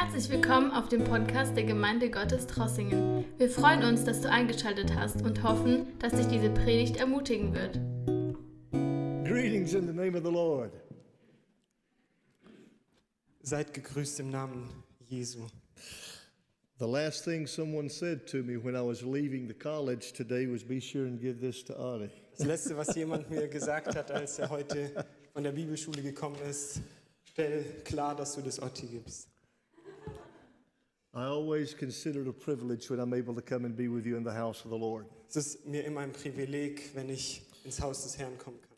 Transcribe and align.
Herzlich 0.00 0.30
willkommen 0.30 0.70
auf 0.70 0.88
dem 0.88 1.02
Podcast 1.02 1.56
der 1.56 1.64
Gemeinde 1.64 2.08
Gottes 2.08 2.46
Trossingen. 2.46 3.24
Wir 3.36 3.50
freuen 3.50 3.82
uns, 3.82 4.04
dass 4.04 4.20
du 4.20 4.30
eingeschaltet 4.30 4.94
hast 4.94 5.22
und 5.22 5.42
hoffen, 5.42 5.98
dass 5.98 6.12
dich 6.12 6.28
diese 6.28 6.50
Predigt 6.50 6.98
ermutigen 6.98 7.52
wird. 7.52 7.80
Greetings 9.24 9.74
in 9.74 9.88
the 9.88 9.92
name 9.92 10.16
of 10.16 10.24
the 10.24 10.30
Lord. 10.30 10.70
Seid 13.42 13.74
gegrüßt 13.74 14.20
im 14.20 14.30
Namen 14.30 14.68
Jesu. 15.08 15.40
The 16.78 16.86
last 16.86 17.24
thing 17.24 17.48
someone 17.48 17.90
said 17.90 18.24
to 18.30 18.36
me 18.44 18.56
when 18.56 18.76
I 18.76 18.86
was 18.86 19.02
leaving 19.02 19.48
the 19.48 19.54
college 19.54 20.12
today 20.12 20.46
was 20.46 20.62
be 20.62 20.80
sure 20.80 21.08
and 21.08 21.20
give 21.20 21.40
this 21.40 21.64
to 21.64 21.76
Ari. 21.76 22.08
Das 22.36 22.46
Letzte, 22.46 22.76
was 22.76 22.94
jemand 22.94 23.28
mir 23.28 23.48
gesagt 23.48 23.96
hat, 23.96 24.12
als 24.12 24.38
er 24.38 24.48
heute 24.48 24.92
von 25.32 25.42
der 25.42 25.50
Bibelschule 25.50 26.02
gekommen 26.02 26.36
ist, 26.48 26.82
stell 27.24 27.64
klar, 27.82 28.14
dass 28.14 28.36
du 28.36 28.42
das 28.42 28.62
Otti 28.62 28.86
gibst. 28.86 29.28
I 31.14 31.24
always 31.24 31.74
consider 31.74 32.22
it 32.22 32.28
a 32.28 32.32
privilege 32.32 32.90
when 32.90 33.00
I'm 33.00 33.14
able 33.14 33.34
to 33.34 33.42
come 33.42 33.64
and 33.64 33.76
be 33.76 33.88
with 33.88 34.06
you 34.06 34.16
in 34.16 34.24
the 34.24 34.32
house 34.32 34.64
of 34.64 34.70
the 34.70 34.76
Lord. 34.76 35.06
Es 35.28 35.36
ist 35.36 35.66
mir 35.66 35.84
immer 35.84 36.00
ein 36.00 36.12
Privileg, 36.12 36.90
wenn 36.94 37.08
ich 37.08 37.42
ins 37.64 37.80
Haus 37.80 38.02
des 38.02 38.18
Herrn 38.18 38.36
kommen 38.38 38.60
kann. 38.60 38.68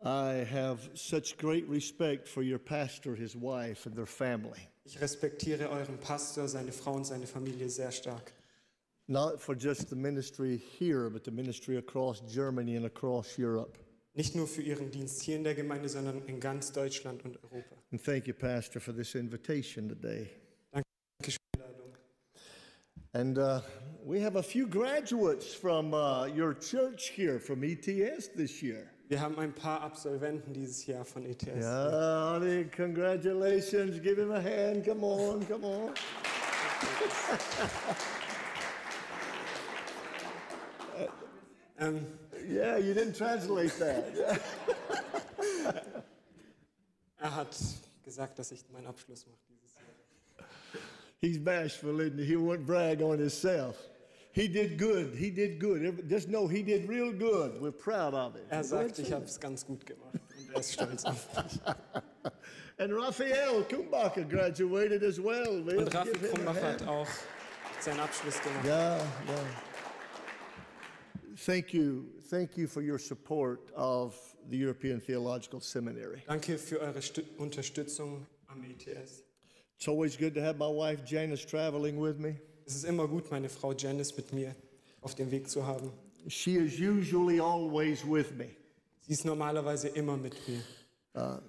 I 0.00 0.44
have 0.44 0.90
such 0.94 1.36
great 1.38 1.68
respect 1.68 2.28
for 2.28 2.42
your 2.42 2.58
pastor, 2.58 3.16
his 3.16 3.34
wife, 3.34 3.86
and 3.86 3.96
their 3.96 4.06
family. 4.06 4.68
Ich 4.84 5.00
respektiere 5.00 5.68
euren 5.70 5.98
Pastor, 5.98 6.46
seine 6.46 6.72
Frau 6.72 6.94
und 6.94 7.04
seine 7.04 7.26
Familie 7.26 7.68
sehr 7.68 7.90
stark. 7.90 8.32
Not 9.08 9.40
for 9.40 9.56
just 9.56 9.88
the 9.88 9.96
ministry 9.96 10.60
here, 10.78 11.10
but 11.10 11.24
the 11.24 11.30
ministry 11.30 11.78
across 11.78 12.20
Germany 12.32 12.76
and 12.76 12.86
across 12.86 13.38
Europe. 13.38 13.78
Nicht 14.14 14.34
nur 14.34 14.46
für 14.46 14.62
ihren 14.62 14.90
Dienst 14.90 15.22
hier 15.22 15.36
in 15.36 15.44
der 15.44 15.54
Gemeinde, 15.54 15.88
sondern 15.88 16.22
in 16.26 16.38
ganz 16.40 16.72
Deutschland 16.72 17.24
und 17.24 17.42
Europa. 17.42 17.76
And 17.90 18.02
thank 18.02 18.26
you, 18.26 18.34
Pastor, 18.34 18.80
for 18.80 18.94
this 18.94 19.14
invitation 19.14 19.88
today. 19.88 20.28
Danke 20.70 20.86
für 21.22 21.30
die 21.30 21.62
Einladung. 21.62 21.92
And 23.14 23.38
uh, 23.38 23.60
we 24.04 24.20
have 24.20 24.36
a 24.36 24.42
few 24.42 24.66
graduates 24.66 25.54
from 25.54 25.94
uh, 25.94 26.26
your 26.26 26.54
church 26.54 27.08
here 27.08 27.38
from 27.38 27.64
ETS 27.64 28.28
this 28.28 28.62
year. 28.62 28.90
Wir 29.08 29.18
haben 29.20 29.38
ein 29.38 29.54
paar 29.54 29.80
Absolventen 29.80 30.52
dieses 30.52 30.86
Jahr 30.86 31.04
von 31.04 31.24
ETS. 31.24 31.46
Yeah, 31.46 32.34
Ari, 32.34 32.68
congratulations. 32.70 34.00
Give 34.00 34.18
him 34.18 34.30
a 34.30 34.40
hand. 34.40 34.84
Come 34.84 35.02
on, 35.02 35.46
come 35.46 35.64
on. 35.64 35.94
Ähm, 41.78 42.06
Yeah, 42.48 42.78
you 42.78 42.94
didn't 42.94 43.16
translate 43.16 43.78
that. 43.78 44.40
Er 47.20 47.34
hat 47.34 47.56
gesagt, 48.04 48.38
dass 48.38 48.52
ich 48.52 48.64
meinen 48.70 48.86
Abschluss 48.86 49.26
mache. 49.26 49.57
He's 51.20 51.38
bashful, 51.38 52.00
isn't 52.00 52.18
he? 52.18 52.24
He 52.24 52.36
won't 52.36 52.64
brag 52.64 53.02
on 53.02 53.18
himself. 53.18 53.76
He 54.32 54.46
did 54.46 54.78
good. 54.78 55.14
He 55.16 55.30
did 55.30 55.58
good. 55.58 56.08
Just 56.08 56.28
know 56.28 56.46
he 56.46 56.62
did 56.62 56.88
real 56.88 57.12
good. 57.12 57.60
We're 57.60 57.72
proud 57.72 58.14
of 58.14 58.34
him. 58.34 58.44
Er 58.50 58.62
sagt, 58.62 58.98
ich 59.00 59.12
habe 59.12 59.24
es 59.24 59.38
ganz 59.40 59.66
gut 59.66 59.84
gemacht 59.84 60.14
und 60.14 60.54
er 60.54 60.60
ist 60.60 60.74
stolz 60.74 61.04
auf 61.04 61.26
mich. 61.34 61.60
And 62.78 62.94
Raphael 62.94 63.64
Kumbacher 63.64 64.28
graduated 64.28 65.02
as 65.02 65.18
well. 65.18 65.60
Let's 65.64 65.78
Und 65.78 65.94
Raffi 65.94 66.12
give 66.12 66.20
him 66.20 66.46
a 66.46 66.52
Krumbach 66.52 66.62
hat 66.62 66.86
auch 66.86 67.08
seinen 67.80 67.98
Abschluss 67.98 68.40
gemacht. 68.40 68.64
Yeah, 68.64 68.98
yeah. 69.26 69.34
Thank 71.44 71.74
you. 71.74 72.04
Thank 72.30 72.56
you 72.56 72.68
for 72.68 72.80
your 72.80 73.00
support 73.00 73.72
of 73.74 74.14
the 74.48 74.56
European 74.56 75.00
Theological 75.00 75.60
Seminary. 75.60 76.22
Danke 76.28 76.58
für 76.58 76.80
eure 76.80 77.02
Stü 77.02 77.24
Unterstützung 77.38 78.24
am 78.46 78.62
ETS. 78.62 79.24
It's 79.78 79.86
always 79.86 80.16
good 80.16 80.34
to 80.34 80.40
have 80.40 80.58
my 80.58 80.66
wife 80.66 81.04
Janice 81.04 81.44
traveling 81.44 82.00
with 82.00 82.18
me. 82.18 82.34
Es 82.66 82.74
ist 82.74 82.84
immer 82.84 83.06
gut, 83.06 83.30
meine 83.30 83.48
Frau 83.48 83.72
Janice 83.72 84.16
mit 84.16 84.32
mir 84.32 84.56
auf 85.02 85.14
dem 85.14 85.30
Weg 85.30 85.48
zu 85.48 85.64
haben. 85.64 85.92
She 86.26 86.56
is 86.56 86.80
usually 86.80 87.38
always 87.38 88.04
with 88.04 88.32
me. 88.36 88.46
Sie 89.02 89.12
ist 89.12 89.24
normalerweise 89.24 89.86
immer 89.86 90.16
mit 90.16 90.34
mir. 90.48 91.40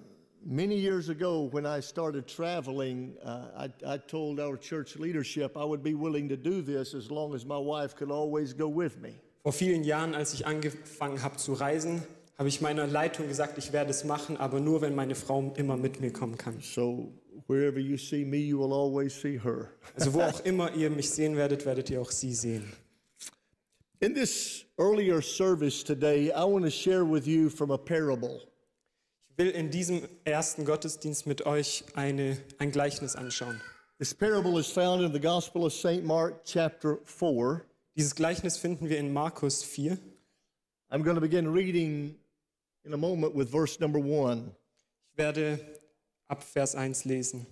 Many 0.45 0.75
years 0.75 1.09
ago, 1.09 1.49
when 1.51 1.65
I 1.65 1.81
started 1.81 2.27
traveling, 2.27 3.17
uh, 3.25 3.65
I, 3.65 3.93
I 3.95 3.97
told 3.97 4.39
our 4.39 4.57
church 4.57 4.95
leadership 4.95 5.57
I 5.57 5.65
would 5.65 5.83
be 5.83 5.95
willing 5.95 6.29
to 6.29 6.37
do 6.37 6.61
this 6.61 6.93
as 6.93 7.09
long 7.09 7.33
as 7.33 7.45
my 7.45 7.57
wife 7.57 7.95
could 7.95 8.11
always 8.11 8.53
go 8.53 8.67
with 8.67 9.01
me. 9.01 9.15
Vor 9.41 9.53
vielen 9.53 9.83
Jahren, 9.83 10.13
als 10.13 10.35
ich 10.35 10.45
angefangen 10.45 11.23
habe 11.23 11.37
zu 11.37 11.53
reisen, 11.53 12.03
habe 12.37 12.47
ich 12.47 12.61
meiner 12.61 12.85
Leitung 12.85 13.27
gesagt, 13.27 13.57
ich 13.57 13.73
werde 13.73 13.89
es 13.89 14.03
machen, 14.05 14.37
aber 14.37 14.59
nur, 14.59 14.81
wenn 14.81 14.93
meine 14.93 15.15
Frau 15.15 15.51
immer 15.57 15.75
mit 15.75 15.99
mir 15.99 16.13
kommen 16.13 16.37
kann. 16.37 16.61
So 16.61 17.11
wherever 17.49 17.79
you 17.79 17.97
see 17.97 18.23
me, 18.23 18.37
you 18.37 18.59
will 18.59 18.73
always 18.73 19.13
see 19.13 19.37
her. 19.37 19.71
Also 19.97 20.13
wo 20.13 20.21
auch 20.21 20.39
immer 20.45 20.71
ihr 20.75 20.89
mich 20.91 21.09
sehen 21.09 21.35
werdet, 21.35 21.65
werdet 21.65 21.89
ihr 21.89 21.99
auch 21.99 22.11
sie 22.11 22.33
sehen. 22.33 22.71
In 23.99 24.13
this 24.13 24.65
earlier 24.77 25.21
service 25.21 25.83
today, 25.83 26.31
I 26.31 26.45
want 26.45 26.63
to 26.63 26.71
share 26.71 27.03
with 27.03 27.27
you 27.27 27.49
from 27.49 27.71
a 27.71 27.77
parable. 27.77 28.39
Ich 29.31 29.37
will 29.37 29.49
in 29.49 29.71
diesem 29.71 30.07
ersten 30.25 30.63
Gottesdienst 30.63 31.25
mit 31.25 31.45
euch 31.45 31.83
eine, 31.95 32.37
ein 32.59 32.71
Gleichnis 32.71 33.15
anschauen. 33.15 33.59
This 33.97 34.13
parable 34.13 34.59
is 34.59 34.67
found 34.67 35.03
in 35.03 35.11
the 35.11 35.19
Gospel 35.19 35.65
of 35.65 35.73
St. 35.73 36.03
Mark, 36.03 36.45
chapter 36.45 36.99
4. 37.03 37.65
Dieses 37.97 38.15
Gleichnis 38.15 38.57
finden 38.57 38.87
wir 38.89 38.99
in 38.99 39.11
Markus 39.11 39.63
4. 39.63 39.97
I'm 40.91 41.03
going 41.03 41.15
to 41.15 41.21
begin 41.21 41.51
reading 41.51 42.15
in 42.85 42.93
a 42.93 42.97
moment 42.97 43.35
with 43.35 43.49
verse 43.49 43.79
number 43.79 43.99
1. 43.99 44.51
Ich 45.11 45.17
werde 45.17 45.59
ab 46.29 46.43
Vers 46.43 46.75
1 46.75 47.05
lesen. 47.05 47.45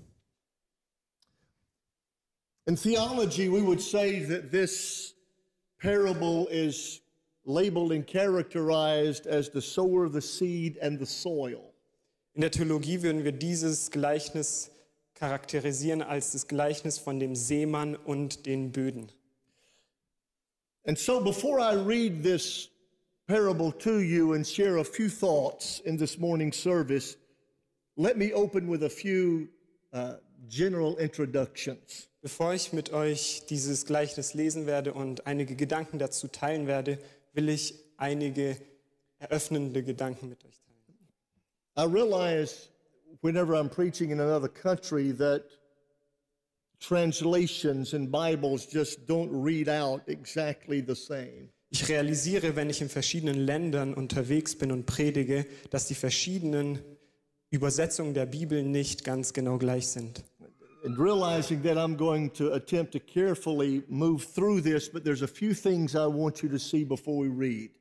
In 2.67 2.75
theology, 2.75 3.49
we 3.49 3.61
would 3.61 3.81
say 3.81 4.19
that 4.25 4.51
this 4.51 5.13
parable 5.81 6.47
is 6.47 7.01
labeled 7.45 7.91
and 7.93 8.05
characterized 8.05 9.25
as 9.25 9.49
the 9.49 9.61
sower 9.61 10.03
of 10.03 10.13
the 10.13 10.21
seed 10.21 10.77
and 10.81 10.99
the 10.99 11.05
soil. 11.05 11.73
In 12.35 12.41
der 12.41 12.51
Theologie 12.51 13.01
würden 13.01 13.23
wir 13.23 13.31
dieses 13.31 13.89
Gleichnis 13.89 14.69
charakterisieren 15.15 16.03
als 16.03 16.33
das 16.33 16.47
Gleichnis 16.47 16.99
von 16.99 17.19
dem 17.19 17.35
Seemann 17.35 17.95
und 17.95 18.45
den 18.45 18.71
Böden. 18.71 19.09
And 20.85 20.97
so, 20.97 21.19
before 21.19 21.59
I 21.59 21.73
read 21.73 22.21
this 22.21 22.69
parable 23.27 23.71
to 23.71 23.99
you 23.99 24.33
and 24.33 24.45
share 24.45 24.77
a 24.77 24.85
few 24.85 25.09
thoughts 25.09 25.79
in 25.79 25.97
this 25.97 26.17
morning's 26.17 26.57
service, 26.57 27.17
let 27.97 28.15
me 28.15 28.31
open 28.31 28.67
with 28.67 28.83
a 28.83 28.89
few 28.89 29.49
uh, 29.91 30.13
general 30.47 30.97
introductions. 30.97 32.07
Bevor 32.21 32.53
ich 32.53 32.71
mit 32.71 32.93
euch 32.93 33.43
dieses 33.49 33.85
Gleichnis 33.85 34.33
lesen 34.33 34.65
werde 34.65 34.93
und 34.93 35.25
einige 35.25 35.55
Gedanken 35.55 35.97
dazu 35.97 36.27
teilen 36.27 36.67
werde, 36.67 36.99
will 37.33 37.49
ich 37.49 37.73
einige 37.97 38.57
eröffnende 39.19 39.83
Gedanken 39.83 40.29
mit 40.29 40.45
euch 40.45 40.59
teilen. 40.61 40.67
I 41.75 41.83
realize 41.83 42.69
whenever 43.21 43.55
I'm 43.55 43.69
preaching 43.69 44.11
in 44.11 44.19
another 44.19 44.49
country 44.49 45.11
that 45.17 45.43
translations 46.79 47.93
and 47.93 48.11
Bibles 48.11 48.67
just 48.71 49.07
don't 49.07 49.31
read 49.31 49.69
out 49.69 50.07
exactly 50.07 50.83
the 50.85 50.95
same. 50.95 51.49
Ich 51.69 51.89
realisiere, 51.89 52.55
wenn 52.55 52.69
ich 52.69 52.81
in 52.81 52.89
verschiedenen 52.89 53.39
Ländern 53.39 53.93
unterwegs 53.93 54.55
bin 54.55 54.71
und 54.71 54.85
predige, 54.85 55.45
dass 55.69 55.87
die 55.87 55.95
verschiedenen 55.95 56.79
Übersetzungen 57.49 58.13
der 58.13 58.25
Bibel 58.25 58.63
nicht 58.63 59.03
ganz 59.03 59.33
genau 59.33 59.57
gleich 59.57 59.87
sind. 59.87 60.23
And 60.83 60.97
realizing 60.97 61.61
that 61.63 61.77
I'm 61.77 61.97
going 61.97 62.31
to 62.33 62.53
attempt 62.53 62.93
to 62.93 62.99
carefully 62.99 63.83
move 63.89 64.25
through 64.25 64.61
this, 64.61 64.89
but 64.89 65.03
there's 65.03 65.23
a 65.23 65.27
few 65.27 65.53
things 65.53 65.95
I 65.95 66.07
want 66.07 66.41
you 66.41 66.49
to 66.49 66.59
see 66.59 66.85
before 66.85 67.25
we 67.25 67.29
read. 67.29 67.71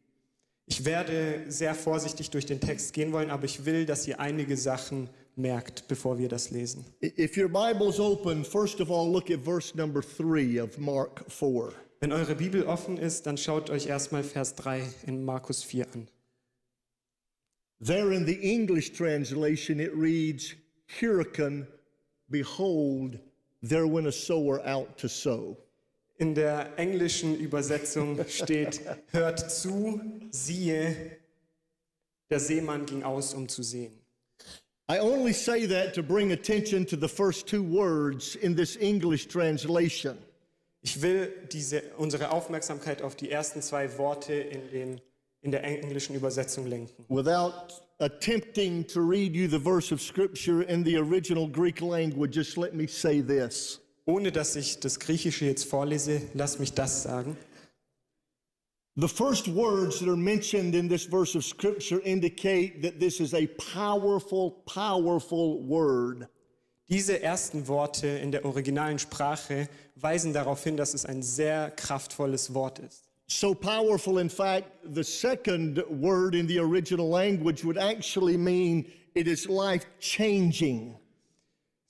Ich 0.66 0.84
werde 0.84 1.44
sehr 1.48 1.74
vorsichtig 1.74 2.30
durch 2.30 2.46
den 2.46 2.60
Text 2.60 2.92
gehen 2.92 3.12
wollen, 3.12 3.30
aber 3.30 3.44
ich 3.44 3.64
will, 3.64 3.86
dass 3.86 4.08
ihr 4.08 4.18
einige 4.18 4.56
Sachen 4.56 5.08
merkt, 5.36 5.86
bevor 5.86 6.18
wir 6.18 6.28
das 6.28 6.50
lesen. 6.50 6.84
If 7.00 7.36
your 7.36 7.48
Bible's 7.48 8.00
open, 8.00 8.44
first 8.44 8.80
of 8.80 8.90
all, 8.90 9.08
look 9.08 9.30
at 9.30 9.44
verse 9.44 9.76
number 9.76 10.02
three 10.02 10.60
of 10.60 10.76
Mark 10.78 11.24
4. 11.28 11.72
Wenn 12.00 12.12
eure 12.12 12.34
Bibel 12.34 12.64
offen 12.66 12.98
ist, 12.98 13.26
dann 13.26 13.36
schaut 13.36 13.70
euch 13.70 13.86
erstmal 13.86 14.24
Vers 14.24 14.54
3 14.56 14.82
in 15.06 15.24
Markus 15.24 15.62
4 15.62 15.86
an. 15.94 16.08
There 17.80 18.12
in 18.12 18.24
the 18.24 18.38
English 18.40 18.90
translation, 18.90 19.80
it 19.80 19.94
reads, 19.94 20.54
Hurricane, 21.00 21.66
behold, 22.30 23.18
there 23.62 23.86
went 23.86 24.06
a 24.06 24.12
sower 24.12 24.66
out 24.66 24.96
to 24.98 25.08
sow. 25.08 25.58
In 26.18 26.32
der 26.34 26.72
englischen 26.78 27.36
Übersetzung 27.38 28.18
steht, 28.28 28.80
hört 29.12 29.50
zu, 29.50 30.00
siehe, 30.30 31.18
der 32.30 32.40
Seemann 32.40 32.86
ging 32.86 33.02
aus, 33.02 33.34
um 33.34 33.46
zu 33.48 33.62
sehen. 33.62 33.92
I 34.88 34.98
only 34.98 35.32
say 35.32 35.66
that 35.66 35.94
to 35.94 36.02
bring 36.02 36.32
attention 36.32 36.86
to 36.86 36.96
the 36.96 37.08
first 37.08 37.46
two 37.46 37.62
words 37.62 38.36
in 38.36 38.54
this 38.54 38.76
English 38.76 39.26
translation. 39.26 40.16
Ich 40.80 41.02
will 41.02 41.28
diese, 41.52 41.82
unsere 41.98 42.30
Aufmerksamkeit 42.30 43.02
auf 43.02 43.16
die 43.16 43.30
ersten 43.30 43.60
zwei 43.60 43.98
Worte 43.98 44.32
in, 44.34 44.70
den, 44.70 45.00
in 45.46 45.52
der 45.52 45.64
englischen 45.64 46.16
Übersetzung 46.16 46.66
lenken. 46.66 47.04
Without 47.08 47.80
attempting 48.00 48.84
to 48.86 49.00
read 49.00 49.34
you 49.34 49.48
the 49.48 49.58
verse 49.58 49.94
of 49.94 50.02
Scripture 50.02 50.62
in 50.62 50.84
the 50.84 50.98
original 50.98 51.48
Greek 51.48 51.80
language, 51.80 52.34
just 52.34 52.58
let 52.58 52.74
me 52.74 52.86
say 52.86 53.22
this. 53.22 53.80
Ohne 54.06 54.30
dass 54.30 54.56
ich 54.56 54.80
das 54.80 54.98
Griechische 54.98 55.46
jetzt 55.46 55.64
vorlese, 55.64 56.20
lass 56.34 56.58
mich 56.58 56.72
das 56.74 57.04
sagen. 57.04 57.36
The 58.96 59.08
first 59.08 59.46
words 59.48 60.00
that 60.00 60.08
are 60.08 60.16
mentioned 60.16 60.74
in 60.74 60.88
this 60.88 61.04
verse 61.04 61.36
of 61.36 61.44
Scripture 61.44 62.00
indicate 62.00 62.82
that 62.82 62.98
this 62.98 63.20
is 63.20 63.34
a 63.34 63.46
powerful, 63.74 64.62
powerful 64.66 65.62
word. 65.62 66.28
Diese 66.88 67.20
ersten 67.22 67.68
Worte 67.68 68.06
in 68.06 68.32
der 68.32 68.44
originalen 68.44 68.98
Sprache 68.98 69.68
weisen 69.96 70.32
darauf 70.32 70.64
hin, 70.64 70.76
dass 70.76 70.94
es 70.94 71.04
ein 71.04 71.22
sehr 71.22 71.70
kraftvolles 71.72 72.54
Wort 72.54 72.78
ist. 72.78 73.05
So 73.28 73.54
powerful, 73.54 74.18
in 74.18 74.28
fact, 74.28 74.66
the 74.94 75.02
second 75.02 75.82
word 75.88 76.34
in 76.34 76.46
the 76.46 76.58
original 76.60 77.08
language 77.08 77.64
would 77.64 77.76
actually 77.78 78.36
mean 78.36 78.86
it 79.14 79.26
is 79.26 79.48
life 79.48 79.84
changing. 79.98 80.96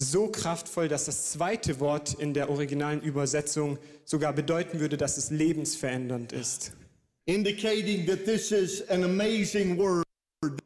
So 0.01 0.29
kraftvoll, 0.29 0.89
dass 0.89 1.07
das 1.07 1.33
zweite 1.33 1.79
Wort 1.81 2.15
in 2.15 2.33
der 2.35 2.49
originalen 2.51 3.01
Übersetzung 3.03 3.79
sogar 4.05 4.33
bedeuten 4.33 4.81
würde, 4.81 4.97
dass 4.97 5.17
es 5.19 5.31
lebensverändernd 5.31 6.33
ist. 6.33 6.73
indicating 7.27 8.07
that 8.07 8.25
this 8.25 8.53
is 8.53 8.83
an 8.83 9.05
amazing 9.05 9.77
word, 9.77 10.05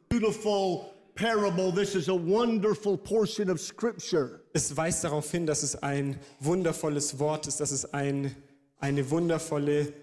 beautiful 0.09 0.93
parable. 1.15 1.71
This 1.71 1.95
is 1.95 2.07
a 2.07 2.15
wonderful 2.15 2.97
portion 2.97 3.49
of 3.49 3.59
Scripture. 3.59 4.41
Es 4.53 4.75
weist 4.75 5.03
darauf 5.03 5.31
hin, 5.31 5.45
dass 5.45 5.63
es 5.63 5.75
ein 5.81 6.19
wundervolles 6.39 7.17
Wort 7.19 7.47
ist, 7.47 7.59
dass 7.59 7.71
es 7.71 7.93
ein, 7.93 8.35
eine 8.79 9.09
wundervolle, 9.09 9.93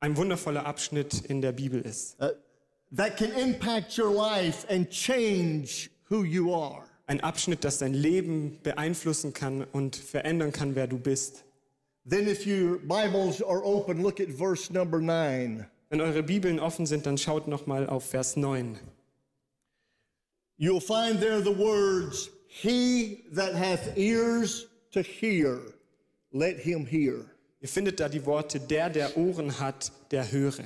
ein 0.00 0.16
wundervoller 0.16 0.66
Abschnitt 0.66 1.24
in 1.26 1.40
der 1.40 1.52
Bibel 1.52 1.80
ist. 1.80 2.16
that 2.92 3.16
can 3.16 3.30
impact 3.32 3.96
your 3.96 4.12
life 4.12 4.66
and 4.68 4.90
change 4.90 5.90
who 6.08 6.24
you 6.24 6.52
are. 6.52 6.84
Ein 7.06 7.20
Abschnitt, 7.20 7.64
das 7.64 7.78
dein 7.78 7.94
Leben 7.94 8.58
beeinflussen 8.62 9.32
kann 9.32 9.64
und 9.64 9.96
verändern 9.96 10.52
kann, 10.52 10.74
wer 10.74 10.86
du 10.86 10.98
bist. 10.98 11.44
Then, 12.08 12.28
if 12.28 12.46
your 12.46 12.78
Bibles 12.78 13.42
are 13.42 13.62
open, 13.62 14.02
look 14.02 14.20
at 14.20 14.28
verse 14.30 14.72
number 14.72 15.00
nine. 15.00 15.66
Wenn 15.90 16.00
eure 16.00 16.22
Bibeln 16.22 16.58
offen 16.60 16.86
sind, 16.86 17.04
dann 17.04 17.18
schaut 17.18 17.46
noch 17.48 17.66
mal 17.66 17.88
auf 17.88 18.08
Vers 18.08 18.36
9. 18.36 18.78
You'll 20.58 20.80
find 20.80 21.20
there 21.20 21.42
the 21.42 21.56
words, 21.56 22.30
He 22.48 23.24
that 23.32 23.54
hath 23.54 23.96
ears 23.96 24.66
to 24.92 25.02
hear, 25.02 25.60
let 26.32 26.58
him 26.58 26.84
hear. 26.86 27.26
Ihr 27.60 27.68
findet 27.68 28.00
da 28.00 28.08
die 28.08 28.24
Worte, 28.24 28.58
der, 28.58 28.88
der 28.88 29.16
Ohren 29.16 29.60
hat, 29.60 29.92
der 30.10 30.32
höre. 30.32 30.64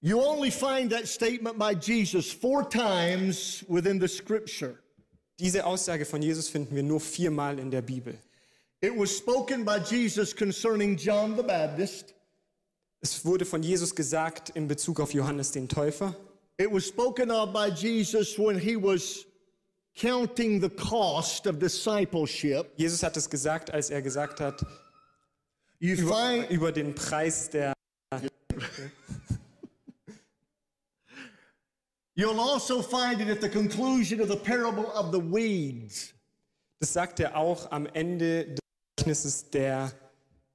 You 0.00 0.20
only 0.20 0.50
find 0.50 0.90
that 0.90 1.08
statement 1.08 1.58
by 1.58 1.72
Jesus 1.72 2.30
four 2.30 2.68
times 2.68 3.64
within 3.68 4.00
the 4.00 4.08
scripture. 4.08 4.78
Diese 5.38 5.64
Aussage 5.64 6.04
von 6.04 6.22
Jesus 6.22 6.48
finden 6.48 6.74
wir 6.74 6.82
nur 6.82 7.00
viermal 7.00 7.58
in 7.58 7.70
der 7.70 7.82
Bibel. 7.82 8.18
It 8.80 8.92
was 8.96 9.16
spoken 9.16 9.64
by 9.64 9.78
Jesus 9.78 10.34
concerning 10.34 10.96
John 10.96 11.36
the 11.36 11.42
Baptist. 11.42 12.14
Es 13.00 13.24
wurde 13.24 13.44
von 13.44 13.62
Jesus 13.62 13.94
gesagt 13.94 14.50
in 14.50 14.68
Bezug 14.68 15.00
auf 15.00 15.14
Johannes 15.14 15.52
den 15.52 15.68
Täufer. 15.68 16.14
It 16.58 16.72
was 16.72 16.86
spoken 16.86 17.30
of 17.30 17.52
by 17.52 17.68
Jesus 17.68 18.38
when 18.38 18.58
he 18.58 18.76
was 18.76 19.26
counting 19.96 20.60
the 20.60 20.68
cost 20.70 21.46
of 21.46 21.58
discipleship. 21.58 22.72
Jesus 22.76 23.02
hat 23.02 23.16
es 23.16 23.28
gesagt, 23.28 23.70
als 23.72 23.90
er 23.90 24.02
gesagt 24.02 24.40
hat, 24.40 24.64
You 25.78 25.94
über, 25.96 26.14
find 26.14 26.50
über 26.50 26.72
den 26.72 26.94
Preis 26.94 27.50
der. 27.50 27.74
you'll 32.14 32.40
also 32.40 32.80
find 32.80 33.20
it 33.20 33.28
at 33.28 33.42
the 33.42 33.48
conclusion 33.48 34.20
of 34.20 34.28
the 34.28 34.36
parable 34.36 34.86
of 34.94 35.12
the 35.12 35.20
weeds. 35.20 36.14
Das 36.78 36.92
sagt 36.92 37.20
er 37.20 37.36
auch 37.36 37.70
am 37.72 37.86
Ende 37.86 38.46
des 38.46 38.58
Gleichnisses 38.96 39.50
der 39.50 39.92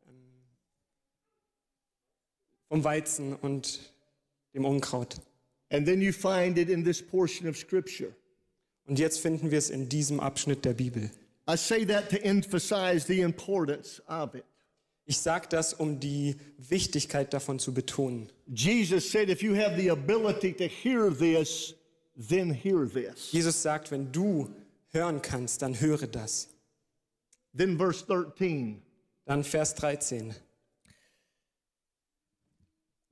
ähm, 0.08 0.44
vom 2.68 2.84
Weizen 2.84 3.36
und 3.36 3.80
dem 4.54 4.66
Unkraut. 4.66 5.18
And 5.72 5.86
then 5.86 6.02
you 6.02 6.12
find 6.12 6.58
it 6.58 6.70
in 6.70 6.84
this 6.84 7.02
portion 7.02 7.48
of 7.48 7.56
scripture. 7.58 8.14
Und 8.86 9.00
jetzt 9.00 9.20
finden 9.20 9.52
wir 9.52 9.58
es 9.58 9.70
in 9.70 9.90
diesem 9.90 10.20
Abschnitt 10.20 10.66
der 10.66 10.74
Bibel. 10.74 11.12
I 11.50 11.56
say 11.58 11.86
that 11.86 12.10
to 12.10 12.18
emphasize 12.18 13.06
the 13.08 13.22
importance 13.22 14.02
of 14.08 14.36
it. 14.36 14.44
Ich 15.06 15.18
sage 15.18 15.48
das, 15.50 15.74
um 15.74 16.00
die 16.00 16.36
Wichtigkeit 16.58 17.34
davon 17.34 17.60
zu 17.60 17.74
betonen. 17.74 18.32
Jesus 18.48 19.12
said, 19.12 19.30
if 19.30 19.42
you 19.42 19.56
have 19.56 19.76
the 19.76 19.90
ability 19.90 20.54
to 20.54 20.66
hear 20.66 21.10
this, 21.10 21.76
then 22.16 22.54
hear 22.54 22.88
this. 22.88 23.32
Jesus 23.32 23.62
sagt, 23.62 23.92
wenn 23.92 24.12
du 24.12 24.50
hören 24.92 25.22
kannst, 25.22 25.62
dann 25.62 25.80
höre 25.80 26.08
das. 26.08 26.50
Then 27.56 27.78
verse 27.78 28.06
13. 28.06 28.82
Dann 29.26 29.44
Vers 29.44 29.76
13. 29.76 30.34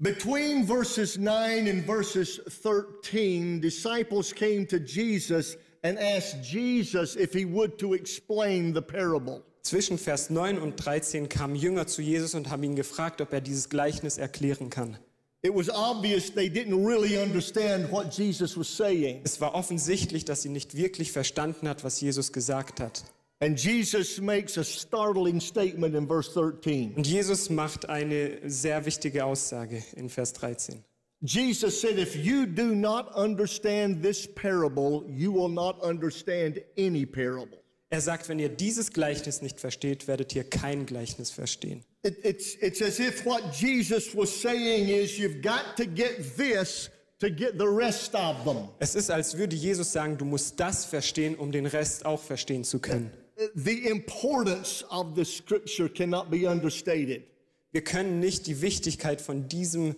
Between 0.01 0.65
verses 0.65 1.17
9 1.17 1.67
and 1.67 1.85
verses 1.85 2.39
13, 2.47 3.59
disciples 3.59 4.31
came 4.31 4.65
to 4.67 4.79
Jesus 4.79 5.57
and 5.83 5.99
asked 5.99 6.41
Jesus 6.41 7.17
if 7.17 7.33
he 7.33 7.43
would 7.43 7.77
to 7.79 7.93
explain 7.95 8.73
the 8.73 8.81
parable. 8.81 9.43
Zwischen 9.61 9.97
Vers 9.97 10.29
9 10.29 10.57
und 10.57 10.77
13 10.77 11.27
kamen 11.27 11.57
Jünger 11.57 11.85
zu 11.85 12.01
Jesus 12.01 12.33
und 12.33 12.49
haben 12.49 12.63
ihn 12.63 12.77
gefragt, 12.77 13.19
ob 13.19 13.33
er 13.33 13.41
dieses 13.41 13.67
Gleichnis 13.67 14.17
erklären 14.17 14.69
kann. 14.69 14.97
It 15.41 15.53
was 15.53 15.69
obvious 15.69 16.33
they 16.33 16.49
didn't 16.49 16.85
really 16.85 17.17
understand 17.21 17.91
what 17.91 18.13
Jesus 18.17 18.57
was 18.57 18.69
saying. 18.69 19.19
Es 19.25 19.41
war 19.41 19.53
offensichtlich, 19.53 20.23
dass 20.23 20.43
sie 20.43 20.49
nicht 20.49 20.77
wirklich 20.77 21.11
verstanden 21.11 21.67
hat, 21.67 21.83
was 21.83 21.99
Jesus 21.99 22.31
gesagt 22.31 22.79
hat. 22.79 23.03
And 23.41 23.57
Jesus 23.57 24.19
makes 24.19 24.57
a 24.57 24.63
startling 24.65 25.39
statement 25.39 25.95
in 25.95 26.07
verse 26.07 26.33
13. 26.33 26.95
Und 26.97 27.07
Jesus 27.07 27.49
macht 27.49 27.87
eine 27.87 28.49
sehr 28.49 28.85
wichtige 28.85 29.23
Aussage 29.23 29.81
in 29.95 30.09
Vers 30.09 30.33
13. 30.33 30.83
Jesus 31.21 31.79
said, 31.79 31.97
If 31.97 32.15
you 32.15 32.45
do 32.45 32.75
not 32.75 33.13
understand 33.15 34.01
this 34.01 34.27
parable, 34.27 35.05
you 35.07 35.31
will 35.31 35.49
not 35.49 35.81
understand 35.81 36.59
any 36.77 37.05
parable. 37.05 37.59
Er 37.91 38.01
sagt, 38.01 38.29
wenn 38.29 38.39
ihr 38.39 38.49
dieses 38.49 38.91
Gleichnis 38.91 39.41
nicht 39.41 39.59
versteht, 39.59 40.07
werdet 40.07 40.35
ihr 40.35 40.43
kein 40.43 40.85
Gleichnis 40.85 41.31
verstehen. 41.31 41.83
It, 42.03 42.23
it's, 42.23 42.55
it's 42.61 42.81
as 42.81 42.99
if 42.99 43.25
what 43.25 43.41
Jesus 43.53 44.15
was 44.15 44.29
saying 44.29 44.89
is, 44.89 45.17
You've 45.17 45.41
got 45.41 45.75
to 45.77 45.85
get 45.85 46.37
this 46.37 46.89
to 47.19 47.29
get 47.29 47.57
the 47.57 47.67
rest 47.67 48.15
of 48.15 48.43
them. 48.43 48.69
Es 48.79 48.95
ist, 48.95 49.09
als 49.09 49.37
würde 49.37 49.55
Jesus 49.55 49.91
sagen, 49.91 50.17
du 50.17 50.25
musst 50.25 50.59
das 50.59 50.85
verstehen, 50.85 51.35
um 51.35 51.51
den 51.51 51.65
Rest 51.65 52.05
auch 52.05 52.21
verstehen 52.21 52.63
zu 52.63 52.79
können. 52.79 53.11
The 53.55 53.87
importance 53.87 54.83
of 54.89 55.15
the 55.15 55.23
scripture 55.23 55.87
cannot 55.89 56.29
be 56.29 56.45
understated. 56.47 57.23
Wir 57.71 57.83
können 57.83 58.19
nicht 58.19 58.47
die 58.47 58.61
Wichtigkeit 58.61 59.21
von, 59.21 59.47
diesem, 59.47 59.95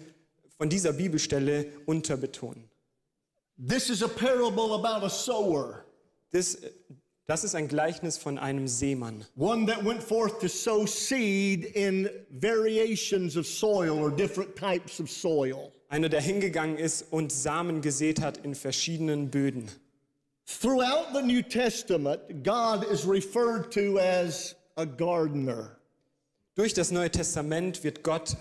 von 0.58 0.70
dieser 0.70 0.94
Bibelstelle 0.94 1.68
unterbetonen. 1.86 2.70
This 3.58 3.90
is 3.90 4.04
a 4.04 4.08
parable 4.08 4.74
about 4.74 5.06
a 5.06 5.10
sower, 5.10 5.86
Das, 6.32 6.58
das 7.28 7.44
ist 7.44 7.56
ein 7.56 7.68
Gleichnis 7.68 8.18
von 8.18 8.38
einem 8.38 8.68
Seemann. 8.68 9.26
one 9.36 9.66
that 9.66 9.84
went 9.86 10.02
forth 10.04 10.40
to 10.40 10.48
sow 10.48 10.86
seed 10.86 11.66
in 11.76 12.10
variations 12.30 13.38
of 13.38 13.46
soil 13.48 14.00
or 14.00 14.12
different 14.12 14.56
types 14.56 15.00
of 15.00 15.10
soil. 15.10 15.72
Einer, 15.90 16.10
der 16.10 16.22
hingegangen 16.22 16.78
ist 16.78 17.12
und 17.12 17.32
Samen 17.32 17.82
gesät 17.82 18.22
hat 18.22 18.38
in 18.38 18.56
verschiedenen 18.56 19.30
Böden. 19.30 19.70
Throughout 20.46 21.14
the 21.14 21.22
New 21.22 21.42
Testament, 21.42 22.44
God 22.44 22.86
is 22.86 23.06
referred 23.06 23.72
to 23.72 24.00
as 24.00 24.56
a 24.78 24.86
gardener. 24.86 25.78
Durch 26.56 26.74
das 26.74 26.92
Neue 26.92 27.10
Testament 27.10 27.84
wird 27.84 28.04
Gott 28.04 28.36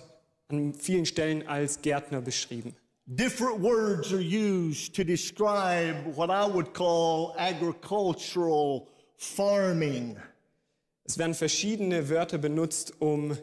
an 0.49 0.75
vielen 0.75 1.07
Stellen 1.07 1.47
als 1.47 1.81
Gärtner 1.81 2.21
beschrieben. 2.21 2.75
Different 3.07 3.61
words 3.61 4.13
are 4.13 4.21
used 4.21 4.95
to 4.95 5.05
describe 5.05 6.15
what 6.17 6.31
I 6.31 6.47
would 6.47 6.73
call 6.75 7.35
agricultural 7.39 8.89
farming. 9.17 10.17
Es 11.05 11.19
werden 11.19 11.35
verschiedene 11.35 12.09
Wörter 12.09 12.39
benutzt, 12.39 12.93
um 13.01 13.37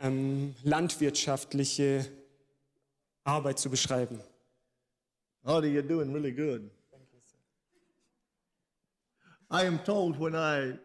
ähm, 0.00 0.54
landwirtschaftliche 0.62 2.06
Arbeit 3.24 3.58
zu 3.58 3.68
beschreiben. 3.68 4.20
Honey, 5.44 5.68
you're 5.68 5.82
doing 5.82 6.12
really 6.12 6.32
good. 6.32 6.70
I 9.50 9.64
am 9.64 9.78
told 9.78 10.18
when 10.18 10.34
I 10.34 10.78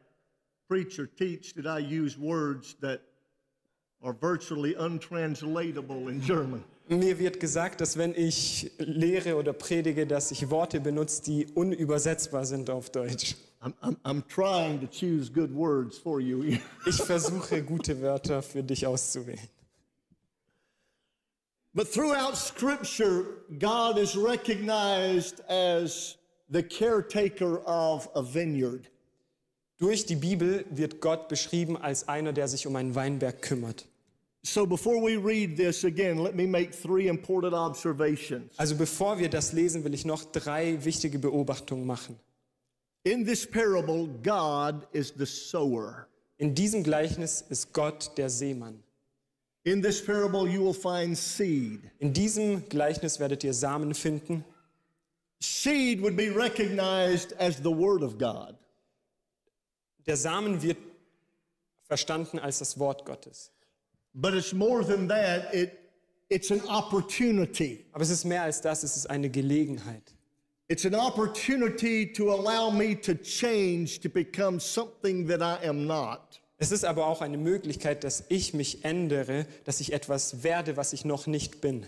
preach 0.70 0.98
or 0.98 1.08
teach 1.08 1.54
that 1.56 1.68
I 1.68 1.80
use 1.80 2.18
words 2.18 2.76
that 2.82 3.02
are 4.02 4.14
virtually 4.14 4.76
untranslatable 4.76 6.08
in 6.08 6.22
German. 6.22 6.64
Mir 6.90 7.18
wird 7.18 7.40
gesagt, 7.40 7.80
dass 7.80 7.98
wenn 7.98 8.14
ich 8.14 8.72
lehre 8.78 9.38
oder 9.38 9.54
predige, 9.54 10.06
dass 10.06 10.32
ich 10.32 10.50
Worte 10.50 10.82
benutze, 10.82 11.24
die 11.24 11.48
unübersetzbar 11.54 12.46
sind 12.46 12.70
auf 12.70 12.90
Deutsch. 12.90 13.36
I'm, 13.62 13.74
I'm, 13.82 13.96
I'm 14.04 14.28
trying 14.28 14.82
to 14.82 14.88
choose 14.88 15.30
good 15.30 15.54
words 15.54 15.98
for 15.98 16.20
you. 16.20 16.58
Ich 16.86 17.02
versuche 17.02 17.64
gute 17.64 18.02
Wörter 18.02 18.42
für 18.42 18.62
dich 18.62 18.86
auszuwählen. 18.86 19.48
But 21.74 21.92
throughout 21.92 22.36
Scripture, 22.36 23.26
God 23.58 23.98
is 23.98 24.16
recognized 24.16 25.42
as 25.50 26.18
the 26.54 26.64
caretaker 26.64 27.62
of 27.66 28.08
a 28.16 28.22
vineyard. 28.22 28.88
Durch 29.80 30.06
die 30.06 30.16
Bibel 30.16 30.66
wird 30.70 31.02
Gott 31.02 31.28
beschrieben 31.28 31.76
als 31.76 32.08
einer, 32.08 32.32
der 32.32 32.48
sich 32.48 32.68
um 32.68 32.76
einen 32.76 32.94
Weinberg 32.96 33.42
kümmert. 33.42 33.86
So 34.44 34.66
before 34.66 35.02
we 35.02 35.18
read 35.18 35.58
this 35.58 35.84
again, 35.84 36.20
let 36.20 36.36
me 36.36 36.46
make 36.46 36.72
three 36.72 37.08
important 37.08 37.54
observations. 37.54 38.52
Also 38.58 38.76
bevor 38.76 39.18
wir 39.18 39.30
das 39.30 39.52
lesen, 39.52 39.84
will 39.84 39.94
ich 39.94 40.06
noch 40.06 40.26
drei 40.26 40.84
wichtige 40.86 41.18
Beobachtungen 41.18 41.88
machen. 41.88 42.20
In 43.04 43.26
this 43.26 43.50
parable, 43.50 44.08
God 44.22 44.88
is 44.92 45.14
the 45.18 45.26
sower. 45.26 46.08
In 46.38 46.54
diesem 46.54 46.84
Gleichnis 46.84 47.44
ist 47.50 47.74
Gott 47.74 48.12
der 48.18 48.30
Seemann. 48.30 48.84
In 49.64 49.82
this 49.82 50.06
parable, 50.06 50.48
you 50.48 50.64
will 50.64 50.74
find 50.74 51.18
seed. 51.18 51.80
In 52.00 52.14
diesem 52.14 52.68
Gleichnis 52.70 53.20
werdet 53.20 53.44
ihr 53.44 53.54
Samen 53.54 53.94
finden. 53.94 54.44
Seed 55.44 56.02
would 56.02 56.16
be 56.16 56.30
recognized 56.30 57.34
as 57.38 57.62
the 57.62 57.70
Word 57.70 58.02
of 58.02 58.18
God. 58.18 58.56
Der 60.06 60.16
Samen 60.16 60.62
wird 60.62 60.78
verstanden 61.86 62.40
als 62.40 62.60
das 62.60 62.80
Wort 62.80 63.06
Gottes. 63.06 63.52
But 64.14 64.36
it's 64.36 64.54
more 64.54 64.86
than 64.86 65.10
that, 65.10 65.54
it, 65.54 65.80
it's 66.30 66.50
an 66.50 66.62
opportunity. 66.70 67.86
Aber 67.92 68.04
es 68.04 68.10
ist 68.10 68.24
mehr 68.24 68.44
als 68.44 68.62
das, 68.62 68.84
es 68.84 68.96
ist 68.96 69.10
eine 69.10 69.30
Gelegenheit. 69.30 70.16
It's 70.70 70.86
an 70.86 70.96
opportunity 70.96 72.14
to 72.14 72.32
allow 72.32 72.72
me 72.72 72.96
to 73.02 73.14
change 73.14 74.00
to 74.00 74.10
become 74.10 74.62
something 74.62 75.28
that 75.28 75.42
I 75.42 75.68
am 75.68 75.86
not. 75.86 76.40
Es 76.58 76.72
ist 76.72 76.86
aber 76.86 77.06
auch 77.08 77.22
eine 77.22 77.38
Möglichkeit, 77.38 78.06
dass 78.06 78.24
ich 78.30 78.54
mich 78.54 78.86
ändere, 78.86 79.46
dass 79.66 79.82
ich 79.82 79.92
etwas 79.92 80.42
werde, 80.44 80.78
was 80.78 80.94
ich 80.94 81.04
noch 81.04 81.28
nicht 81.28 81.60
bin. 81.60 81.86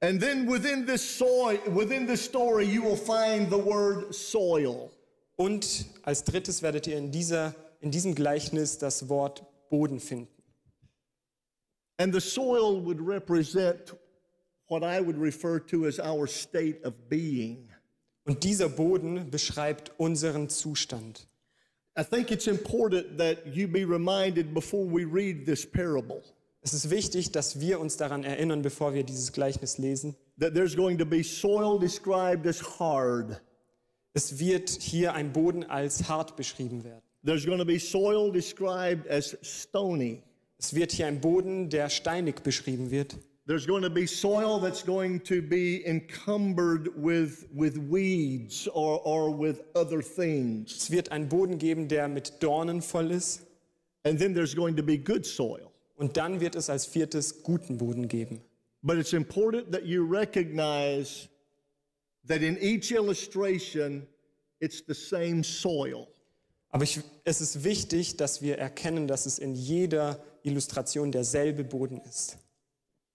And 0.00 0.20
then 0.20 0.46
within 0.46 0.86
this 0.86 1.02
soil, 1.02 1.58
within 1.74 2.06
this 2.06 2.24
story, 2.24 2.66
you 2.66 2.82
will 2.82 2.96
find 2.96 3.50
the 3.50 3.58
word 3.58 4.14
soil. 4.14 4.92
Und 5.36 5.86
als 6.04 6.22
drittes 6.22 6.62
werdet 6.62 6.86
ihr 6.86 6.96
in, 6.96 7.10
dieser, 7.10 7.54
in 7.80 7.90
diesem 7.90 8.14
Gleichnis 8.14 8.78
das 8.78 9.08
Wort 9.08 9.44
Boden 9.70 9.98
finden. 10.00 10.28
And 11.98 12.12
the 12.12 12.20
soil 12.20 12.80
would 12.80 13.00
represent 13.00 13.92
what 14.68 14.84
I 14.84 15.00
would 15.00 15.18
refer 15.18 15.58
to 15.66 15.86
as 15.86 15.98
our 15.98 16.28
state 16.28 16.84
of 16.84 17.08
being. 17.08 17.68
Und 18.24 18.44
dieser 18.44 18.68
Boden 18.68 19.30
beschreibt 19.30 19.90
unseren 19.98 20.48
Zustand. 20.48 21.26
I 21.96 22.04
think 22.04 22.30
it's 22.30 22.46
important 22.46 23.18
that 23.18 23.44
you 23.46 23.66
be 23.66 23.84
reminded 23.84 24.54
before 24.54 24.84
we 24.84 25.04
read 25.04 25.44
this 25.44 25.66
parable 25.66 26.22
Es 26.68 26.74
ist 26.74 26.90
wichtig, 26.90 27.32
dass 27.32 27.60
wir 27.60 27.80
uns 27.80 27.96
daran 27.96 28.24
erinnern, 28.24 28.60
bevor 28.60 28.92
wir 28.92 29.02
dieses 29.02 29.32
Gleichnis 29.32 29.78
lesen. 29.78 30.14
that 30.36 30.52
there's 30.52 30.76
going 30.76 30.98
to 30.98 31.06
be 31.06 31.22
soil 31.22 31.78
described 31.78 32.46
as 32.46 32.60
hard. 32.60 33.40
Es 34.12 34.38
wird 34.38 34.68
hier 34.68 35.14
ein 35.14 35.32
Boden 35.32 35.64
als 35.64 36.10
hart 36.10 36.36
beschrieben 36.36 36.84
werden. 36.84 37.00
There's 37.24 37.46
going 37.46 37.58
to 37.58 37.64
be 37.64 37.78
soil 37.78 38.30
described 38.30 39.08
as 39.08 39.34
stony. 39.40 40.22
Es 40.58 40.74
wird 40.74 40.92
hier 40.92 41.06
ein 41.06 41.22
Boden, 41.22 41.70
der 41.70 41.88
steinig 41.88 42.42
beschrieben 42.42 42.90
wird. 42.90 43.16
There's 43.46 43.66
going 43.66 43.82
to 43.82 43.88
be 43.88 44.06
soil 44.06 44.60
that's 44.60 44.84
going 44.84 45.22
to 45.24 45.40
be 45.40 45.82
encumbered 45.86 46.90
with, 47.02 47.48
with 47.54 47.78
weeds 47.90 48.68
or, 48.68 49.00
or 49.06 49.30
with 49.30 49.62
other 49.74 50.02
things. 50.02 50.76
Es 50.76 50.90
wird 50.90 51.12
einen 51.12 51.30
Boden 51.30 51.56
geben, 51.56 51.88
der 51.88 52.08
mit 52.08 52.42
Dornen 52.42 52.82
voll 52.82 53.10
ist. 53.10 53.46
And 54.04 54.18
then 54.18 54.34
there's 54.34 54.54
going 54.54 54.76
to 54.76 54.82
be 54.82 54.98
good 54.98 55.24
soil. 55.24 55.67
Und 55.98 56.16
dann 56.16 56.40
wird 56.40 56.54
es 56.54 56.70
als 56.70 56.86
viertes 56.86 57.42
guten 57.42 57.76
Boden 57.76 58.06
geben. 58.06 58.40
But 58.82 58.98
it's 58.98 59.12
important 59.12 59.72
that 59.72 59.84
you 59.84 60.06
recognize 60.06 61.28
that 62.28 62.40
in 62.40 62.56
each 62.60 62.92
illustration, 62.92 64.06
it's 64.60 64.82
the 64.86 64.94
same 64.94 65.42
soil. 65.42 66.06
Aber 66.70 66.84
ich, 66.84 67.00
es 67.24 67.40
ist 67.40 67.64
wichtig, 67.64 68.16
dass 68.16 68.42
wir 68.42 68.58
erkennen, 68.58 69.08
dass 69.08 69.26
es 69.26 69.40
in 69.40 69.56
jeder 69.56 70.22
Illustration 70.44 71.10
derselbe 71.10 71.64
Boden 71.64 72.00
ist. 72.08 72.38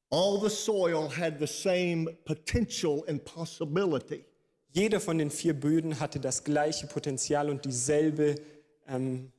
All 0.09 0.39
the 0.41 0.49
soil 0.49 1.09
had 1.09 1.39
the 1.39 1.47
same 1.47 2.11
potential 2.25 3.03
and 3.07 3.23
possibility. 3.23 4.25
Jeder 4.73 4.99
von 4.99 5.17
den 5.17 5.31
vier 5.31 5.53
Böden 5.53 5.99
hatte 6.01 6.19
das 6.19 6.43
gleiche 6.43 6.87
Potenzial 6.87 7.49
und 7.49 7.63
dieselbe 7.63 8.35
ähm, 8.87 9.31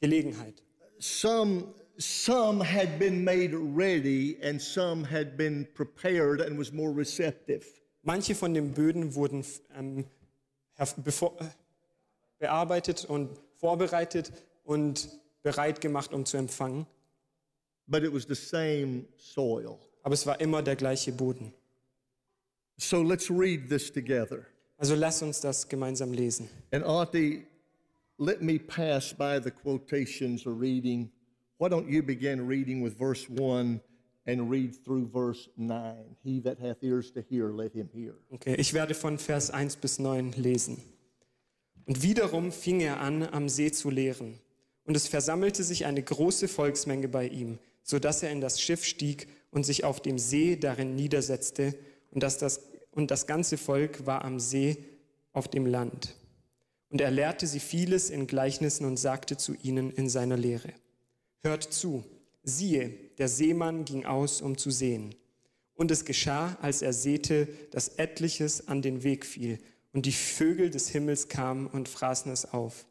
Gelegenheit. 0.00 0.62
Some, 0.98 1.74
some 2.00 2.60
had 2.60 2.98
been 2.98 3.22
made 3.24 3.52
ready, 3.54 4.38
and 4.42 4.60
some 4.60 5.04
had 5.04 5.36
been 5.36 5.66
prepared 5.74 6.40
and 6.40 6.58
was 6.58 6.72
more 6.72 6.90
receptive. 6.90 7.64
Manche 8.02 8.34
von 8.34 8.54
den 8.54 8.72
Böden 8.72 9.14
wurden 9.14 9.44
ähm, 9.76 10.06
äh, 10.78 10.86
bearbeitet 12.38 13.04
und 13.04 13.38
vorbereitet 13.58 14.32
und 14.64 15.08
bereit 15.42 15.80
gemacht, 15.80 16.12
um 16.14 16.24
zu 16.24 16.38
empfangen. 16.38 16.86
But 17.86 18.02
it 18.04 18.12
was 18.12 18.24
the 18.26 18.34
same 18.34 19.04
soil. 19.16 19.78
Aber 20.02 20.14
es 20.14 20.26
war 20.26 20.40
immer 20.40 20.62
der 20.62 20.76
gleiche 20.76 21.12
Boden. 21.12 21.52
So 22.78 23.02
let's 23.02 23.30
read 23.30 23.68
this 23.68 23.92
together. 23.92 24.46
Also 24.78 24.94
lass 24.94 25.20
uns 25.20 25.40
das 25.42 25.68
gemeinsam 25.68 26.14
lesen. 26.14 26.48
And 26.72 26.82
Auntie, 26.84 27.46
let 28.16 28.40
me 28.40 28.58
pass 28.58 29.12
by 29.12 29.38
the 29.38 29.50
quotations 29.50 30.46
or 30.46 30.58
reading. 30.58 31.10
Why 31.60 31.68
don't 31.68 31.90
you 31.90 32.02
begin 32.02 32.46
reading 32.46 32.82
with 32.82 32.96
verse 32.98 33.28
1 33.28 33.82
and 34.26 34.50
read 34.50 34.82
through 34.82 35.10
verse 35.12 35.46
9? 35.58 36.16
He 36.24 36.40
that 36.40 36.58
hath 36.58 36.82
ears 36.82 37.12
to 37.12 37.20
hear, 37.20 37.50
let 37.50 37.74
him 37.74 37.90
hear. 37.92 38.14
Okay, 38.32 38.54
ich 38.54 38.72
werde 38.72 38.94
von 38.94 39.18
Vers 39.18 39.50
1 39.50 39.76
bis 39.76 39.98
9 39.98 40.32
lesen. 40.38 40.82
Und 41.84 42.02
wiederum 42.02 42.50
fing 42.50 42.80
er 42.80 43.00
an, 43.00 43.24
am 43.24 43.50
See 43.50 43.70
zu 43.70 43.90
lehren. 43.90 44.38
Und 44.84 44.96
es 44.96 45.06
versammelte 45.06 45.62
sich 45.62 45.84
eine 45.84 46.02
große 46.02 46.48
Volksmenge 46.48 47.08
bei 47.08 47.28
ihm, 47.28 47.58
so 47.82 47.98
dass 47.98 48.22
er 48.22 48.30
in 48.30 48.40
das 48.40 48.58
Schiff 48.58 48.82
stieg 48.82 49.28
und 49.50 49.66
sich 49.66 49.84
auf 49.84 50.00
dem 50.00 50.18
See 50.18 50.56
darin 50.56 50.94
niedersetzte, 50.94 51.74
und, 52.10 52.22
dass 52.22 52.38
das, 52.38 52.70
und 52.92 53.10
das 53.10 53.26
ganze 53.26 53.58
Volk 53.58 54.06
war 54.06 54.24
am 54.24 54.40
See 54.40 54.78
auf 55.34 55.46
dem 55.46 55.66
Land. 55.66 56.16
Und 56.88 57.02
er 57.02 57.10
lehrte 57.10 57.46
sie 57.46 57.60
vieles 57.60 58.08
in 58.08 58.26
Gleichnissen 58.26 58.86
und 58.86 58.96
sagte 58.96 59.36
zu 59.36 59.54
ihnen 59.62 59.90
in 59.90 60.08
seiner 60.08 60.38
Lehre, 60.38 60.72
Hört 61.42 61.62
zu, 61.62 62.04
siehe, 62.42 62.90
der 63.18 63.28
Seemann 63.28 63.84
ging 63.84 64.04
aus, 64.04 64.42
um 64.42 64.58
zu 64.58 64.70
sehen. 64.70 65.14
Und 65.74 65.90
es 65.90 66.04
geschah, 66.04 66.58
als 66.60 66.82
er 66.82 66.92
säte, 66.92 67.48
dass 67.70 67.88
etliches 67.88 68.68
an 68.68 68.82
den 68.82 69.02
Weg 69.02 69.24
fiel, 69.24 69.58
und 69.92 70.06
die 70.06 70.12
Vögel 70.12 70.70
des 70.70 70.88
Himmels 70.88 71.28
kamen 71.28 71.66
und 71.66 71.88
fraßen 71.88 72.30
es 72.30 72.52
auf. 72.52 72.86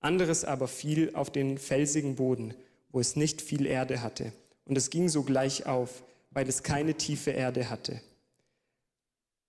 Anderes 0.00 0.44
aber 0.44 0.66
fiel 0.66 1.14
auf 1.14 1.30
den 1.30 1.58
felsigen 1.58 2.16
Boden, 2.16 2.54
wo 2.90 3.00
es 3.00 3.16
nicht 3.16 3.40
viel 3.40 3.66
Erde 3.66 4.02
hatte, 4.02 4.32
und 4.64 4.76
es 4.76 4.90
ging 4.90 5.08
sogleich 5.08 5.66
auf, 5.66 6.02
weil 6.30 6.48
es 6.48 6.62
keine 6.62 6.94
tiefe 6.94 7.30
Erde 7.30 7.70
hatte. 7.70 8.00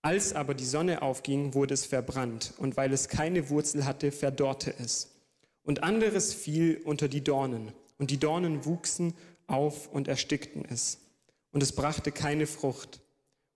Als 0.02 0.34
aber 0.34 0.54
die 0.54 0.64
Sonne 0.64 1.02
aufging, 1.02 1.54
wurde 1.54 1.74
es 1.74 1.84
verbrannt, 1.84 2.54
und 2.58 2.76
weil 2.76 2.92
es 2.92 3.08
keine 3.08 3.48
Wurzel 3.48 3.84
hatte, 3.84 4.12
verdorrte 4.12 4.72
es. 4.78 5.10
Und 5.64 5.82
anderes 5.82 6.32
fiel 6.32 6.80
unter 6.84 7.08
die 7.08 7.24
Dornen, 7.24 7.72
und 7.98 8.10
die 8.10 8.18
Dornen 8.18 8.64
wuchsen 8.64 9.14
auf 9.46 9.88
und 9.88 10.08
erstickten 10.08 10.64
es. 10.64 10.98
Und 11.52 11.62
es 11.62 11.72
brachte 11.72 12.12
keine 12.12 12.46
Frucht. 12.46 13.00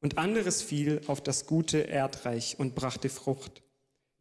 Und 0.00 0.16
anderes 0.16 0.62
fiel 0.62 1.02
auf 1.06 1.20
das 1.20 1.46
gute 1.46 1.78
Erdreich 1.78 2.58
und 2.58 2.74
brachte 2.74 3.08
Frucht, 3.08 3.62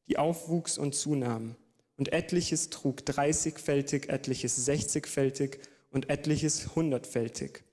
die 0.08 0.18
aufwuchs 0.18 0.78
und 0.78 0.94
zunahm. 0.94 1.56
Und 1.96 2.12
etliches 2.12 2.70
trug 2.70 3.06
dreißigfältig, 3.06 4.10
etliches 4.10 4.56
sechzigfältig 4.66 5.60
und 5.92 6.10
etliches 6.10 6.76
hundertfältig. 6.76 7.64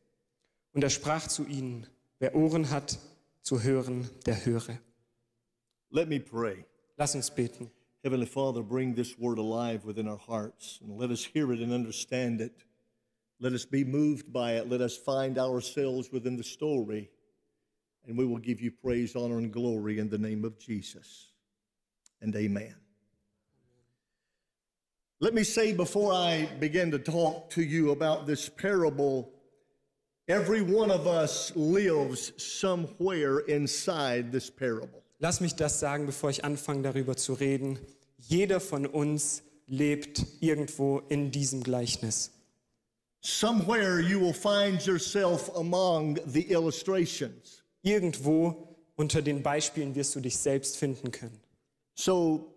Und 0.73 0.85
er 0.85 0.91
sprach 0.91 1.26
zu 1.29 1.47
ihnen, 1.47 1.87
wer 2.19 2.35
Ohren 2.35 2.71
hat 2.71 2.99
zu 3.43 3.62
hören, 3.62 4.11
der 4.26 4.45
höre. 4.45 4.79
Let 5.91 6.09
me 6.09 6.21
pray. 6.21 6.65
Lass 6.97 7.15
uns 7.15 7.31
beten. 7.31 7.71
Heavenly 8.07 8.27
Father, 8.27 8.63
bring 8.63 8.95
this 8.95 9.19
word 9.19 9.39
alive 9.39 9.85
within 9.85 10.07
our 10.07 10.17
hearts 10.17 10.79
and 10.81 10.97
let 10.97 11.11
us 11.11 11.25
hear 11.25 11.53
it 11.53 11.59
and 11.59 11.73
understand 11.73 12.41
it. 12.41 12.63
Let 13.41 13.53
us 13.53 13.65
be 13.65 13.83
moved 13.83 14.33
by 14.33 14.53
it. 14.53 14.71
Let 14.71 14.81
us 14.81 14.97
find 14.97 15.37
ourselves 15.37 16.13
within 16.13 16.37
the 16.37 16.45
story. 16.45 17.11
And 18.07 18.17
we 18.17 18.25
will 18.25 18.39
give 18.39 18.61
you 18.61 18.71
praise, 18.71 19.17
honor, 19.17 19.39
and 19.39 19.53
glory 19.53 19.99
in 19.99 20.09
the 20.09 20.19
name 20.19 20.45
of 20.45 20.57
Jesus. 20.57 21.33
And 22.21 22.33
amen. 22.37 22.77
Let 25.19 25.35
me 25.35 25.43
say 25.43 25.73
before 25.73 26.13
I 26.13 26.49
begin 26.61 26.93
to 26.93 27.01
talk 27.01 27.51
to 27.51 27.63
you 27.65 27.91
about 27.91 28.25
this 28.25 28.49
parable, 28.49 29.33
every 30.29 30.63
one 30.63 30.93
of 30.93 31.09
us 31.09 31.51
lives 31.57 32.31
somewhere 32.41 33.41
inside 33.41 34.31
this 34.31 34.49
parable. 34.49 35.03
Lass 35.19 35.41
mich 35.41 35.55
das 35.55 35.81
sagen, 35.81 36.07
bevor 36.07 36.31
ich 36.31 36.45
anfange 36.45 36.83
darüber 36.83 37.17
zu 37.17 37.33
reden. 37.33 37.79
Jeder 38.19 38.61
von 38.61 38.87
uns 38.87 39.43
lebt 39.67 40.25
irgendwo 40.41 41.01
in 41.09 41.31
diesem 41.31 41.63
Gleichnis. 41.63 42.33
somewhere 43.27 44.01
you 44.01 44.21
will 44.21 44.33
find 44.33 44.87
yourself 44.87 45.51
among 45.57 46.19
the 46.27 46.43
illustrations. 46.51 47.63
Irgendwo 47.83 48.77
unter 48.97 49.21
den 49.21 49.43
Beispielen 49.43 49.95
wirst 49.95 50.15
du 50.15 50.21
dich 50.21 50.37
selbst 50.37 50.77
finden 50.77 51.11
können. 51.11 51.41
So 51.95 52.55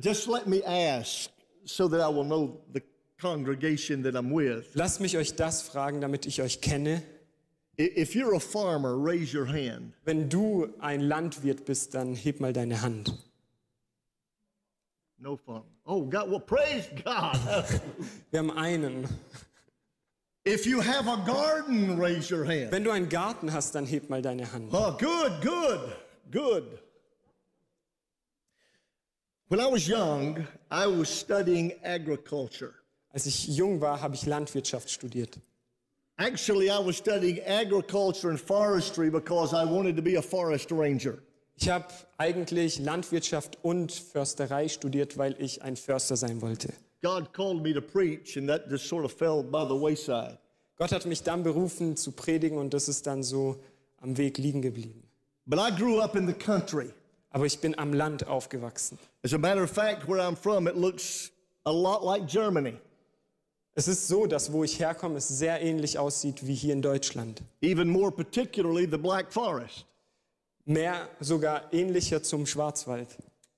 just 0.00 0.28
let 0.28 0.46
me 0.46 0.62
ask 0.64 1.30
so 1.64 1.88
that 1.88 2.00
I 2.00 2.08
will 2.08 2.24
know 2.24 2.60
the 2.72 2.82
congregation 3.20 4.02
that 4.02 4.14
I'm 4.14 4.30
with. 4.30 4.74
Lasst 4.74 5.00
mich 5.00 5.16
euch 5.16 5.34
das 5.34 5.62
fragen, 5.62 6.00
damit 6.00 6.26
ich 6.26 6.42
euch 6.42 6.60
kenne. 6.60 7.02
If 7.78 8.14
you're 8.14 8.34
a 8.34 8.40
farmer, 8.40 8.98
raise 8.98 9.32
your 9.32 9.46
hand. 9.46 9.94
Wenn 10.04 10.28
du 10.28 10.68
ein 10.80 11.00
Landwirt 11.00 11.64
bist, 11.64 11.94
dann 11.94 12.14
heb 12.14 12.40
mal 12.40 12.52
deine 12.52 12.82
Hand. 12.82 13.14
No 15.18 15.36
farmer. 15.36 15.64
Oh, 15.84 16.04
God, 16.04 16.30
well, 16.30 16.40
praise 16.40 16.88
God. 17.02 17.36
Wir 18.30 18.40
haben 18.40 18.50
einen. 18.50 19.08
if 20.44 20.66
you 20.66 20.80
have 20.80 21.08
a 21.08 21.16
garden, 21.24 21.96
raise 21.98 22.30
your 22.30 22.44
hand. 22.44 22.70
Wenn 22.72 22.84
du 22.84 22.90
einen 22.90 23.08
Garten 23.08 23.52
hast, 23.52 23.74
dann 23.74 23.86
heb 23.86 24.10
mal 24.10 24.20
deine 24.20 24.52
Hand. 24.52 24.68
Oh, 24.72 24.96
good, 24.98 25.40
good, 25.40 25.96
good. 26.30 26.78
When 29.48 29.60
I 29.60 29.66
was 29.66 29.86
young, 29.86 30.46
I 30.70 30.86
was 30.86 31.08
studying 31.08 31.72
agriculture. 31.82 32.74
Als 33.10 33.26
ich 33.26 33.48
jung 33.48 33.80
war, 33.80 34.00
habe 34.00 34.14
ich 34.14 34.26
Landwirtschaft 34.26 34.90
studiert. 34.90 35.38
Actually, 36.22 36.70
I 36.70 36.78
was 36.78 36.96
studying 36.96 37.40
agriculture 37.40 38.30
and 38.30 38.40
forestry 38.40 39.10
because 39.10 39.52
I 39.52 39.64
wanted 39.64 39.96
to 39.96 40.02
be 40.02 40.14
a 40.14 40.22
forest 40.22 40.70
ranger. 40.70 41.18
Ich 41.56 41.68
habe 41.68 41.86
eigentlich 42.16 42.78
Landwirtschaft 42.78 43.58
und 43.62 43.90
Försterei 43.90 44.68
studiert, 44.68 45.18
weil 45.18 45.34
ich 45.40 45.62
ein 45.62 45.74
Förster 45.74 46.16
sein 46.16 46.40
wollte. 46.40 46.72
God 47.02 47.32
called 47.32 47.64
me 47.64 47.74
to 47.74 47.80
preach, 47.80 48.36
and 48.36 48.48
that 48.48 48.70
just 48.70 48.86
sort 48.86 49.04
of 49.04 49.12
fell 49.12 49.42
by 49.42 49.64
the 49.66 49.74
wayside. 49.74 50.38
Gott 50.78 50.92
hat 50.92 51.06
mich 51.06 51.24
dann 51.24 51.42
berufen 51.42 51.96
zu 51.96 52.12
predigen 52.12 52.56
und 52.56 52.72
das 52.72 52.88
ist 52.88 53.04
dann 53.08 53.24
so 53.24 53.56
am 54.00 54.16
Weg 54.16 54.38
liegen 54.38 54.62
geblieben. 54.62 55.02
But 55.46 55.58
I 55.58 55.74
grew 55.74 55.98
up 55.98 56.14
in 56.14 56.28
the 56.28 56.34
country. 56.34 56.90
Aber 57.30 57.46
ich 57.46 57.58
bin 57.58 57.76
am 57.80 57.94
Land 57.94 58.28
aufgewachsen. 58.28 58.96
As 59.24 59.34
a 59.34 59.38
matter 59.38 59.64
of 59.64 59.70
fact, 59.70 60.06
where 60.06 60.20
I'm 60.20 60.36
from, 60.36 60.68
it 60.68 60.76
looks 60.76 61.32
a 61.64 61.72
lot 61.72 62.04
like 62.04 62.28
Germany, 62.28 62.78
Es 63.74 63.88
ist 63.88 64.06
so, 64.06 64.26
dass 64.26 64.52
wo 64.52 64.64
ich 64.64 64.78
herkomme, 64.78 65.16
es 65.16 65.28
sehr 65.28 65.60
ähnlich 65.62 65.98
aussieht 65.98 66.46
wie 66.46 66.54
hier 66.54 66.74
in 66.74 66.82
Deutschland. 66.82 67.42
even 67.62 67.88
more 67.88 68.10
particularly 68.10 68.86
the 68.90 68.98
Black 68.98 69.32
Forest. 69.32 69.86
Mehr 70.66 71.08
sogar 71.20 71.72
ähnlicher 71.72 72.22
zum 72.22 72.46
Schwarzwald. 72.46 73.08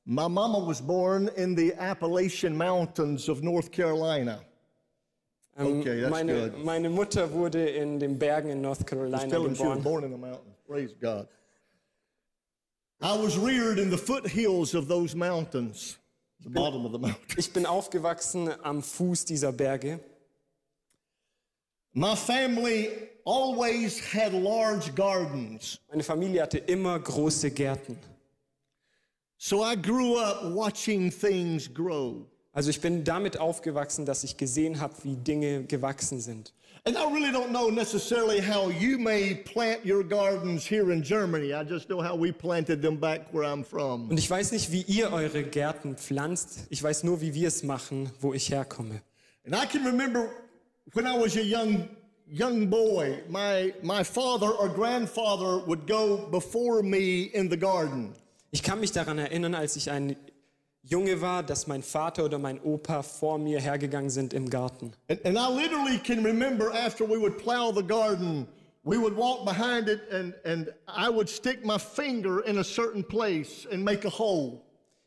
My 0.07 0.29
mama 0.29 0.59
was 0.67 0.81
born 0.81 1.29
in 1.37 1.57
the 1.57 1.75
Appalachian 1.77 2.57
Mountains 2.57 3.29
of 3.29 3.43
North 3.43 3.71
Carolina. 3.73 4.41
Ähm, 5.57 5.81
Okay, 5.81 6.01
that's 6.03 6.11
meine, 6.11 6.51
good. 6.51 6.65
meine 6.65 6.91
Mutter 6.91 7.31
wurde 7.33 7.67
in 7.69 7.99
den 7.99 8.19
Bergen 8.19 8.51
in 8.51 8.61
North 8.61 8.87
Carolina 8.87 9.25
him 9.37 9.55
she 9.55 9.63
was 9.63 9.79
geboren. 9.79 9.83
born 9.83 10.05
in 10.05 10.11
the 10.13 10.17
mountains. 10.19 10.57
Praise 10.67 10.95
God. 11.01 11.27
I 13.01 13.17
was 13.17 13.37
reared 13.37 13.79
in 13.79 13.91
the 13.91 13.99
foothills 13.99 14.75
of 14.75 14.89
those 14.89 15.15
mountains, 15.15 15.99
the 16.41 16.51
mountain. 16.51 17.17
Ich 17.37 17.53
bin 17.53 17.67
aufgewachsen 17.67 18.51
am 18.63 18.83
Fuß 18.83 19.25
dieser 19.25 19.53
Berge. 19.53 20.01
My 21.93 22.17
family 22.17 22.91
always 23.25 24.01
had 24.01 24.33
large 24.33 24.93
gardens. 24.95 25.79
Meine 25.89 26.03
Familie 26.03 26.43
hatte 26.43 26.59
immer 26.59 26.99
große 26.99 27.51
Gärten. 27.51 27.97
So 29.39 29.65
I 29.65 29.77
grew 29.77 30.19
up 30.19 30.55
watching 30.55 31.11
things 31.11 31.73
grow. 31.73 32.27
Also 32.53 32.71
ich 32.71 32.81
bin 32.81 33.05
damit 33.05 33.39
aufgewachsen, 33.39 34.07
dass 34.07 34.25
ich 34.25 34.37
gesehen 34.37 34.81
habe, 34.81 34.95
wie 35.03 35.17
Dinge 35.17 35.65
gewachsen 35.65 36.21
sind. 36.21 36.53
And 36.87 36.99
I 36.99 37.11
really 37.11 37.33
don't 37.33 37.51
know 37.51 37.71
necessarily 37.71 38.41
how 38.41 38.69
you 38.69 38.99
may 38.99 39.37
plant 39.37 39.87
your 39.87 40.05
gardens 40.05 40.67
here 40.67 40.93
in 40.93 41.03
Germany. 41.03 41.55
I 41.55 41.65
just 41.65 41.89
know 41.89 42.03
how 42.03 42.15
we 42.15 42.31
planted 42.31 42.83
them 42.83 42.99
back 42.99 43.33
where 43.33 43.45
I'm 43.45 43.65
from. 43.65 44.11
Und 44.11 44.19
ich 44.19 44.29
weiß 44.29 44.53
nicht, 44.53 44.71
wie 44.71 44.83
ihr 44.83 45.11
eure 45.11 45.45
Gärten 45.45 45.97
pflanzt. 45.97 46.67
Ich 46.69 46.83
weiß 46.83 47.05
nur, 47.05 47.23
wie 47.23 47.33
wir 47.33 47.49
es 47.49 47.63
machen, 47.63 48.11
wo 48.21 48.35
ich 48.35 48.51
herkomme. 48.51 49.01
And 49.47 49.55
I 49.55 49.65
can 49.65 49.83
remember 49.83 50.29
when 50.93 51.07
I 51.07 51.17
was 51.19 51.39
a 51.39 51.43
young 51.43 51.89
young 52.31 52.69
boy, 52.69 53.23
my 53.31 53.73
my 53.83 54.05
father 54.05 54.51
or 54.51 54.69
grandfather 54.69 55.67
would 55.67 55.87
go 55.87 56.29
before 56.31 56.83
me 56.83 57.31
in 57.33 57.49
the 57.49 57.57
garden. 57.57 58.13
Ich 58.51 58.63
kann 58.63 58.81
mich 58.81 58.93
daran 58.93 59.17
erinnern, 59.17 59.55
als 59.55 59.77
ich 59.77 59.91
ein 59.91 60.17
Junge 60.87 61.23
war, 61.23 61.43
dass 61.43 61.67
mein 61.67 61.83
Vater 61.83 62.27
oder 62.27 62.39
mein 62.39 62.61
Opa 62.63 63.03
vor 63.03 63.39
mir 63.39 63.59
hergegangen 63.59 64.11
sind 64.11 64.35
im 64.35 64.51
Garten. 64.51 64.93
And, 65.09 65.25
and 65.25 65.39
I 65.39 65.49
literally 65.49 65.99
can 65.99 66.23
remember 66.23 66.73
after 66.75 67.09
we 67.09 67.19
would 67.19 67.39
plow 67.39 67.73
the 67.75 67.83
garden, 67.83 68.47
we 68.85 68.99
would 68.99 69.17
walk 69.17 69.47
behind 69.47 69.89
it 69.89 70.03
and, 70.13 70.35
and 70.45 70.69
I 70.87 71.09
would 71.09 71.31
stick 71.31 71.65
my 71.65 71.79
finger 71.79 72.41
in 72.41 72.59
a 72.59 72.65
certain 72.65 73.03
place 73.03 73.67
and 73.73 73.83
make 73.83 74.07
a 74.07 74.11
hole. 74.11 74.61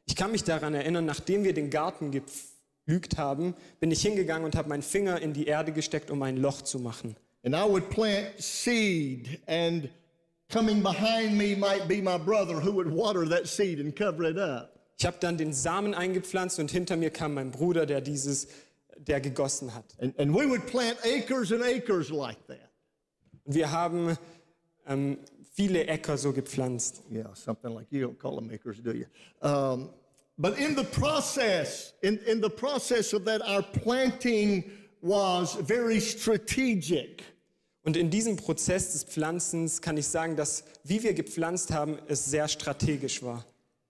Ich 0.07 0.15
kann 0.15 0.31
mich 0.31 0.43
daran 0.43 0.73
erinnern, 0.73 1.05
nachdem 1.05 1.43
wir 1.43 1.53
den 1.53 1.69
Garten 1.69 2.09
gepflügt 2.09 3.17
haben, 3.17 3.53
bin 3.79 3.91
ich 3.91 4.01
hingegangen 4.01 4.45
und 4.45 4.55
habe 4.55 4.69
meinen 4.69 4.81
Finger 4.81 5.21
in 5.21 5.33
die 5.33 5.45
Erde 5.45 5.73
gesteckt, 5.73 6.09
um 6.09 6.23
ein 6.23 6.37
Loch 6.37 6.63
zu 6.63 6.79
machen. 6.79 7.15
And 7.43 7.53
I 7.53 7.69
would 7.69 7.89
plant 7.91 8.39
seed, 8.39 9.39
and 9.47 9.89
coming 10.49 10.81
behind 10.81 11.37
me 11.37 11.55
might 11.55 11.87
be 11.87 12.01
my 12.01 12.17
brother 12.17 12.55
who 12.55 12.71
would 12.73 12.91
water 12.91 13.29
that 13.29 13.47
seed 13.47 13.79
and 13.79 13.95
cover 13.95 14.23
it 14.23 14.39
up. 14.39 14.76
Ich 14.97 15.05
habe 15.05 15.17
dann 15.19 15.37
den 15.37 15.53
Samen 15.53 15.93
eingepflanzt 15.93 16.59
und 16.59 16.71
hinter 16.71 16.97
mir 16.97 17.11
kam 17.11 17.35
mein 17.35 17.51
Bruder, 17.51 17.85
der 17.85 18.01
dieses, 18.01 18.47
der 18.97 19.21
gegossen 19.21 19.75
hat. 19.75 19.95
And, 19.99 20.19
and 20.19 20.33
we 20.33 20.49
would 20.49 20.65
plant 20.65 20.97
acres 21.03 21.51
and 21.51 21.63
acres 21.63 22.09
like 22.09 22.37
that. 22.47 22.57
Und 23.45 23.55
wir 23.55 23.71
haben 23.71 24.17
ähm, 24.87 25.19
viele 25.53 25.85
Äcker 25.85 26.17
so 26.17 26.33
gepflanzt. 26.33 27.03
Yeah, 27.11 27.33
something 27.35 27.73
like 27.73 27.87
you 27.91 28.07
don't 28.07 28.17
call 28.17 28.35
them 28.35 28.49
acres, 28.49 28.81
do 28.81 28.91
you? 28.91 29.05
Um, 29.41 29.89
but 30.37 30.57
in 30.57 30.75
the 30.75 30.83
process, 30.83 31.93
in, 32.01 32.17
in 32.25 32.41
the 32.41 32.49
process 32.49 33.13
of 33.13 33.23
that, 33.25 33.41
our 33.41 33.61
planting 33.61 34.63
was 35.01 35.55
very 35.55 36.01
strategic. 36.01 37.23
Und 37.83 37.95
in 37.95 38.09
diesem 38.09 38.35
Prozess 38.35 38.93
des 38.93 39.03
Pflanzens 39.03 39.81
kann 39.81 39.95
ich 39.95 40.07
sagen, 40.07 40.35
dass 40.35 40.63
wie 40.83 41.03
wir 41.03 41.13
gepflanzt 41.13 41.71
haben, 41.71 41.99
es 42.07 42.25
sehr 42.25 42.47
strategisch 42.47 43.21
war. 43.23 43.45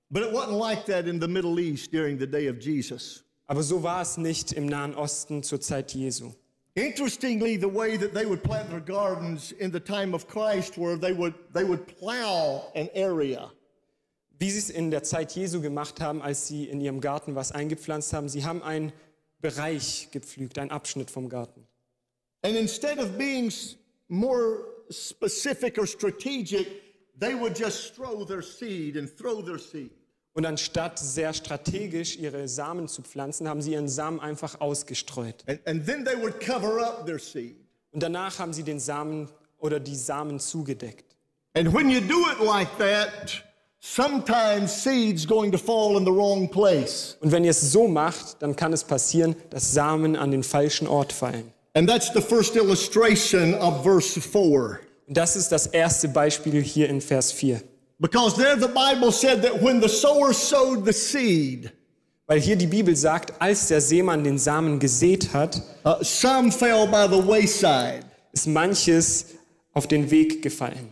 But 0.10 0.24
it 0.24 0.32
wasn't 0.32 0.58
like 0.58 0.86
that 0.86 1.08
in 1.08 1.20
the 1.20 1.28
Middle 1.28 1.60
East 1.60 1.91
during 1.91 2.17
the 2.17 2.28
day 2.28 2.48
of 2.48 2.60
Jesus. 2.60 3.24
Aber 3.48 3.63
so 3.63 3.82
war 3.82 4.02
es 4.02 4.17
nicht 4.17 4.54
im 4.54 4.67
Nahen 4.67 4.96
Osten 4.96 5.43
zur 5.43 5.60
Zeit 5.60 5.93
Jesu. 5.93 6.32
Interestingly, 6.76 7.58
the 7.58 7.67
way 7.67 7.98
that 7.98 8.13
they 8.13 8.26
would 8.26 8.43
plant 8.43 8.70
their 8.70 8.80
gardens 8.80 9.52
in 9.54 9.72
the 9.72 9.80
time 9.80 10.13
of 10.13 10.28
Christ, 10.28 10.78
where 10.78 10.96
they 10.96 11.12
would 11.12 11.34
they 11.54 11.63
would 11.63 11.88
plow 11.88 12.72
an 12.76 12.89
area. 12.93 13.52
Wie 14.39 14.52
sie 14.52 14.60
es 14.60 14.70
in 14.70 14.91
der 14.91 15.02
Zeit 15.04 15.32
Jesu 15.36 15.62
gemacht 15.62 16.00
haben, 16.00 16.22
als 16.22 16.48
sie 16.48 16.65
in 16.65 16.80
ihrem 16.80 17.02
Garten 17.02 17.36
was 17.36 17.52
eingepflanzt 17.52 18.13
haben, 18.13 18.30
sie 18.30 18.46
haben 18.46 18.62
einen 18.62 18.93
Bereich 19.41 20.10
gepflügt, 20.12 20.60
einen 20.60 20.70
Abschnitt 20.70 21.10
vom 21.10 21.30
Garten. 21.30 21.65
And 22.43 22.56
instead 22.56 23.00
of 23.00 23.17
being 23.17 23.52
more 24.08 24.60
specific 24.91 25.78
or 25.78 25.88
strategic, 25.88 26.67
they 27.20 27.34
would 27.34 27.58
just 27.58 27.96
throw 27.96 28.26
their 28.26 28.42
seed 28.42 28.98
and 28.98 29.10
throw 29.10 29.42
their 29.42 29.60
seed. 29.60 29.92
Und 30.34 30.46
anstatt 30.46 31.00
sehr 31.00 31.34
strategisch 31.34 32.16
ihre 32.18 32.48
Samen 32.48 32.88
zu 32.88 33.02
pflanzen, 33.02 33.50
haben 33.50 33.62
sie 33.62 33.72
ihren 33.74 33.88
Samen 33.88 34.20
einfach 34.20 34.62
ausgestreut. 34.62 35.44
And, 35.48 35.60
and 35.66 35.86
then 35.86 36.06
they 36.06 36.16
would 36.16 36.40
cover 36.40 36.80
up 36.80 37.08
their 37.08 37.18
seed. 37.18 37.56
Und 37.92 38.04
danach 38.04 38.38
haben 38.38 38.54
sie 38.54 38.62
den 38.62 38.80
Samen 38.80 39.30
oder 39.58 39.80
die 39.80 39.96
Samen 39.96 40.40
zugedeckt. 40.40 41.18
And 41.56 41.74
when 41.74 41.90
you 41.90 42.02
do 42.02 42.28
it 42.32 42.40
like 42.46 42.70
that, 42.78 43.44
sometimes 43.80 44.84
seed's 44.84 45.26
going 45.26 45.52
to 45.52 45.58
fall 45.58 45.98
in 45.98 46.06
the 46.06 46.12
wrong 46.12 46.48
place. 46.48 47.18
Und 47.20 47.32
wenn 47.32 47.44
ihr 47.44 47.50
es 47.50 47.72
so 47.72 47.88
macht, 47.88 48.40
dann 48.44 48.56
kann 48.56 48.74
es 48.74 48.84
passieren, 48.84 49.36
dass 49.50 49.74
Samen 49.74 50.16
an 50.16 50.30
den 50.30 50.44
falschen 50.44 50.88
Ort 50.88 51.12
fallen. 51.12 51.52
And 51.74 51.90
that's 51.90 52.14
the 52.14 52.22
first 52.22 52.56
illustration 52.56 53.56
of 53.56 53.84
verse 53.84 54.22
4. 54.22 54.82
Und 55.08 55.17
das 55.17 55.36
ist 55.36 55.52
das 55.52 55.67
erste 55.67 56.10
Beispiel 56.10 56.62
hier 56.62 56.89
in 56.89 57.02
Vers 57.02 57.32
4. 57.32 57.62
Because 58.00 58.36
there 58.36 58.60
the 58.60 58.67
Bible 58.67 59.12
said 59.12 59.41
that 59.41 59.62
when 59.62 59.82
the 59.82 59.89
sower 59.89 60.34
sowed 60.34 60.86
the 60.86 60.93
seed, 60.93 61.72
Weil 62.28 62.41
hier 62.41 62.58
die 62.58 62.67
Bibel 62.67 62.93
sagt, 62.93 63.41
als 63.41 63.70
der 63.70 63.80
Seemann 63.80 64.26
den 64.26 64.38
Samen 64.38 64.80
gesät 64.80 65.34
hat, 65.34 65.62
uh, 65.86 66.04
some 66.04 66.52
fell 66.52 66.86
by 66.86 67.08
the 67.10 67.26
wayside. 67.26 68.04
ist 68.34 68.48
manches 68.48 69.28
auf 69.74 69.88
den 69.88 70.12
Weg 70.12 70.41
gefallen. 70.41 70.91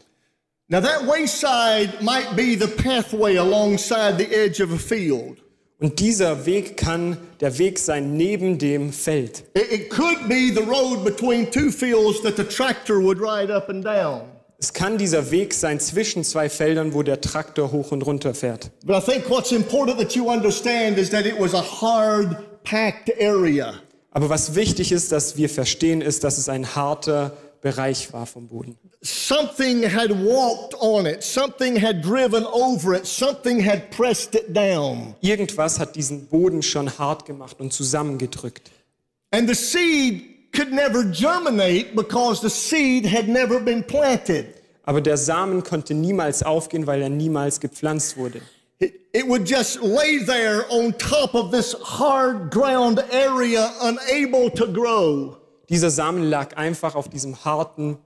Now, 0.68 0.82
that 0.82 1.06
wayside 1.06 2.02
might 2.02 2.36
be 2.36 2.56
the 2.58 2.68
pathway 2.68 3.36
alongside 3.38 4.18
the 4.18 4.34
edge 4.34 4.64
of 4.64 4.72
a 4.72 4.80
field. 4.80 5.38
Und 5.78 6.00
dieser 6.00 6.46
Weg 6.46 6.78
kann 6.78 7.18
der 7.42 7.58
Weg 7.58 7.80
sein 7.80 8.16
neben 8.16 8.58
dem 8.58 8.94
Feld. 8.94 9.44
Es 9.54 9.90
kann 14.74 14.98
dieser 14.98 15.32
Weg 15.32 15.54
sein 15.54 15.82
zwischen 15.82 16.24
zwei 16.24 16.50
Feldern, 16.50 16.94
wo 16.94 17.04
der 17.04 17.20
Traktor 17.20 17.74
hoch 17.74 17.92
und 17.92 18.04
runter 18.04 18.34
fährt. 18.34 18.72
But 18.86 19.04
I 19.04 19.12
think 19.12 19.30
what's 19.30 19.52
important 19.52 20.00
that 20.00 20.16
you 20.16 20.32
understand 20.32 20.98
is 20.98 21.10
that 21.10 21.26
it 21.26 21.38
was 21.38 21.54
a 21.54 21.62
hard 21.62 22.38
packed 22.64 23.12
area. 23.20 23.74
Aber 24.12 24.30
was 24.30 24.56
wichtig 24.56 24.94
ist, 24.94 25.12
dass 25.12 25.36
wir 25.36 25.50
verstehen, 25.50 26.00
ist, 26.00 26.24
dass 26.24 26.38
es 26.38 26.48
ein 26.48 26.74
harter 26.74 27.36
Bereich 27.66 28.14
war 28.14 28.28
vom 28.28 28.48
Boden. 28.48 28.78
Something 29.02 29.82
had 29.82 30.12
walked 30.12 30.76
on 30.80 31.08
it, 31.08 31.24
something 31.24 31.76
had 31.76 32.04
driven 32.04 32.46
over 32.46 32.94
it, 32.94 33.08
something 33.08 33.60
had 33.60 33.90
pressed 33.90 34.36
it 34.36 34.54
down. 34.54 35.16
Irgendwas 35.22 35.80
hat 35.80 35.96
diesen 35.96 36.28
Boden 36.28 36.62
schon 36.62 36.96
hart 37.00 37.26
gemacht 37.26 37.60
und 37.60 37.74
zusammengedrückt. 37.74 38.70
And 39.32 39.50
the 39.50 39.56
seed 39.56 40.52
could 40.54 40.72
never 40.72 41.04
germinate 41.06 41.96
because 41.96 42.40
the 42.40 42.52
seed 42.52 43.04
had 43.04 43.28
never 43.28 43.60
been 43.60 43.84
planted. 43.84 44.46
Aber 44.84 45.02
der 45.02 45.18
Samen 45.18 45.64
konnte 45.64 45.96
niemals 45.96 46.44
aufgehen, 46.44 46.86
weil 46.86 47.02
er 47.02 47.10
niemals 47.10 47.60
gepflanzt 47.60 48.16
wurde. 48.16 48.42
It, 48.78 49.28
would 49.28 49.50
just 49.50 49.82
lay 49.82 50.20
there 50.24 50.66
on 50.70 50.94
top 51.00 51.34
of 51.34 51.50
this 51.50 51.74
hard 51.74 52.52
ground 52.52 53.04
area, 53.12 53.72
unable 53.82 54.52
to 54.52 54.68
grow 54.68 55.38
Dieser 55.70 55.90
Samen 55.90 56.24
lag 56.24 56.56
einfach 56.58 56.96
auf 56.96 57.10
diesem 57.10 57.44
harten 57.46 57.98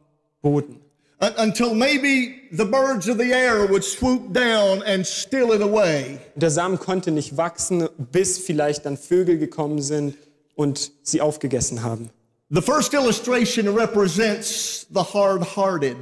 Boden. 0.42 0.80
un- 1.22 1.34
until 1.44 1.74
maybe 1.74 2.34
the 2.52 2.64
birds 2.64 3.10
of 3.10 3.18
the 3.18 3.30
air 3.32 3.70
would 3.70 3.84
swoop 3.84 4.34
down 4.34 4.82
and 4.84 5.06
steal 5.06 5.54
it 5.54 5.62
away. 5.62 6.18
Der 6.36 6.50
Samen 6.50 6.80
konnte 6.80 7.12
nicht 7.12 7.36
wachsen, 7.36 7.90
bis 7.98 8.38
vielleicht 8.40 8.86
dann 8.86 8.98
Vögel 8.98 9.38
gekommen 9.38 9.82
sind 9.82 10.16
und 10.56 10.92
sie 11.04 11.20
aufgegessen 11.20 11.84
haben. 11.84 12.10
The 12.50 12.62
first 12.62 12.94
illustration 12.94 13.68
represents 13.78 14.88
the 14.94 15.02
hard 15.02 15.56
hearted. 15.58 15.98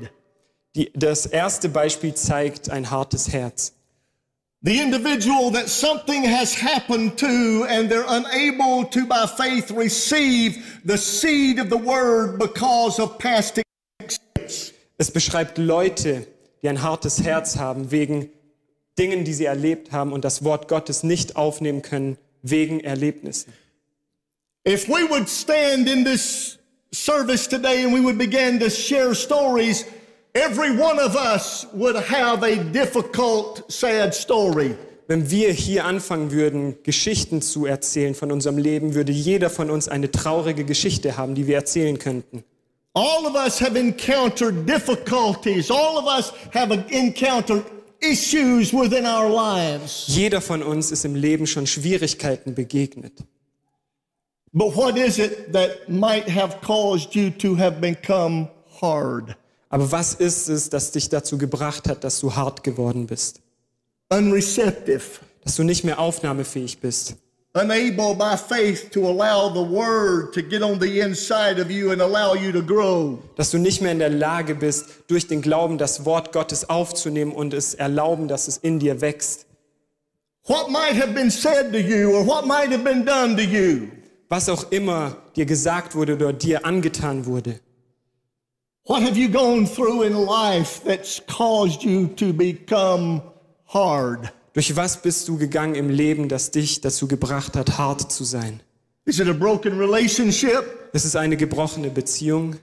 Die, 0.75 0.91
das 0.93 1.25
erste 1.25 1.67
Beispiel 1.69 2.13
zeigt 2.13 2.69
ein 2.69 2.91
hartes 2.91 3.31
Herz. 3.33 3.73
The 4.63 4.81
individual 4.81 5.51
that 5.51 5.69
something 5.69 6.23
has 6.23 6.55
happened 6.55 7.17
to 7.19 7.65
and 7.69 7.89
they're 7.89 8.05
unable 8.07 8.85
to 8.85 9.05
by 9.05 9.27
faith 9.27 9.69
receive 9.69 10.81
the 10.83 10.97
seed 10.97 11.59
of 11.59 11.69
the 11.69 11.77
word 11.77 12.39
because 12.39 12.99
of 12.99 13.19
past 13.19 13.61
experience. 13.99 14.73
Es 14.97 15.11
beschreibt 15.11 15.59
Leute, 15.59 16.25
die 16.63 16.69
ein 16.69 16.81
hartes 16.81 17.23
Herz 17.23 17.57
haben 17.57 17.91
wegen 17.91 18.29
Dingen, 18.97 19.23
die 19.25 19.33
sie 19.33 19.45
erlebt 19.45 19.91
haben 19.91 20.11
und 20.11 20.25
das 20.25 20.43
Wort 20.43 20.67
Gottes 20.67 21.03
nicht 21.03 21.35
aufnehmen 21.35 21.83
können 21.83 22.17
wegen 22.41 22.79
Erlebnissen. 22.79 23.53
If 24.67 24.87
we 24.87 25.07
would 25.07 25.29
stand 25.29 25.87
in 25.87 26.03
this 26.03 26.57
service 26.91 27.47
today 27.47 27.83
and 27.83 27.93
we 27.93 28.03
would 28.03 28.17
begin 28.17 28.59
to 28.59 28.71
share 28.71 29.13
stories, 29.13 29.85
every 30.37 30.71
one 30.71 30.99
of 30.99 31.15
us 31.15 31.65
would 31.73 31.95
have 31.95 32.43
a 32.43 32.55
difficult, 32.71 33.71
sad 33.71 34.13
story. 34.13 34.75
Wenn 35.07 35.31
wir 35.31 35.51
hier 35.53 35.85
anfangen 35.85 36.31
würden, 36.31 36.75
Geschichten 36.83 37.41
zu 37.41 37.65
erzählen 37.65 38.13
von 38.13 38.31
unserem 38.31 38.57
Leben, 38.57 38.93
würde 38.93 39.13
jeder 39.13 39.49
von 39.49 39.69
uns 39.69 39.87
eine 39.87 40.11
traurige 40.11 40.65
Geschichte 40.65 41.17
haben, 41.17 41.33
die 41.33 41.47
wir 41.47 41.55
erzählen 41.55 41.97
könnten. 41.97 42.43
All 42.93 43.25
of 43.25 43.35
us 43.35 43.61
have 43.61 43.77
encountered 43.77 44.67
difficulties. 44.67 45.71
All 45.71 45.97
of 45.97 46.05
us 46.05 46.33
have 46.53 46.73
encountered 46.89 47.63
issues 48.01 48.73
within 48.73 49.05
our 49.05 49.29
lives. 49.29 50.07
Jeder 50.07 50.41
von 50.41 50.61
uns 50.61 50.91
ist 50.91 51.05
im 51.05 51.15
Leben 51.15 51.47
schon 51.47 51.67
Schwierigkeiten 51.67 52.53
begegnet. 52.53 53.23
But 54.51 54.75
what 54.75 54.97
is 54.97 55.19
it 55.19 55.53
that 55.53 55.87
might 55.87 56.27
have 56.27 56.59
caused 56.61 57.15
you 57.15 57.29
to 57.29 57.55
have 57.55 57.79
become 57.79 58.49
hard, 58.81 59.35
Aber 59.69 59.91
was 59.91 60.13
ist 60.13 60.47
es, 60.49 60.69
das 60.69 60.91
dich 60.91 61.09
dazu 61.09 61.37
gebracht 61.37 61.87
hat, 61.89 62.03
dass 62.03 62.19
du 62.19 62.35
hart 62.35 62.63
geworden 62.63 63.07
bist? 63.07 63.41
unreceptive, 64.09 65.01
Dass 65.43 65.55
du 65.55 65.63
nicht 65.63 65.83
mehr 65.83 65.99
aufnahmefähig 65.99 66.79
bist? 66.79 67.15
unable 67.53 68.13
by 68.13 68.37
faith 68.37 68.91
to 68.91 69.07
allow 69.07 69.49
the 69.51 69.59
word 69.71 70.31
to 70.31 70.43
get 70.43 70.61
on 70.61 70.79
the 70.79 70.99
inside 70.99 71.59
of 71.59 71.71
you 71.71 71.89
and 71.91 72.01
allow 72.01 72.35
you 72.35 72.51
to 72.51 72.61
grow? 72.61 73.17
Dass 73.35 73.49
du 73.51 73.57
nicht 73.57 73.81
mehr 73.81 73.91
in 73.91 73.99
der 73.99 74.09
Lage 74.11 74.53
bist, 74.55 74.85
durch 75.07 75.27
den 75.27 75.41
Glauben 75.41 75.77
das 75.79 76.05
Wort 76.05 76.31
Gottes 76.33 76.69
aufzunehmen 76.69 77.31
und 77.31 77.53
es 77.55 77.73
erlauben, 77.73 78.27
dass 78.27 78.47
es 78.47 78.57
in 78.57 78.79
dir 78.79 79.01
wächst? 79.01 79.45
What 80.45 80.69
might 80.69 81.01
have 81.01 81.13
been 81.13 81.31
said 81.31 81.71
to 81.73 81.79
you 81.79 82.11
or 82.15 82.25
what 82.25 82.45
might 82.45 82.71
have 82.71 82.83
been 82.83 83.03
done 83.05 83.35
to 83.35 83.41
you? 83.41 83.87
Was 84.29 84.49
auch 84.49 84.71
immer 84.71 85.17
dir 85.35 85.45
gesagt 85.45 85.95
wurde 85.95 86.13
oder 86.15 86.33
dir 86.33 86.65
angetan 86.65 87.25
wurde. 87.25 87.59
What 88.87 89.03
have 89.03 89.17
you 89.17 89.27
gone 89.27 89.65
through 89.65 90.03
in 90.03 90.15
life 90.15 90.81
that's 90.85 91.19
caused 91.27 91.83
you 91.83 92.07
to 92.15 92.31
become 92.31 93.21
hard? 93.65 94.31
Durch 94.53 94.77
was 94.77 95.01
bist 95.01 95.27
du 95.27 95.37
gegangen 95.37 95.75
im 95.75 95.89
Leben, 95.89 96.29
das 96.29 96.51
dich 96.51 96.79
dazu 96.79 97.05
gebracht 97.05 97.57
hat, 97.57 97.77
hart 97.77 98.09
zu 98.09 98.23
sein? 98.23 98.61
Is 99.03 99.19
it 99.19 99.27
a 99.27 99.33
broken 99.33 99.77
relationship? 99.77 100.89
Ist 100.93 101.03
es 101.03 101.17
eine 101.17 101.35
gebrochene 101.35 101.89
Beziehung? 101.89 102.55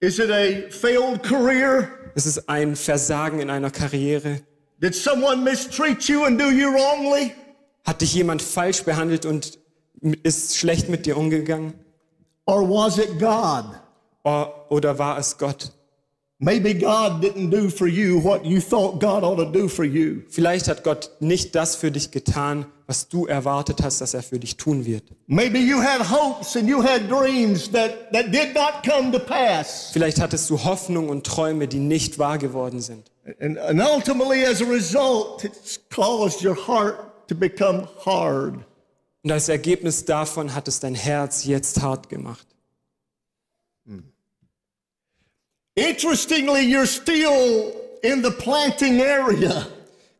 Is 0.00 0.18
it 0.18 0.30
a 0.30 0.70
failed 0.70 1.22
career? 1.22 1.88
Ist 2.14 2.26
es 2.26 2.46
ein 2.46 2.76
Versagen 2.76 3.40
in 3.40 3.48
einer 3.48 3.70
Karriere? 3.70 4.42
Did 4.78 4.94
someone 4.94 5.42
mistreat 5.42 6.02
you 6.06 6.24
and 6.24 6.38
do 6.38 6.50
you 6.50 6.68
wrongly? 6.68 7.32
Hat 7.84 8.02
dich 8.02 8.12
jemand 8.12 8.42
falsch 8.42 8.82
behandelt 8.82 9.24
und 9.24 9.58
ist 10.22 10.58
schlecht 10.58 10.90
mit 10.90 11.06
dir 11.06 11.16
umgegangen? 11.16 11.72
Or 12.44 12.60
was 12.68 12.98
it 12.98 13.18
God? 13.18 13.80
Oder 14.22 14.98
war 14.98 15.18
es 15.18 15.38
Gott? 15.38 15.72
Maybe 16.42 16.72
God 16.72 17.22
didn't 17.22 17.50
do 17.50 17.68
for 17.68 17.86
you 17.86 18.18
what 18.18 18.46
you 18.46 18.60
thought 18.60 18.98
God 18.98 19.24
ought 19.24 19.36
to 19.36 19.44
do 19.44 19.68
for 19.68 19.84
you. 19.84 20.22
Vielleicht 20.30 20.68
hat 20.68 20.84
Gott 20.84 21.10
nicht 21.20 21.54
das 21.54 21.76
für 21.76 21.90
dich 21.90 22.12
getan, 22.12 22.64
was 22.86 23.08
du 23.08 23.26
erwartet 23.26 23.82
hast, 23.82 24.00
dass 24.00 24.14
er 24.14 24.22
für 24.22 24.38
dich 24.38 24.56
tun 24.56 24.86
wird. 24.86 25.04
Maybe 25.26 25.58
you 25.58 25.82
had 25.82 26.00
hopes 26.10 26.56
and 26.56 26.66
you 26.66 26.82
had 26.82 27.10
dreams 27.10 27.70
that, 27.72 28.10
that 28.12 28.32
did 28.32 28.54
not 28.54 28.82
come 28.82 29.12
to 29.12 29.18
pass. 29.18 29.90
Vielleicht 29.92 30.18
hattest 30.18 30.48
du 30.48 30.64
Hoffnung 30.64 31.10
und 31.10 31.26
Träume, 31.26 31.68
die 31.68 31.78
nicht 31.78 32.18
wahr 32.18 32.38
geworden 32.38 32.80
sind. 32.80 33.10
And, 33.38 33.58
and 33.58 33.80
ultimately, 33.82 34.46
as 34.46 34.62
a 34.62 34.64
result, 34.64 35.44
it's 35.44 35.78
caused 35.90 36.42
your 36.42 36.56
heart 36.56 37.28
to 37.28 37.34
become 37.34 37.86
hard. 38.06 38.54
Und 39.22 39.30
als 39.30 39.50
Ergebnis 39.50 40.06
davon 40.06 40.54
hat 40.54 40.68
es 40.68 40.80
dein 40.80 40.94
Herz 40.94 41.44
jetzt 41.44 41.82
hart 41.82 42.08
gemacht. 42.08 42.46
Interestingly, 45.76 46.62
you're 46.62 46.86
still 46.86 47.72
in 48.02 48.22
the 48.22 48.30
planting 48.30 49.00
area. 49.00 49.66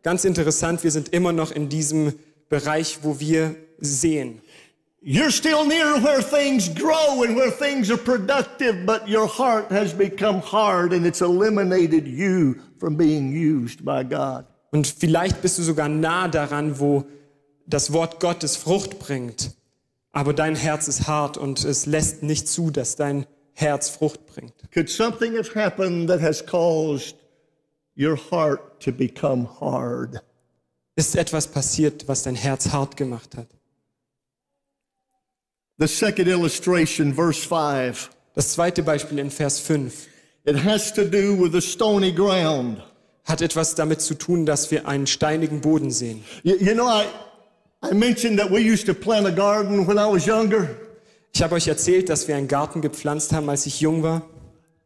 Ganz 0.03 0.25
interessant, 0.25 0.83
wir 0.83 0.91
sind 0.91 1.11
immer 1.11 1.33
noch 1.33 1.51
in 1.51 1.69
diesem 1.69 2.15
Bereich, 2.49 2.99
wo 3.03 3.21
wir 3.21 3.57
sehen. 3.79 4.41
You're 5.03 5.31
still 5.31 5.65
near 5.65 6.03
where 6.03 6.23
things 6.23 6.69
grow 6.69 7.23
and 7.23 7.35
where 7.35 7.51
things 7.51 7.91
are 7.91 7.97
productive, 7.97 8.85
but 8.85 9.09
your 9.09 9.27
heart 9.27 9.71
has 9.71 9.95
become 9.95 10.41
hard 10.41 10.93
and 10.93 11.07
it's 11.07 11.23
eliminated 11.23 12.07
you 12.07 12.57
from 12.79 12.97
being 12.97 13.33
used 13.33 13.83
by 13.83 14.05
God. 14.05 14.45
Und 14.73 14.87
vielleicht 14.87 15.41
bist 15.43 15.59
du 15.59 15.63
sogar 15.63 15.89
nah 15.89 16.29
daran, 16.29 16.79
wo 16.79 17.05
das 17.67 17.93
Wort 17.93 18.21
Gottes 18.21 18.57
Frucht 18.57 18.99
bringt. 18.99 19.53
Aber 20.13 20.35
dein 20.35 20.55
Herz 20.55 20.87
ist 20.87 21.07
hart 21.07 21.39
und 21.39 21.65
es 21.65 21.87
lässt 21.87 22.23
nicht 22.23 22.49
zu, 22.49 22.71
dass 22.71 22.97
dein 22.97 23.27
Herz 23.55 23.91
Frucht 23.91 24.27
bringt. 24.27 24.55
Could 24.73 24.89
something 24.89 25.37
have 25.37 25.55
happened 25.55 26.09
that 26.09 26.21
has 26.21 26.45
caused 26.45 27.17
your 27.97 28.17
heart 28.17 28.81
to 28.81 28.93
become 28.93 29.47
hard? 29.61 30.21
Ist 30.97 31.17
etwas 31.17 31.47
passiert, 31.47 32.09
was 32.09 32.23
dein 32.23 32.35
Herz 32.35 32.73
hart 32.73 32.97
gemacht 32.97 33.37
hat? 33.37 33.49
The 35.79 35.89
second 35.89 36.29
illustration, 36.29 37.15
verse 37.15 37.43
5, 37.43 38.11
Das 38.35 38.53
zweite 38.53 38.83
Beispiel 38.83 39.19
in 39.19 39.31
Vers 39.31 39.59
5 39.61 40.09
it 40.45 40.57
has 40.57 40.93
to 40.93 41.05
do 41.05 41.35
with 41.35 41.53
the 41.53 41.61
stony 41.61 42.13
ground. 42.13 42.83
hat 43.25 43.43
etwas 43.43 43.75
damit 43.75 44.01
zu 44.01 44.15
tun, 44.15 44.47
dass 44.47 44.71
wir 44.71 44.89
einen 44.89 45.07
steinigen 45.07 45.61
Boden 45.61 45.91
sehen. 45.91 46.25
You, 46.43 46.57
you 46.57 46.75
know, 46.75 46.87
I, 46.89 47.07
I 47.83 47.93
mentioned 47.95 48.39
that 48.39 48.51
we 48.51 48.61
used 48.61 48.87
to 48.87 48.95
plant 48.95 49.27
a 49.27 49.31
garden 49.31 49.87
when 49.87 49.99
I 49.99 50.07
was 50.11 50.27
younger. 50.27 50.69
Ich 51.33 51.43
habe 51.43 51.55
euch 51.55 51.69
erzählt, 51.69 52.09
dass 52.09 52.29
wir 52.29 52.37
einen 52.37 52.49
Garten 52.49 52.81
gepflanzt 52.81 53.33
haben, 53.33 53.49
als 53.49 53.67
ich 53.67 53.81
jung 53.81 54.03
war. 54.03 54.23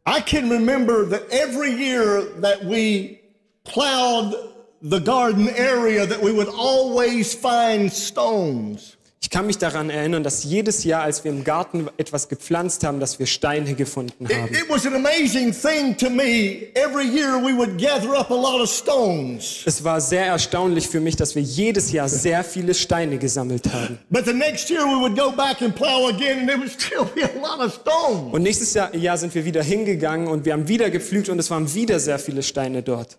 I 0.07 0.21
can 0.21 0.49
remember 0.49 1.03
that 1.09 1.23
every 1.31 1.71
year 1.71 2.23
that 2.41 2.63
we 2.63 3.19
plowed 3.63 4.35
the 4.81 4.99
garden 4.99 5.49
area 5.49 6.05
that 6.05 6.21
we 6.21 6.31
would 6.31 6.47
always 6.47 7.33
find 7.33 7.91
stones. 7.91 8.94
Ich 9.25 9.31
kann 9.31 9.47
mich 9.47 9.57
daran 9.57 9.89
erinnern, 9.89 10.21
dass 10.21 10.43
jedes 10.43 10.83
Jahr, 10.83 11.01
als 11.01 11.23
wir 11.23 11.31
im 11.31 11.43
Garten 11.43 11.87
etwas 11.97 12.29
gepflanzt 12.29 12.83
haben, 12.83 12.99
dass 12.99 13.17
wir 13.17 13.25
Steine 13.25 13.73
gefunden 13.73 14.27
haben. 14.29 14.53
it 14.53 14.69
was 14.69 14.85
an 14.85 14.93
amazing 14.93 15.51
thing 15.51 15.97
to 15.97 16.11
me. 16.11 16.67
Every 16.75 17.07
year 17.07 17.41
we 17.41 17.57
would 17.57 17.75
gather 17.79 18.15
up 18.15 18.29
a 18.29 18.35
lot 18.35 18.61
of 18.61 18.69
stones. 18.69 19.63
Es 19.65 19.83
war 19.83 19.99
sehr 19.99 20.27
erstaunlich 20.27 20.87
für 20.87 20.99
mich, 20.99 21.15
dass 21.15 21.33
wir 21.33 21.41
jedes 21.41 21.91
Jahr 21.91 22.07
sehr 22.07 22.43
viele 22.43 22.75
Steine 22.75 23.17
gesammelt 23.17 23.73
haben. 23.73 23.97
But 24.11 24.25
the 24.27 24.33
next 24.33 24.69
year 24.69 24.81
we 24.81 25.01
would 25.01 25.17
go 25.17 25.31
back 25.31 25.59
and 25.63 25.73
plow 25.73 26.07
again 26.07 26.41
and 26.41 26.47
there 26.47 26.59
would 26.59 26.71
still 26.79 27.05
be 27.15 27.23
a 27.23 27.41
lot 27.41 27.65
of 27.65 27.73
stones. 27.73 28.31
Und 28.31 28.43
nächstes 28.43 28.75
Jahr, 28.75 28.95
Jahr 28.95 29.17
sind 29.17 29.33
wir 29.33 29.43
wieder 29.43 29.63
hingegangen 29.63 30.27
und 30.27 30.45
wir 30.45 30.53
haben 30.53 30.67
wieder 30.67 30.91
gepflügt 30.91 31.29
und 31.29 31.39
es 31.39 31.49
waren 31.49 31.73
wieder 31.73 31.99
sehr 31.99 32.19
viele 32.19 32.43
Steine 32.43 32.83
dort. 32.83 33.17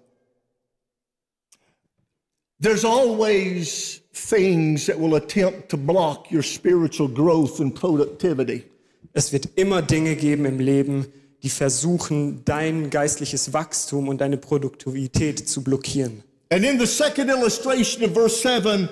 There's 2.59 2.85
always 2.85 4.01
things 4.15 4.87
that 4.87 4.99
will 4.99 5.17
attempt 5.17 5.69
to 5.71 5.77
block 5.77 6.31
your 6.33 6.43
spiritual 6.43 7.09
growth 7.09 7.61
and 7.61 7.75
productivity. 7.75 8.65
Es 9.13 9.33
wird 9.33 9.49
immer 9.57 9.83
Dinge 9.83 10.17
geben 10.17 10.47
im 10.47 10.59
Leben, 10.59 11.07
die 11.43 11.51
versuchen, 11.51 12.45
dein 12.45 12.89
geistliches 12.89 13.53
Wachstum 13.53 14.09
und 14.09 14.21
deine 14.21 14.39
Produktivität 14.39 15.49
zu 15.49 15.63
blockieren. 15.63 16.23
And 16.51 16.65
in 16.65 16.79
the 16.79 16.87
second 16.87 17.29
illustration 17.29 18.05
of 18.05 18.15
verse 18.15 18.41
7, 18.41 18.89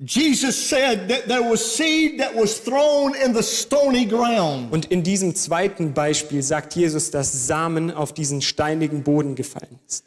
Jesus 0.00 0.56
said 0.56 1.08
that 1.08 1.26
there 1.28 1.42
was 1.42 1.60
seed 1.76 2.18
that 2.20 2.34
was 2.34 2.58
thrown 2.58 3.14
in 3.14 3.34
the 3.34 3.42
stony 3.42 4.06
ground. 4.06 4.72
Und 4.72 4.86
in 4.86 5.02
diesem 5.02 5.34
zweiten 5.34 5.92
Beispiel 5.92 6.42
sagt 6.42 6.74
Jesus, 6.74 7.10
dass 7.10 7.46
Samen 7.46 7.90
auf 7.90 8.12
diesen 8.12 8.42
steinigen 8.42 9.02
Boden 9.02 9.34
gefallen 9.34 9.78
ist. 9.86 10.04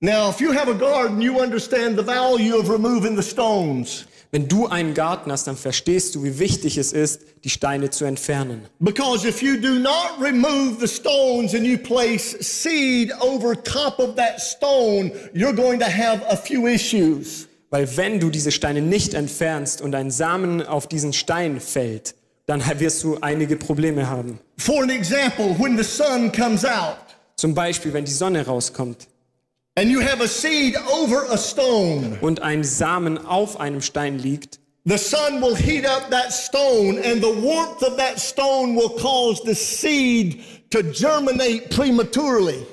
Now, 0.00 0.30
if 0.30 0.40
you 0.40 0.52
have 0.52 0.68
a 0.68 0.74
garden, 0.74 1.20
you 1.20 1.40
understand 1.40 1.98
the 1.98 2.04
value 2.04 2.56
of 2.56 2.68
removing 2.68 3.16
the 3.16 3.22
stones. 3.22 4.04
Wenn 4.30 4.46
du 4.46 4.68
einen 4.68 4.94
Garten 4.94 5.32
hast, 5.32 5.48
dann 5.48 5.56
verstehst 5.56 6.14
du, 6.14 6.22
wie 6.22 6.38
wichtig 6.38 6.78
es 6.78 6.92
ist, 6.92 7.22
die 7.42 7.50
Steine 7.50 7.90
zu 7.90 8.04
entfernen. 8.04 8.68
Because 8.78 9.26
if 9.26 9.42
you 9.42 9.56
do 9.56 9.74
not 9.80 10.20
remove 10.20 10.78
the 10.78 10.86
stones 10.86 11.52
and 11.52 11.66
you 11.66 11.76
place 11.76 12.36
seed 12.38 13.10
over 13.20 13.60
top 13.60 13.98
of 13.98 14.14
that 14.14 14.40
stone, 14.40 15.10
you're 15.34 15.52
going 15.52 15.80
to 15.80 15.86
have 15.86 16.22
a 16.30 16.36
few 16.36 16.68
issues. 16.68 17.48
Weil 17.70 17.88
wenn 17.96 18.20
du 18.20 18.30
diese 18.30 18.52
Steine 18.52 18.82
nicht 18.82 19.14
entfernst 19.14 19.80
und 19.80 19.96
ein 19.96 20.12
Samen 20.12 20.64
auf 20.64 20.86
diesen 20.86 21.12
Stein 21.12 21.58
fällt, 21.58 22.14
dann 22.46 22.62
wirst 22.78 23.02
du 23.02 23.18
einige 23.20 23.56
Probleme 23.56 24.08
haben. 24.08 24.38
For 24.58 24.84
an 24.84 24.90
example, 24.90 25.56
when 25.58 25.76
the 25.76 25.82
sun 25.82 26.30
comes 26.30 26.64
out 26.64 26.98
Zum 27.36 27.52
Beispiel, 27.52 27.92
wenn 27.92 28.04
die 28.04 28.12
Sonne 28.12 28.46
rauskommt 28.46 29.08
and 29.78 29.90
you 29.90 30.00
have 30.00 30.20
a 30.20 30.26
seed 30.26 30.74
over 30.92 31.24
a 31.30 31.38
stone, 31.38 32.18
und 32.20 32.42
ein 32.42 32.64
Samen 32.64 33.16
auf 33.16 33.60
einem 33.60 33.80
Stein 33.80 34.18
liegt, 34.18 34.58
the 34.84 34.98
sun 34.98 35.40
will 35.40 35.54
heat 35.54 35.86
up 35.86 36.10
that 36.10 36.32
stone 36.32 36.98
and 36.98 37.22
the 37.22 37.32
warmth 37.42 37.82
of 37.82 37.96
that 37.96 38.18
stone 38.18 38.74
will 38.74 38.90
cause 38.98 39.40
the 39.44 39.54
seed 39.54 40.42
to 40.70 40.82
germinate 40.82 41.70
prematurely. 41.70 42.66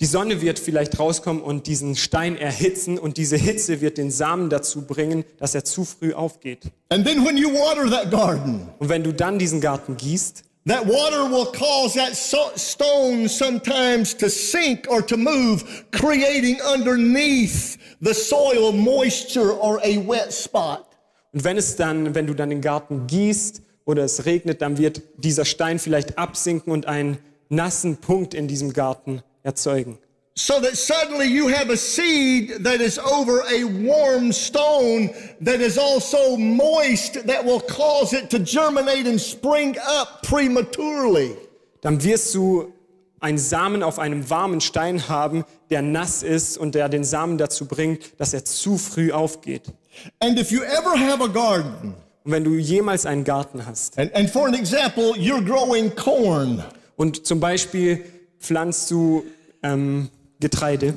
die 0.00 0.06
Sonne 0.06 0.40
wird 0.40 0.58
vielleicht 0.58 0.98
rauskommen 0.98 1.42
und 1.42 1.66
diesen 1.66 1.96
Stein 1.96 2.36
erhitzen 2.36 2.98
und 2.98 3.18
diese 3.18 3.36
Hitze 3.36 3.80
wird 3.82 3.98
den 3.98 4.10
Samen 4.10 4.48
dazu 4.48 4.86
bringen, 4.86 5.24
dass 5.38 5.54
er 5.54 5.64
zu 5.64 5.84
früh 5.84 6.14
aufgeht. 6.14 6.64
And 6.90 7.06
then 7.06 7.24
when 7.26 7.36
you 7.36 7.50
water 7.52 7.90
that 7.90 8.10
garden, 8.10 8.68
Und 8.78 8.88
wenn 8.88 9.02
du 9.02 9.12
dann 9.12 9.38
diesen 9.38 9.60
Garten 9.60 9.96
gießt, 9.96 10.44
That 10.66 10.84
water 10.84 11.28
will 11.30 11.46
cause 11.46 11.94
that 11.94 12.16
stone 12.16 13.28
sometimes 13.28 14.14
to 14.14 14.28
sink 14.28 14.88
or 14.90 15.00
to 15.02 15.16
move, 15.16 15.84
creating 15.92 16.60
underneath 16.60 17.78
the 18.00 18.12
soil 18.12 18.72
moisture 18.72 19.52
or 19.52 19.78
a 19.84 19.98
wet 19.98 20.32
spot. 20.32 20.84
Und 21.32 21.44
wenn 21.44 21.56
es 21.56 21.76
dann, 21.76 22.16
wenn 22.16 22.26
du 22.26 22.34
dann 22.34 22.50
den 22.50 22.62
Garten 22.62 23.06
gießt 23.06 23.62
oder 23.84 24.02
es 24.02 24.24
regnet, 24.24 24.60
dann 24.60 24.76
wird 24.76 25.02
dieser 25.18 25.44
Stein 25.44 25.78
vielleicht 25.78 26.18
absinken 26.18 26.72
und 26.72 26.86
einen 26.86 27.18
nassen 27.48 27.98
Punkt 27.98 28.34
in 28.34 28.48
diesem 28.48 28.72
Garten 28.72 29.22
erzeugen. 29.44 29.98
So 30.38 30.60
that 30.60 30.76
suddenly 30.76 31.28
you 31.28 31.48
have 31.48 31.70
a 31.70 31.78
seed 31.78 32.62
that 32.62 32.82
is 32.82 32.98
over 32.98 33.42
a 33.50 33.64
warm 33.64 34.32
stone 34.32 35.08
that 35.40 35.62
is 35.62 35.78
also 35.78 36.36
moist 36.36 37.26
that 37.26 37.42
will 37.42 37.60
cause 37.60 38.12
it 38.12 38.28
to 38.30 38.38
germinate 38.38 39.06
and 39.06 39.18
spring 39.18 39.76
up 39.82 40.22
prematurely. 40.22 41.34
Dann 41.80 42.02
wirst 42.04 42.34
du 42.34 42.70
einen 43.18 43.38
Samen 43.38 43.82
auf 43.82 43.98
einem 43.98 44.28
warmen 44.28 44.60
Stein 44.60 45.08
haben, 45.08 45.46
der 45.70 45.80
nass 45.80 46.22
ist 46.22 46.58
und 46.58 46.74
der 46.74 46.90
den 46.90 47.04
Samen 47.04 47.38
dazu 47.38 47.64
bringt, 47.64 48.20
dass 48.20 48.34
er 48.34 48.44
zu 48.44 48.76
früh 48.76 49.12
aufgeht. 49.12 49.72
And 50.20 50.38
if 50.38 50.50
you 50.50 50.60
ever 50.62 50.98
have 50.98 51.24
a 51.24 51.28
garden, 51.28 51.94
Und 52.24 52.32
wenn 52.32 52.44
du 52.44 52.56
jemals 52.56 53.06
einen 53.06 53.24
Garten 53.24 53.64
hast 53.64 53.98
and, 53.98 54.14
and 54.14 54.28
for 54.28 54.46
an 54.46 54.52
example, 54.54 55.14
you're 55.14 55.42
growing 55.42 55.94
corn, 55.96 56.62
und 56.96 57.26
zum 57.26 57.40
Beispiel 57.40 58.04
pflanzt 58.38 58.90
du 58.90 59.24
ähm, 59.62 60.10
Getreide 60.40 60.94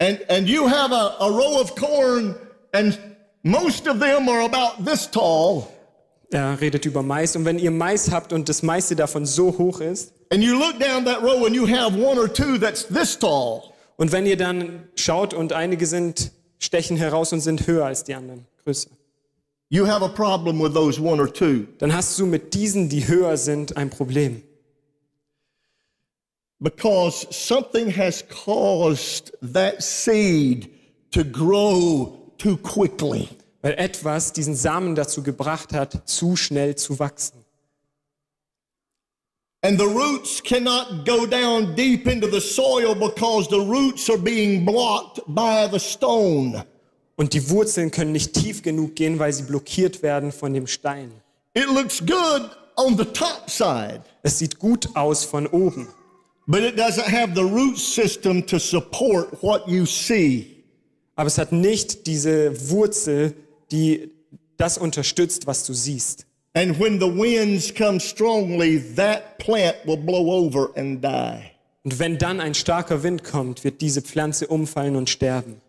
and, 0.00 0.20
and 0.28 0.48
you 0.48 0.66
have 0.68 0.92
a, 0.92 1.16
a 1.20 1.30
row 1.30 1.60
of 1.60 1.74
corn, 1.74 2.34
and 2.72 2.98
most 3.42 3.86
of 3.86 4.00
them 4.00 4.28
are 4.28 4.42
about 4.42 4.84
this 4.84 5.06
tall, 5.10 5.68
er 6.30 6.60
redet 6.60 6.84
über 6.84 7.02
Mais. 7.02 7.36
Und 7.36 7.44
wenn 7.44 7.58
ihr 7.58 7.70
Mais 7.70 8.10
habt 8.10 8.32
und 8.32 8.48
das 8.48 8.62
meiste 8.62 8.96
davon 8.96 9.26
so 9.26 9.56
hoch 9.56 9.80
ist, 9.80 10.12
and 10.32 10.42
you 10.42 10.58
look 10.58 10.78
down 10.78 11.04
that 11.04 11.22
row 11.22 11.46
and 11.46 11.54
you 11.54 11.66
have 11.66 11.96
one 11.96 12.18
or 12.18 12.32
two 12.32 12.58
that's 12.58 12.86
this 12.88 13.18
tall, 13.18 13.62
und 13.96 14.12
wenn 14.12 14.26
ihr 14.26 14.36
dann 14.36 14.88
schaut 14.96 15.34
und 15.34 15.52
einige 15.52 15.86
sind, 15.86 16.32
stechen 16.58 16.96
heraus 16.96 17.32
und 17.32 17.40
sind 17.40 17.66
höher 17.66 17.86
als 17.86 18.04
die 18.04 18.14
anderen, 18.14 18.46
größer, 18.64 18.90
you 19.68 19.86
have 19.86 20.04
a 20.04 20.08
problem 20.08 20.60
with 20.60 20.74
those 20.74 21.00
one 21.00 21.20
or 21.20 21.32
two. 21.32 21.66
dann 21.78 21.94
hast 21.94 22.18
du 22.18 22.26
mit 22.26 22.54
diesen, 22.54 22.88
die 22.88 23.06
höher 23.06 23.36
sind, 23.36 23.76
ein 23.76 23.90
Problem. 23.90 24.42
Because 26.64 27.26
something 27.30 27.90
has 27.90 28.22
caused 28.22 29.32
that 29.52 29.82
seed 29.82 30.70
to 31.10 31.22
grow 31.22 32.32
too 32.38 32.56
quickly. 32.56 33.28
Weil 33.60 33.74
etwas 33.74 34.32
diesen 34.32 34.54
Samen 34.54 34.94
dazu 34.94 35.22
gebracht 35.22 35.74
hat, 35.74 36.08
zu 36.08 36.36
schnell 36.36 36.74
zu 36.76 36.98
wachsen. 36.98 37.44
And 39.62 39.78
the 39.78 39.86
roots 39.86 40.42
cannot 40.42 41.04
go 41.04 41.26
down 41.26 41.74
deep 41.74 42.06
into 42.06 42.30
the 42.30 42.40
soil 42.40 42.94
because 42.94 43.48
the 43.50 43.60
roots 43.60 44.08
are 44.08 44.18
being 44.18 44.64
blocked 44.64 45.20
by 45.26 45.68
the 45.70 45.78
stone. 45.78 46.64
Und 47.16 47.34
die 47.34 47.50
Wurzeln 47.50 47.90
können 47.90 48.12
nicht 48.12 48.32
tief 48.32 48.62
genug 48.62 48.96
gehen, 48.96 49.18
weil 49.18 49.34
sie 49.34 49.42
blockiert 49.42 50.02
werden 50.02 50.32
von 50.32 50.54
dem 50.54 50.66
Stein. 50.66 51.12
It 51.52 51.66
looks 51.66 52.00
good 52.00 52.50
on 52.76 52.96
the 52.96 53.04
top 53.04 53.50
side, 53.50 54.00
Es 54.22 54.38
sieht 54.38 54.58
gut 54.58 54.88
aus 54.94 55.24
von 55.24 55.46
oben, 55.46 55.88
but 56.46 56.62
it 56.62 56.76
doesn't 56.76 57.06
have 57.06 57.34
the 57.34 57.44
root 57.44 57.78
system 57.78 58.42
to 58.42 58.58
support 58.58 59.42
what 59.42 59.68
you 59.68 59.86
see. 59.86 60.54
aber 61.16 61.26
es 61.26 61.38
hat 61.38 61.52
nicht 61.52 62.06
diese 62.06 62.70
Wurzel, 62.70 63.34
die 63.70 64.10
das 64.56 64.78
unterstützt, 64.78 65.46
was 65.46 65.64
du 65.64 65.72
siehst. 65.72 66.26
And 66.54 66.78
when 66.78 67.00
the 67.00 67.06
winds 67.06 67.74
come 67.74 67.98
strongly, 67.98 68.80
that 68.94 69.38
plant 69.38 69.76
will 69.84 69.96
blow 69.96 70.30
over 70.30 70.70
and 70.76 71.02
die. 71.02 71.50
Und 71.82 71.98
wenn 71.98 72.16
dann 72.16 72.40
ein 72.40 72.54
starker 72.54 73.02
Wind 73.02 73.24
kommt, 73.24 73.64
wird 73.64 73.80
diese 73.80 74.00
Pflanze 74.02 74.46
umfallen 74.46 74.96
und 74.96 75.10
sterben. 75.10 75.60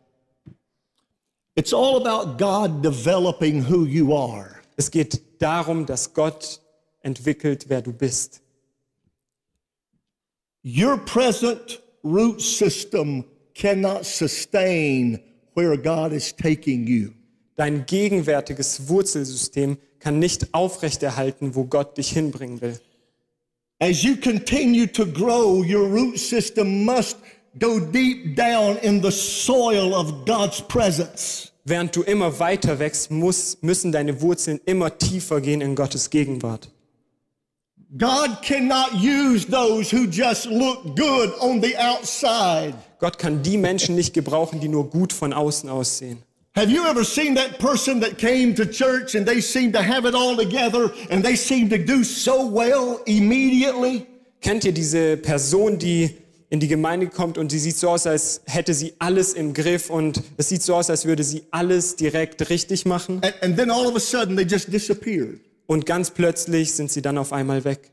It's 1.56 1.74
all 1.74 2.06
about 2.06 2.38
God 2.38 2.84
developing 2.84 3.68
who 3.68 3.86
you 3.86 4.16
are. 4.16 4.56
Es 4.78 4.92
geht 4.92 5.22
darum, 5.40 5.86
dass 5.86 6.14
Gott 6.14 6.60
entwickelt, 7.02 7.66
wer 7.68 7.82
du 7.82 7.92
bist. 7.92 8.42
Your 10.67 10.97
present 10.97 11.80
root 12.01 12.41
system 12.41 13.23
cannot 13.54 14.04
sustain 14.04 15.19
where 15.54 15.78
God 15.78 16.12
is 16.12 16.34
taking 16.34 16.88
you. 16.88 17.13
Dein 17.56 17.86
gegenwärtiges 17.86 18.89
Wurzelsystem 18.89 19.78
kann 19.99 20.17
nicht 20.17 20.56
aufrechterhalten, 20.56 21.54
wo 21.54 21.65
Gott 21.65 21.99
dich 21.99 22.10
hinbringen 22.10 22.62
will. 22.62 22.80
As 23.80 24.01
you 24.01 24.15
continue 24.15 24.88
to 24.88 25.06
grow, 25.06 25.63
your 25.63 25.88
root 25.88 26.17
system 26.17 26.84
must 26.84 27.17
go 27.60 27.80
deep 27.80 28.36
down 28.36 28.78
in 28.78 29.04
the 29.04 29.12
soil 29.12 29.93
of 29.93 30.25
God's 30.25 30.63
presence. 30.67 31.51
Während 31.63 31.95
du 31.95 32.01
immer 32.01 32.39
weiter 32.39 32.80
wächst, 32.80 33.12
muss, 33.12 33.60
müssen 33.62 33.91
deine 33.91 34.19
Wurzeln 34.19 34.60
immer 34.65 34.97
tiefer 34.97 35.41
gehen 35.41 35.62
in 35.62 35.75
Gottes 35.75 36.10
Gegenwart. 36.10 36.71
God 37.98 38.41
cannot 38.41 38.95
use 38.95 39.45
those 39.45 39.89
who 39.89 40.08
just 40.08 40.48
look 40.48 40.95
good 40.95 41.32
on 41.39 41.62
the 41.62 41.76
outside. 41.78 42.74
Gott 43.00 43.17
kann 43.19 43.43
die 43.43 43.58
Menschen 43.58 43.95
nicht 43.95 44.13
gebrauchen, 44.13 44.60
die 44.60 44.67
nur 44.67 44.89
gut 44.89 45.13
von 45.13 45.34
außen 45.34 45.69
aussehen. 45.69 46.17
Have 46.56 46.71
you 46.71 46.86
ever 46.86 47.04
seen 47.04 47.36
that 47.36 47.60
person 47.60 48.00
that 48.00 48.17
came 48.17 48.56
to 48.56 48.65
church 48.65 49.13
and 49.15 49.28
they 49.28 49.41
seem 49.41 49.74
to 49.74 49.82
have 49.82 50.08
it 50.08 50.15
all 50.15 50.36
together 50.38 50.91
and 51.10 51.24
they 51.24 51.36
seem 51.36 51.69
to 51.69 51.78
do 51.78 52.04
so 52.04 52.50
well 52.50 53.02
immediately? 53.06 54.06
Kennt 54.41 54.63
ihr 54.63 54.71
diese 54.71 55.17
Person, 55.17 55.78
die 55.78 56.15
in 56.50 56.60
die 56.60 56.67
Gemeinde 56.67 57.08
kommt 57.08 57.38
und 57.38 57.52
sie 57.52 57.60
sieht 57.60 57.76
so 57.76 57.89
aus, 57.89 58.08
als 58.08 58.41
hätte 58.45 58.74
sie 58.74 58.93
alles 59.00 59.34
im 59.34 59.54
Griff 59.54 59.89
und 59.89 60.21
es 60.38 60.50
sieht 60.50 60.63
so 60.63 60.76
aus, 60.76 60.89
als 60.89 61.06
würde 61.06 61.24
sie 61.24 61.43
alles 61.52 61.98
direkt 61.98 62.50
richtig 62.50 62.86
machen 62.86 63.21
And, 63.24 63.34
and 63.41 63.58
then 63.58 63.69
all 63.69 63.86
of 63.88 63.95
a 63.95 64.00
sudden 64.00 64.38
they 64.38 64.45
just 64.45 64.71
disappeared. 64.71 65.39
Und 65.67 65.86
ganz 65.86 66.12
plötzlich 66.12 66.73
sind 66.73 66.91
sie 66.91 67.01
dann 67.01 67.17
auf 67.17 67.34
einmal 67.34 67.63
weg. 67.63 67.91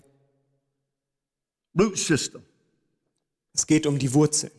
Root 1.78 1.96
system. 1.96 2.42
Es 3.54 3.66
geht 3.66 3.86
um 3.86 3.98
die 3.98 4.12
Wurzeln. 4.12 4.52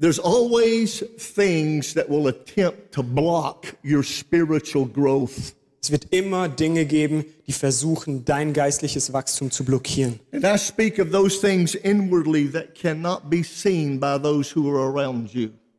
There's 0.00 0.18
always 0.18 1.04
things 1.16 1.94
that 1.94 2.08
will 2.08 2.26
attempt 2.26 2.92
to 2.92 3.02
block 3.02 3.76
your 3.84 4.02
spiritual 4.02 4.84
growth. 4.84 5.54
Es 5.80 5.90
wird 5.90 6.12
immer 6.12 6.48
Dinge 6.48 6.86
geben, 6.86 7.24
die 7.46 7.52
versuchen, 7.52 8.24
dein 8.24 8.52
geistliches 8.52 9.12
Wachstum 9.12 9.50
zu 9.50 9.64
blockieren. 9.64 10.20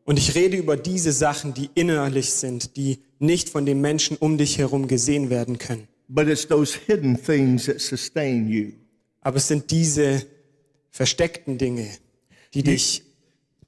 Und 0.06 0.19
ich 0.19 0.36
rede 0.36 0.58
über 0.58 0.77
diese 0.77 1.12
Sachen, 1.13 1.53
die 1.53 1.69
innerlich 1.75 2.34
sind, 2.34 2.75
die 2.75 2.99
nicht 3.23 3.49
von 3.49 3.65
den 3.65 3.81
Menschen 3.81 4.17
um 4.17 4.38
dich 4.38 4.57
herum 4.59 4.88
gesehen 4.88 5.29
werden 5.29 5.57
können. 5.57 5.88
but 6.09 6.27
it's 6.27 6.45
those 6.47 6.77
hidden 6.86 7.15
things 7.17 7.65
that 7.65 7.79
sustain 7.81 8.47
you. 8.47 8.73
Aber 9.21 9.38
es 9.38 9.47
sind 9.47 9.71
diese 9.71 10.25
versteckten 10.91 11.57
Dinge, 11.57 11.89
die 12.53 12.62
dich, 12.63 13.03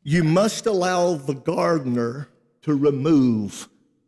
You 0.04 0.24
must 0.24 0.68
allow 0.68 1.20
the 1.26 1.34
gardener 1.34 2.28
to 2.62 2.72
remove 2.74 3.68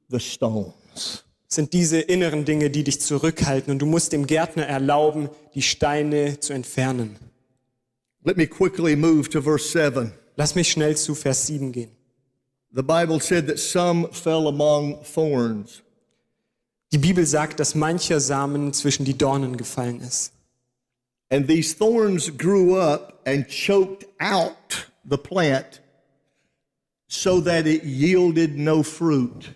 the 0.10 0.20
stones. 0.20 1.24
sind 1.48 1.74
diese 1.74 2.00
inneren 2.00 2.46
Dinge, 2.46 2.70
die 2.70 2.84
dich 2.84 3.02
zurückhalten. 3.02 3.72
Und 3.72 3.80
du 3.80 3.88
musst 3.88 4.12
dem 4.12 4.28
Gärtner 4.28 4.64
erlauben, 4.68 5.30
die 5.56 5.64
Steine 5.64 6.40
zu 6.40 6.54
entfernen. 6.54 7.16
Let 8.24 8.38
me 8.38 8.46
quickly 8.46 8.96
move 8.96 9.30
to 9.30 9.42
verse 9.42 9.68
7. 9.72 10.12
Lass 10.36 10.54
mich 10.54 10.70
schnell 10.70 10.96
zu 10.98 11.16
Vers 11.16 11.48
7 11.48 11.72
gehen. 11.72 11.90
The 12.74 12.84
Bible 12.84 13.20
said 13.20 13.48
that 13.48 13.60
some 13.60 14.10
fell 14.12 14.48
among 14.48 15.04
thorns. 15.04 15.82
Die 16.92 16.98
Bibel 16.98 17.26
sagt, 17.26 17.60
dass 17.60 17.76
mancher 17.76 18.20
Samen 18.20 18.74
zwischen 18.74 19.06
die 19.06 19.18
Dornen 19.18 19.58
gefallen 19.58 20.02
ist. 20.02 20.32
And 21.30 21.48
these 21.48 21.74
thorns 21.74 22.30
grew 22.38 22.78
up 22.78 23.22
and 23.26 23.48
choked 23.48 24.06
out 24.20 24.88
the 25.04 25.18
plant 25.18 25.82
so 27.08 27.42
that 27.42 27.66
it 27.66 27.84
yielded 27.84 28.58
no 28.58 28.84
fruit. 28.84 29.54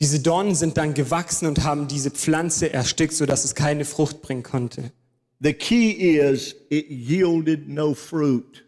Diese 0.00 0.20
Dornen 0.20 0.54
sind 0.54 0.76
dann 0.76 0.94
gewachsen 0.94 1.46
und 1.46 1.64
haben 1.64 1.86
diese 1.86 2.10
Pflanze 2.10 2.72
erstickt, 2.72 3.12
sodass 3.12 3.44
es 3.44 3.54
keine 3.54 3.84
Frucht 3.84 4.22
bringen 4.22 4.42
konnte. 4.42 4.92
The 5.40 5.52
key 5.52 5.90
is 5.92 6.54
it 6.70 6.88
yielded 6.88 7.68
no 7.68 7.94
fruit. 7.94 8.64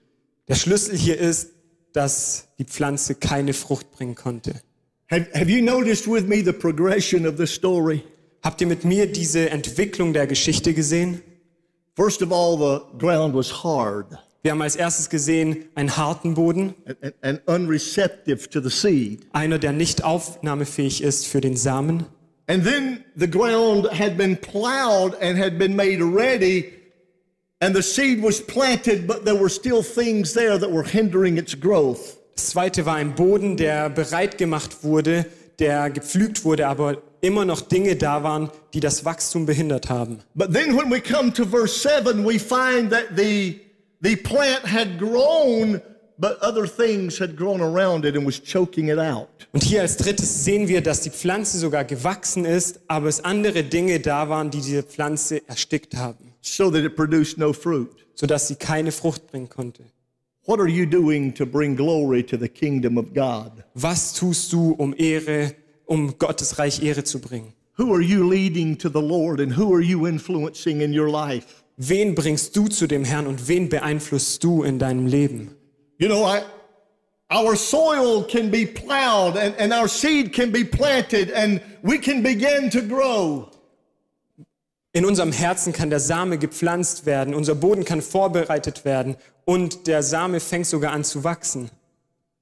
Der 0.48 0.56
Schlüssel 0.56 0.96
hier 0.96 1.18
ist, 1.18 1.50
dass 1.92 2.48
die 2.58 2.64
Pflanze 2.64 3.14
keine 3.14 3.52
Frucht 3.52 3.90
bringen 3.92 4.14
konnte. 4.14 4.54
Have, 5.10 5.26
have 5.34 5.50
you 5.50 5.62
noticed 5.62 6.06
with 6.06 6.26
me 6.26 6.42
the 6.42 6.52
progression 6.52 7.26
of 7.26 7.36
the 7.36 7.46
story? 7.46 8.02
Habt 8.42 8.60
ihr 8.60 8.66
mit 8.66 8.84
mir 8.84 9.06
diese 9.06 9.50
Entwicklung 9.50 10.12
der 10.12 10.26
Geschichte 10.26 10.74
gesehen? 10.74 11.22
First 11.94 12.22
of 12.22 12.32
all, 12.32 12.56
the 12.58 12.98
ground 12.98 13.34
was 13.34 13.62
hard 13.62 14.06
Wir 14.42 14.50
haben 14.50 14.62
als 14.62 14.74
erstes 14.74 15.08
gesehen 15.08 15.66
einen 15.76 15.96
harten 15.96 16.34
Boden, 16.34 16.74
and, 16.86 17.14
and 17.20 17.40
unreceptive 17.46 18.48
to 18.50 18.60
the 18.60 18.70
seed. 18.70 19.26
einer, 19.32 19.58
der 19.58 19.72
nicht 19.72 20.02
aufnahmefähig 20.02 21.02
ist 21.02 21.26
für 21.28 21.40
den 21.40 21.56
Samen. 21.56 22.06
And 22.48 22.64
then 22.64 23.04
the 23.14 23.30
ground 23.30 23.88
had 23.96 24.16
been 24.16 24.36
plowed 24.36 25.14
and 25.22 25.38
had 25.38 25.58
been 25.58 25.76
made 25.76 26.02
ready, 26.02 26.72
and 27.62 27.76
the 27.76 27.82
seed 27.82 28.20
was 28.20 28.40
planted, 28.40 29.06
but 29.06 29.24
there 29.24 29.36
were 29.36 29.48
still 29.48 29.82
things 29.82 30.34
there 30.34 30.58
that 30.58 30.70
were 30.70 30.82
hindering 30.82 31.38
its 31.38 31.54
growth. 31.54 32.18
Das 32.34 32.48
zweite 32.48 32.84
war 32.84 32.96
ein 32.96 33.14
Boden, 33.14 33.56
der 33.56 33.88
bereit 33.88 34.36
gemacht 34.36 34.82
wurde, 34.82 35.26
der 35.58 35.90
gepflügt 35.90 36.44
wurde, 36.44 36.66
aber 36.66 36.98
immer 37.20 37.44
noch 37.44 37.60
Dinge 37.60 37.94
da 37.94 38.24
waren, 38.24 38.50
die 38.74 38.80
das 38.80 39.04
Wachstum 39.04 39.46
behindert 39.46 39.88
haben. 39.88 40.18
But 40.34 40.52
then 40.52 40.76
when 40.76 40.90
we 40.90 41.00
come 41.00 41.32
to 41.34 41.44
verse 41.44 41.78
7, 41.80 42.26
we 42.26 42.38
find 42.38 42.90
that 42.90 43.16
the, 43.16 43.60
the 44.00 44.16
plant 44.16 44.64
had 44.64 44.98
grown, 44.98 45.80
but 46.18 46.42
other 46.42 46.66
things 46.66 47.20
had 47.20 47.36
grown 47.36 47.60
around 47.60 48.04
it 48.04 48.16
and 48.16 48.26
was 48.26 48.42
choking 48.42 48.88
it 48.88 48.98
out. 48.98 49.28
Und 49.52 49.62
hier 49.62 49.82
als 49.82 49.98
drittes 49.98 50.44
sehen 50.44 50.66
wir, 50.66 50.80
dass 50.80 51.02
die 51.02 51.10
Pflanze 51.10 51.58
sogar 51.58 51.84
gewachsen 51.84 52.44
ist, 52.44 52.80
aber 52.88 53.08
es 53.08 53.22
andere 53.24 53.62
Dinge 53.62 54.00
da 54.00 54.28
waren, 54.28 54.50
die 54.50 54.60
diese 54.60 54.82
Pflanze 54.82 55.46
erstickt 55.46 55.94
haben, 55.94 56.31
so 56.42 56.68
that 56.70 56.84
it 56.84 56.96
produced 56.96 57.38
no 57.38 57.52
fruit. 57.52 58.04
So 58.14 58.26
sodass 58.26 58.48
sie 58.48 58.56
keine 58.56 58.92
Frucht 58.92 59.26
bringen 59.28 59.48
konnte. 59.48 59.84
What 60.44 60.58
are 60.58 60.68
you 60.68 60.86
doing 60.86 61.32
to 61.34 61.46
bring 61.46 61.76
glory 61.76 62.22
to 62.24 62.36
the 62.36 62.48
kingdom 62.48 62.98
of 62.98 63.14
God? 63.14 63.64
Was 63.74 64.12
tust 64.12 64.52
du, 64.52 64.74
um 64.78 64.92
Ehre, 64.98 65.54
um 65.86 66.18
Gottes 66.18 66.58
Reich 66.58 66.82
Ehre 66.82 67.04
zu 67.04 67.20
bringen? 67.20 67.54
Who 67.78 67.94
are 67.94 68.02
you 68.02 68.28
leading 68.28 68.76
to 68.78 68.88
the 68.88 69.00
Lord 69.00 69.40
and 69.40 69.52
who 69.52 69.72
are 69.72 69.80
you 69.80 70.06
influencing 70.06 70.82
in 70.82 70.92
your 70.92 71.08
life? 71.08 71.62
Wen 71.78 72.14
bringst 72.14 72.54
du 72.54 72.68
zu 72.68 72.86
dem 72.86 73.04
Herrn 73.04 73.26
und 73.26 73.48
wen 73.48 73.68
beeinflusst 73.68 74.42
du 74.42 74.62
in 74.62 74.78
deinem 74.78 75.06
Leben? 75.06 75.56
You 75.98 76.08
know, 76.08 76.24
I, 76.24 76.42
our 77.30 77.56
soil 77.56 78.24
can 78.24 78.50
be 78.50 78.66
plowed 78.66 79.36
and, 79.36 79.54
and 79.56 79.72
our 79.72 79.88
seed 79.88 80.32
can 80.32 80.50
be 80.50 80.64
planted 80.64 81.30
and 81.30 81.62
we 81.82 81.98
can 81.98 82.22
begin 82.22 82.68
to 82.70 82.82
grow. 82.82 83.51
In 84.94 85.06
unserem 85.06 85.32
Herzen 85.32 85.72
kann 85.72 85.88
der 85.88 86.00
Same 86.00 86.36
gepflanzt 86.36 87.06
werden, 87.06 87.34
unser 87.34 87.54
Boden 87.54 87.86
kann 87.86 88.02
vorbereitet 88.02 88.84
werden 88.84 89.16
und 89.46 89.86
der 89.86 90.02
Same 90.02 90.38
fängt 90.38 90.66
sogar 90.66 90.92
an 90.92 91.02
zu 91.02 91.24
wachsen. 91.24 91.70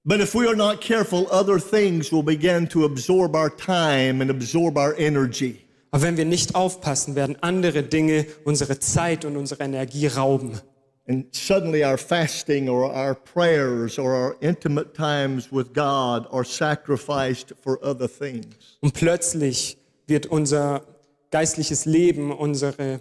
But 0.05 0.21
if 0.21 0.35
we 0.35 0.49
are 0.49 0.57
not 0.57 0.81
careful, 0.81 1.29
other 1.31 1.59
things 1.61 2.11
will 2.11 2.25
begin 2.25 2.69
to 2.71 2.85
absorb 2.85 3.37
our 3.37 3.55
time 3.55 4.21
and 4.21 4.31
absorb 4.31 4.77
our 4.77 4.99
energy. 4.99 5.61
Aber 5.93 6.03
wenn 6.03 6.17
wir 6.17 6.25
nicht 6.25 6.57
aufpassen, 6.57 7.15
werden 7.15 7.37
andere 7.41 7.85
Dinge 7.85 8.27
unsere 8.45 8.81
Zeit 8.81 9.25
und 9.25 9.37
unsere 9.37 9.63
Energie 9.63 10.09
rauben. 10.09 10.61
And 11.07 11.33
suddenly 11.35 11.85
our 11.85 11.99
fasting 11.99 12.69
or 12.69 12.93
our 12.93 13.15
prayers 13.15 13.99
or 13.99 14.13
our 14.13 14.37
intimate 14.41 14.95
times 14.95 15.53
with 15.53 15.73
God 15.73 16.27
are 16.33 16.45
sacrificed 16.45 17.55
for 17.63 17.79
other 17.85 18.09
things. 18.09 18.79
Und 18.81 18.95
plötzlich 18.95 19.77
wird 20.07 20.27
unser 20.27 20.83
geistliches 21.31 21.85
Leben, 21.85 22.33
unsere, 22.33 23.01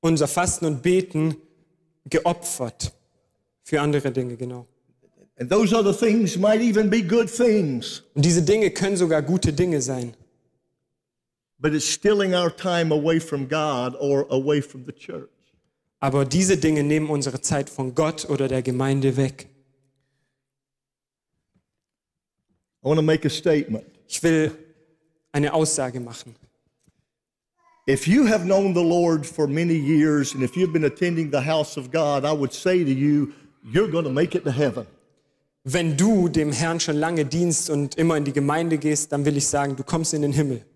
unser 0.00 0.28
Fasten 0.28 0.66
und 0.66 0.82
Beten 0.82 1.36
geopfert 2.06 2.92
für 3.62 3.80
andere 3.80 4.10
Dinge, 4.10 4.36
genau. 4.36 4.66
And 5.40 5.48
those 5.50 5.72
other 5.74 5.96
things 5.96 6.36
might 6.36 6.60
even 6.60 6.90
be 6.90 7.02
good 7.02 7.28
things, 7.30 8.02
Und 8.14 8.24
diese 8.24 8.42
Dinge 8.42 8.70
können 8.70 8.96
sogar 8.96 9.22
gute 9.22 9.52
Dinge 9.52 9.80
sein. 9.80 10.14
but 11.60 11.72
it's 11.74 11.84
stealing 11.86 12.34
our 12.34 12.50
time 12.54 12.92
away 12.92 13.18
from 13.20 13.48
God 13.48 13.96
or 14.00 14.26
away 14.30 14.60
from 14.60 14.84
the 14.86 14.92
church. 14.92 15.28
Aber 16.00 16.24
diese 16.24 16.56
Dinge 16.56 16.84
nehmen 16.84 17.10
unsere 17.10 17.40
Zeit 17.40 17.68
von 17.68 17.94
Gott 17.94 18.28
oder 18.30 18.46
der 18.46 18.62
Gemeinde 18.62 19.16
weg. 19.16 19.48
I 22.82 22.86
want 22.88 22.98
to 22.98 23.02
make 23.02 23.26
a 23.26 23.30
statement. 23.30 23.84
Ich 24.06 24.22
will 24.22 24.52
eine 25.32 25.52
Aussage 25.52 25.98
machen. 26.00 26.36
If 27.88 28.06
you 28.06 28.26
have 28.26 28.44
known 28.44 28.74
the 28.74 28.82
Lord 28.82 29.26
for 29.26 29.46
many 29.46 29.74
years 29.74 30.34
and 30.34 30.42
if 30.42 30.58
you've 30.58 30.74
been 30.74 30.84
attending 30.84 31.30
the 31.30 31.40
house 31.40 31.78
of 31.78 31.90
God, 31.90 32.26
I 32.26 32.32
would 32.32 32.52
say 32.52 32.84
to 32.84 32.92
you, 32.92 33.32
you're 33.64 33.88
going 33.88 34.04
to 34.04 34.10
make 34.10 34.34
it 34.34 34.44
to 34.44 34.52
heaven. 34.52 34.86
Wenn 35.64 35.96
du 35.96 36.28
dem 36.28 36.52
Herrn 36.52 36.80
schon 36.80 36.96
lange 36.96 37.24
dienst 37.24 37.70
und 37.70 37.96
immer 37.96 38.18
in 38.18 38.24
die 38.24 38.32
Gemeinde 38.34 38.76
gehst, 38.76 39.10
dann 39.12 39.24
will 39.24 39.38
ich 39.38 39.46
sagen, 39.46 39.74
du 39.74 39.84
kommst 39.84 40.12
in 40.12 40.20
den 40.20 40.34
Himmel. 40.34 40.66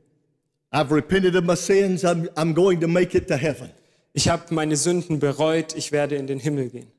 I've 0.72 0.90
repented 0.90 1.36
of 1.36 1.44
my 1.44 1.54
sins. 1.54 2.02
I'm, 2.02 2.30
I'm 2.34 2.54
going 2.54 2.80
to 2.80 2.88
make 2.88 3.14
it 3.14 3.28
to 3.28 3.36
heaven. 3.36 3.68
Ich 4.14 4.30
habe 4.30 4.44
meine 4.54 4.76
Sünden 4.76 5.18
bereut, 5.18 5.76
ich 5.76 5.92
werde 5.92 6.16
in 6.16 6.26
den 6.26 6.38
Himmel 6.38 6.70
gehen. 6.70 6.90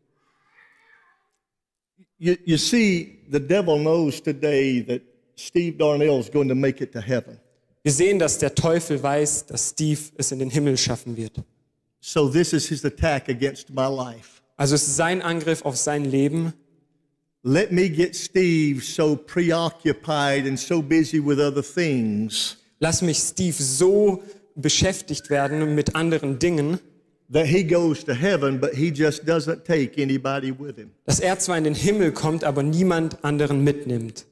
You, 2.20 2.36
you 2.46 2.58
see, 2.58 3.18
the 3.32 3.40
devil 3.40 3.80
knows 3.80 4.22
today 4.22 4.80
that 4.82 5.02
Steve 5.36 5.80
Darnell 5.80 6.20
is 6.20 6.30
going 6.30 6.50
to 6.50 6.56
make 6.56 6.84
it 6.84 6.92
to 6.94 7.02
heaven. 7.02 7.40
Wir 7.84 7.92
sehen, 7.92 8.18
dass 8.18 8.38
der 8.38 8.56
Teufel 8.56 9.02
weiß, 9.04 9.46
dass 9.48 9.72
Steve 9.72 10.00
es 10.18 10.32
in 10.32 10.40
den 10.40 10.50
Himmel 10.50 10.78
schaffen 10.78 11.18
wird. 11.18 11.36
So 12.00 12.30
this 12.30 12.54
is 12.54 12.68
his 12.68 12.84
attack 12.86 13.30
against 13.30 13.70
my 13.70 13.88
life. 13.88 14.42
Also 14.56 14.76
es 14.76 14.88
ist 14.88 14.96
sein 14.96 15.22
Angriff 15.22 15.64
auf 15.64 15.76
sein 15.76 16.06
Leben. 16.06 16.54
Let 17.44 17.72
me 17.74 17.90
get 17.90 18.16
Steve 18.16 18.82
so 18.82 19.18
preoccupied 19.18 20.48
and 20.48 20.58
so 20.58 20.82
busy 20.82 21.20
with 21.20 21.40
other 21.40 21.64
things 21.64 22.58
Lass 22.80 23.02
mich 23.02 23.20
Steve 23.20 23.56
so 23.64 24.24
beschäftigt 24.56 25.30
werden 25.30 25.74
mit 25.74 25.96
anderen 25.96 26.38
Dingen, 26.40 26.80
that 27.32 27.46
he 27.46 27.64
goes 27.64 28.04
to 28.04 28.14
heaven, 28.14 28.60
but 28.60 28.74
he 28.74 28.90
just 28.90 29.24
doesn't 29.26 29.64
take 29.64 30.02
anybody 30.02 30.52
with 30.52 30.76
him. 30.76 30.92
dass 31.06 31.22
er 31.22 31.40
zwar 31.40 31.58
in 31.58 31.64
den 31.64 31.76
Himmel 31.76 32.12
kommt, 32.12 32.44
aber 32.44 32.62
niemand 32.62 33.24
anderen 33.24 33.64
mitnimmt. 33.64 34.26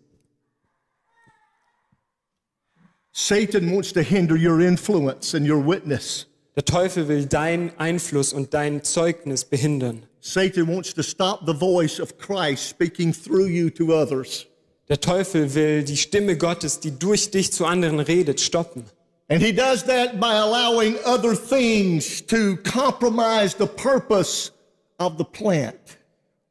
Satan 3.14 3.72
wants 3.72 3.92
to 3.92 4.04
hinder 4.04 4.38
your 4.38 4.62
influence 4.62 5.34
and 5.34 5.46
your 5.46 5.60
witness. 5.60 6.28
Der 6.56 6.64
Teufel 6.64 7.08
will 7.08 7.26
dein 7.26 7.72
Einfluss 7.78 8.32
und 8.32 8.54
dein 8.54 8.84
Zeugnis 8.84 9.44
behindern. 9.44 10.04
Satan 10.22 10.68
wants 10.68 10.94
to 10.94 11.04
stop 11.04 11.46
the 11.46 11.54
voice 11.54 12.00
of 12.00 12.18
Christ 12.18 12.70
speaking 12.70 13.14
through 13.14 13.48
you 13.48 13.70
to 13.70 13.94
others. 13.94 14.46
Der 14.88 15.00
Teufel 15.00 15.54
will 15.54 15.84
die 15.84 15.98
Stimme 15.98 16.38
Gottes, 16.38 16.80
die 16.80 16.92
durch 16.92 17.32
dich 17.32 17.52
zu 17.52 17.66
anderen 17.66 18.00
redet, 18.00 18.40
stoppen. 18.40 18.86
And 19.30 19.42
he 19.42 19.54
does 19.54 19.84
that 19.86 20.20
by 20.20 20.34
allowing 20.34 20.98
other 21.06 21.36
things 21.36 22.26
to 22.28 22.58
compromise 22.64 23.56
the 23.58 23.68
purpose 23.68 24.52
of 25.00 25.18
the 25.18 25.24
plant. 25.24 25.98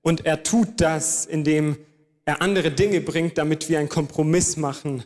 Und 0.03 0.27
er 0.27 0.43
tut 0.43 0.81
das, 0.81 1.27
indem 1.27 1.77
er 2.25 2.41
andere 2.43 2.71
Dinge 2.71 3.01
bringt, 3.01 3.39
damit 3.39 3.69
wir 3.69 3.79
einen 3.79 3.89
Kompromiss 3.89 4.57
machen 4.57 5.05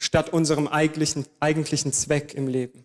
statt 0.00 0.32
unserem 0.32 0.66
eigentlichen, 0.66 1.26
eigentlichen 1.38 1.92
Zweck 1.92 2.34
im 2.34 2.48
Leben. 2.48 2.84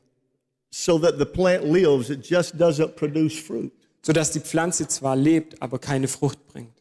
So 0.69 0.99
that 0.99 1.17
the 1.17 1.25
plant 1.25 1.63
lives, 1.63 2.09
it 2.09 2.29
just 2.29 2.59
doesn't 2.59 2.95
produce 2.95 3.39
fruit. 3.39 3.71
Sodass 4.05 4.31
die 4.31 4.41
Pflanze 4.41 4.87
zwar 4.87 5.15
lebt, 5.15 5.59
aber 5.61 5.79
keine 5.79 6.07
Frucht 6.07 6.45
bringt. 6.47 6.75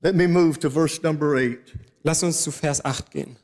Let 0.00 0.14
me 0.14 0.26
move 0.26 0.58
to 0.60 0.70
verse 0.70 1.00
number 1.02 1.36
8. 1.36 1.58
Lass 2.02 2.22
uns 2.22 2.42
zu 2.42 2.50
Vers 2.50 2.84
8 2.84 3.10
gehen. 3.10 3.36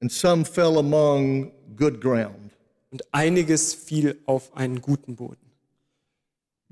And 0.00 0.12
some 0.12 0.44
fell 0.44 0.78
among 0.78 1.50
good 1.76 2.00
ground, 2.00 2.52
Und 2.90 3.02
einiges 3.12 3.74
fiel 3.74 4.20
auf 4.26 4.54
einen 4.54 4.80
guten 4.80 5.16
Boden. 5.16 5.46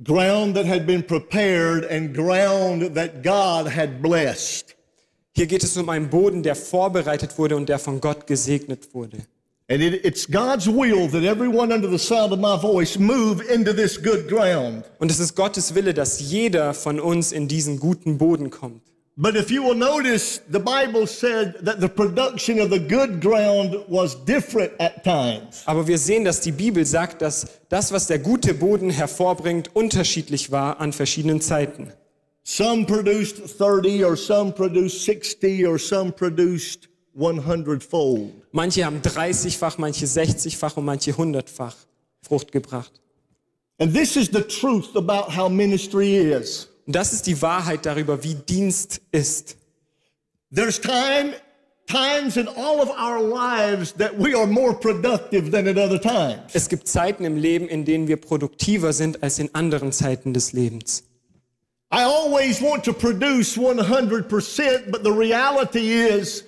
ground 0.03 0.55
that 0.57 0.66
had 0.66 0.87
been 0.87 1.03
prepared 1.03 1.85
and 1.85 2.14
ground 2.14 2.95
that 2.95 3.22
God 3.22 3.66
had 3.66 4.03
blessed. 4.03 4.75
Hier 5.37 5.47
geht 5.47 5.64
es 5.64 5.76
um 5.76 5.89
einen 5.89 6.11
Boden, 6.11 6.45
der 6.45 6.55
vorbereitet 6.55 7.39
wurde 7.39 7.57
und 7.57 7.68
der 7.68 7.80
von 7.80 8.01
Gott 8.01 8.28
gesegnet 8.28 8.95
wurde. 8.95 9.18
And 9.68 9.82
it, 9.82 10.05
it's 10.05 10.30
God's 10.30 10.68
will 10.68 11.11
that 11.11 11.24
everyone 11.24 11.74
under 11.74 11.91
the 11.91 11.99
sound 11.99 12.32
of 12.32 12.39
my 12.39 12.57
voice 12.57 12.97
move 12.99 13.43
into 13.53 13.72
this 13.72 14.01
good 14.01 14.28
ground. 14.28 14.85
Und 15.01 15.11
es 15.11 15.18
ist 15.18 15.35
Gottes 15.35 15.74
Wille, 15.74 15.93
dass 15.93 16.20
jeder 16.20 16.72
von 16.72 17.01
uns 17.01 17.32
in 17.32 17.49
diesen 17.49 17.80
guten 17.80 18.16
Boden 18.16 18.51
kommt. 18.51 18.82
But 19.16 19.35
if 19.35 19.51
you 19.51 19.64
will 19.64 19.74
notice, 19.74 20.41
the 20.53 20.61
Bible 20.61 21.07
said 21.07 21.55
that 21.64 21.80
the 21.80 21.89
production 21.89 22.61
of 22.61 22.70
the 22.70 22.78
good 22.78 23.20
ground 23.20 23.76
was 23.89 24.16
different 24.24 24.72
at 24.78 25.03
times. 25.03 25.62
Aber 25.66 25.89
wir 25.89 25.99
sehen, 25.99 26.24
dass 26.24 26.43
die 26.43 26.53
Bibel 26.53 26.85
sagt, 26.87 27.22
dass 27.22 27.47
das, 27.70 27.91
was 27.91 28.07
der 28.07 28.20
gute 28.20 28.55
Boden 28.55 28.91
hervorbringt, 28.91 29.74
unterschiedlich 29.74 30.53
war 30.53 30.78
an 30.78 30.93
verschiedenen 30.93 31.41
Zeiten. 31.41 31.93
Some 32.47 32.85
produced 32.85 33.39
30, 33.39 34.05
or 34.05 34.17
some 34.17 34.53
produced 34.53 35.03
60, 35.05 35.67
or 35.67 35.79
some 35.79 36.13
produced 36.13 36.89
100 37.15 37.83
fold. 37.83 38.33
Manche 38.53 38.85
haben 38.85 39.01
30-fach, 39.01 39.79
manche 39.79 40.05
60-fach 40.05 40.77
und 40.77 40.85
manche 40.85 41.13
100-fach 41.13 41.75
Frucht 42.23 42.53
gebracht. 42.53 42.93
And 43.79 43.93
this 43.95 44.17
is 44.17 44.29
the 44.29 44.43
truth 44.43 44.95
about 44.95 45.35
how 45.35 45.49
ministry 45.49 46.17
is. 46.17 46.69
Und 46.87 46.95
das 46.95 47.15
ist 47.15 47.27
die 47.27 47.41
Wahrheit 47.41 47.87
darüber, 47.87 48.23
wie 48.23 48.35
Dienst 48.35 49.01
ist. 49.11 49.57
There's 50.55 50.79
time, 50.79 51.35
times 51.87 52.37
in 52.37 52.47
all 52.47 52.81
of 52.81 52.91
our 52.91 53.21
lives 53.21 53.95
that 53.95 54.13
we 54.19 54.37
are 54.37 54.47
more 54.47 54.75
productive 54.75 55.51
than 55.51 55.67
at 55.67 55.79
other 55.79 56.01
times. 56.01 56.53
Es 56.53 56.69
gibt 56.69 56.89
Zeiten 56.89 57.25
im 57.25 57.37
Leben, 57.37 57.69
in 57.69 57.87
denen 57.87 58.07
wir 58.07 58.19
produktiver 58.19 58.93
sind 58.93 59.23
als 59.23 59.39
in 59.39 59.55
anderen 59.55 59.93
Zeiten 59.93 60.35
des 60.35 60.53
Lebens. 60.53 61.05
I 61.95 62.03
always 62.03 62.61
want 62.61 62.83
to 62.85 62.93
produce 62.93 63.57
100%, 63.57 64.91
but 64.91 65.05
the 65.05 65.13
reality 65.13 65.93
is 65.93 66.43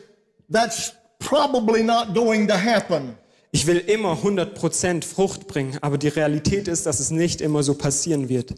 that's 0.48 0.92
probably 1.20 1.84
not 1.84 2.14
going 2.14 2.48
to 2.48 2.56
happen. 2.56 3.16
Ich 3.52 3.64
will 3.64 3.78
immer 3.86 4.16
100% 4.16 5.04
Frucht 5.04 5.46
bringen, 5.46 5.78
aber 5.82 5.98
die 5.98 6.08
Realität 6.08 6.66
ist, 6.66 6.84
dass 6.84 6.98
es 6.98 7.12
nicht 7.12 7.40
immer 7.40 7.62
so 7.62 7.74
passieren 7.74 8.28
wird. 8.28 8.54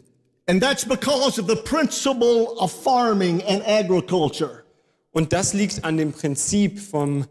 And 0.47 0.59
that's 0.59 0.83
because 0.83 1.39
of 1.39 1.47
the 1.47 1.57
principle 1.57 2.55
of 2.57 2.71
farming 2.71 3.43
and 3.43 3.61
agriculture. 3.67 4.63
Und 5.11 5.31
das 5.31 5.53
liegt 5.53 5.85
an 5.85 5.97
dem 5.97 6.11
Prinzip 6.11 6.79
vom, 6.79 7.27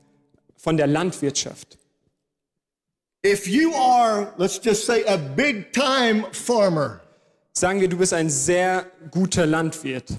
von 0.56 0.76
der 0.76 0.86
Landwirtschaft. 0.86 1.78
If 3.26 3.48
you 3.48 3.74
are, 3.74 4.32
let's 4.36 4.60
just 4.62 4.86
say, 4.86 5.04
a 5.08 5.16
big 5.16 5.72
time 5.72 6.26
farmer, 6.30 7.00
Sagen 7.58 7.80
wir, 7.80 7.88
du 7.88 7.96
bist 7.96 8.12
ein 8.12 8.30
sehr 8.30 8.86
guter 9.10 9.44
Landwirt. 9.44 10.12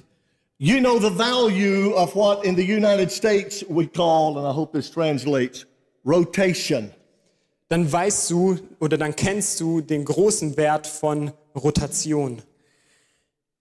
you 0.62 0.80
know 0.80 1.00
the 1.00 1.10
value 1.10 1.94
of 1.96 2.14
what 2.16 2.44
in 2.44 2.54
the 2.54 2.64
United 2.64 3.10
States 3.10 3.64
we 3.70 3.88
call, 3.88 4.38
and 4.38 4.46
I 4.46 4.52
hope 4.52 4.74
this 4.74 4.92
translates, 4.92 5.66
rotation. 6.06 6.92
Dann 7.70 7.90
weißt 7.90 8.30
du 8.32 8.58
oder 8.82 8.98
dann 8.98 9.16
kennst 9.16 9.60
du 9.62 9.80
den 9.80 10.04
großen 10.04 10.58
Wert 10.58 10.86
von 10.86 11.32
Rotation. 11.56 12.42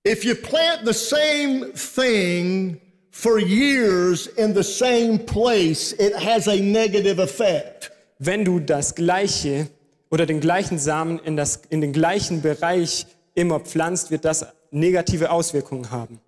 If 0.04 0.24
you 0.24 0.34
plant 0.34 0.80
the 0.84 0.92
same 0.92 1.72
thing 1.74 2.80
for 3.12 3.38
years 3.38 4.26
in 4.26 4.54
the 4.54 4.64
same 4.64 5.18
place, 5.18 5.92
it 6.00 6.14
has 6.16 6.48
a 6.48 6.56
negative 6.56 7.20
effect. 7.22 7.92
Wenn 8.18 8.44
du 8.44 8.58
das 8.58 8.96
gleiche 8.96 9.68
oder 10.10 10.26
den 10.26 10.40
gleichen 10.40 10.78
Samen 10.80 11.20
in, 11.20 11.36
das, 11.36 11.60
in 11.70 11.80
den 11.80 11.92
gleichen 11.92 12.42
Bereich 12.42 13.06
immer 13.38 13.60
pflanzt, 13.60 14.10
wird 14.10 14.24
das 14.24 14.44
negative 14.70 15.30
Auswirkungen 15.30 15.90
haben. 15.90 16.20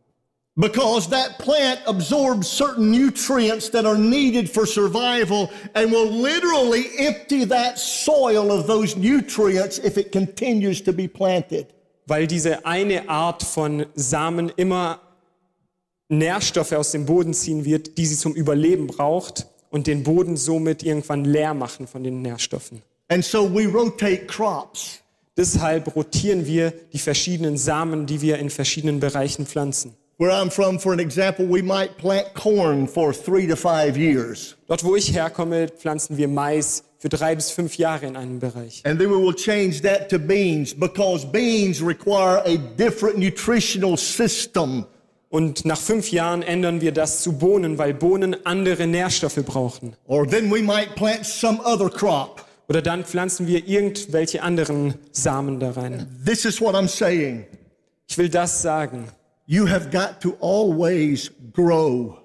Because 0.56 1.08
that 1.10 1.38
plant 1.38 1.80
absorbs 1.86 2.48
certain 2.48 2.90
nutrients 2.90 3.70
that 3.70 3.86
are 3.86 3.96
needed 3.96 4.50
for 4.50 4.66
survival 4.66 5.48
and 5.74 5.90
will 5.90 6.10
literally 6.10 6.86
empty 6.98 7.46
that 7.46 7.78
soil 7.78 8.50
of 8.50 8.66
those 8.66 8.96
nutrients 8.96 9.78
if 9.78 9.96
it 9.96 10.12
continues 10.12 10.82
to 10.82 10.92
be 10.92 11.08
planted. 11.08 11.66
Weil 12.06 12.26
diese 12.26 12.66
eine 12.66 13.08
Art 13.08 13.42
von 13.42 13.86
Samen 13.94 14.50
immer 14.56 15.00
Nährstoffe 16.08 16.72
aus 16.72 16.90
dem 16.90 17.06
Boden 17.06 17.32
ziehen 17.32 17.64
wird, 17.64 17.96
die 17.96 18.04
sie 18.04 18.16
zum 18.16 18.34
Überleben 18.34 18.88
braucht 18.88 19.46
und 19.70 19.86
den 19.86 20.02
Boden 20.02 20.36
somit 20.36 20.82
irgendwann 20.82 21.24
leer 21.24 21.54
machen 21.54 21.86
von 21.86 22.02
den 22.02 22.20
Nährstoffen. 22.20 22.82
And 23.08 23.24
so 23.24 23.48
we 23.48 23.66
rotate 23.66 24.26
crops. 24.26 24.99
Deshalb 25.36 25.94
rotieren 25.94 26.46
wir 26.46 26.72
die 26.92 26.98
verschiedenen 26.98 27.56
Samen, 27.56 28.06
die 28.06 28.20
wir 28.20 28.38
in 28.38 28.50
verschiedenen 28.50 29.00
Bereichen 29.00 29.46
pflanzen. 29.46 29.94
Where 30.18 30.32
I'm 30.32 30.50
from, 30.50 30.78
for 30.78 30.92
an 30.92 30.98
example, 30.98 31.46
we 31.48 31.62
might 31.62 31.96
plant 31.96 32.34
corn 32.34 32.86
for 32.86 33.14
three 33.14 33.46
to 33.46 33.56
five 33.56 33.96
years. 33.96 34.54
Dort, 34.66 34.84
wo 34.84 34.94
ich 34.94 35.14
herkomme, 35.14 35.68
pflanzen 35.68 36.18
wir 36.18 36.28
Mais 36.28 36.84
für 36.98 37.08
drei 37.08 37.34
bis 37.34 37.50
fünf 37.50 37.78
Jahre 37.78 38.04
in 38.04 38.16
einem 38.16 38.38
Bereich. 38.38 38.82
And 38.84 39.00
then 39.00 39.08
we 39.08 39.16
will 39.16 39.34
change 39.34 39.80
that 39.80 40.10
to 40.10 40.18
beans 40.18 40.74
because 40.74 41.24
beans 41.24 41.80
require 41.82 42.42
a 42.44 42.58
different 42.76 43.16
nutritional 43.16 43.96
system. 43.96 44.84
Und 45.30 45.64
nach 45.64 45.78
fünf 45.78 46.10
Jahren 46.12 46.42
ändern 46.42 46.82
wir 46.82 46.92
das 46.92 47.22
zu 47.22 47.32
Bohnen, 47.38 47.78
weil 47.78 47.94
Bohnen 47.94 48.36
andere 48.44 48.86
Nährstoffe 48.86 49.42
brauchen. 49.46 49.94
Or 50.06 50.28
then 50.28 50.52
we 50.52 50.60
might 50.60 50.96
plant 50.96 51.24
some 51.24 51.60
other 51.64 51.88
crop. 51.88 52.44
Oder 52.70 52.82
dann 52.82 53.04
pflanzen 53.04 53.48
wir 53.48 53.66
irgendwelche 53.66 54.44
anderen 54.44 54.94
Samen 55.10 55.58
da 55.58 55.72
rein. 55.72 56.06
This 56.24 56.44
is 56.44 56.60
what 56.60 56.76
I'm 56.76 56.86
saying. 56.86 57.44
Ich 58.08 58.16
will 58.16 58.28
das 58.28 58.62
sagen. 58.62 59.08
You 59.46 59.68
have 59.68 59.90
got 59.90 60.20
to 60.20 60.36
always 60.40 61.32
grow. 61.52 62.16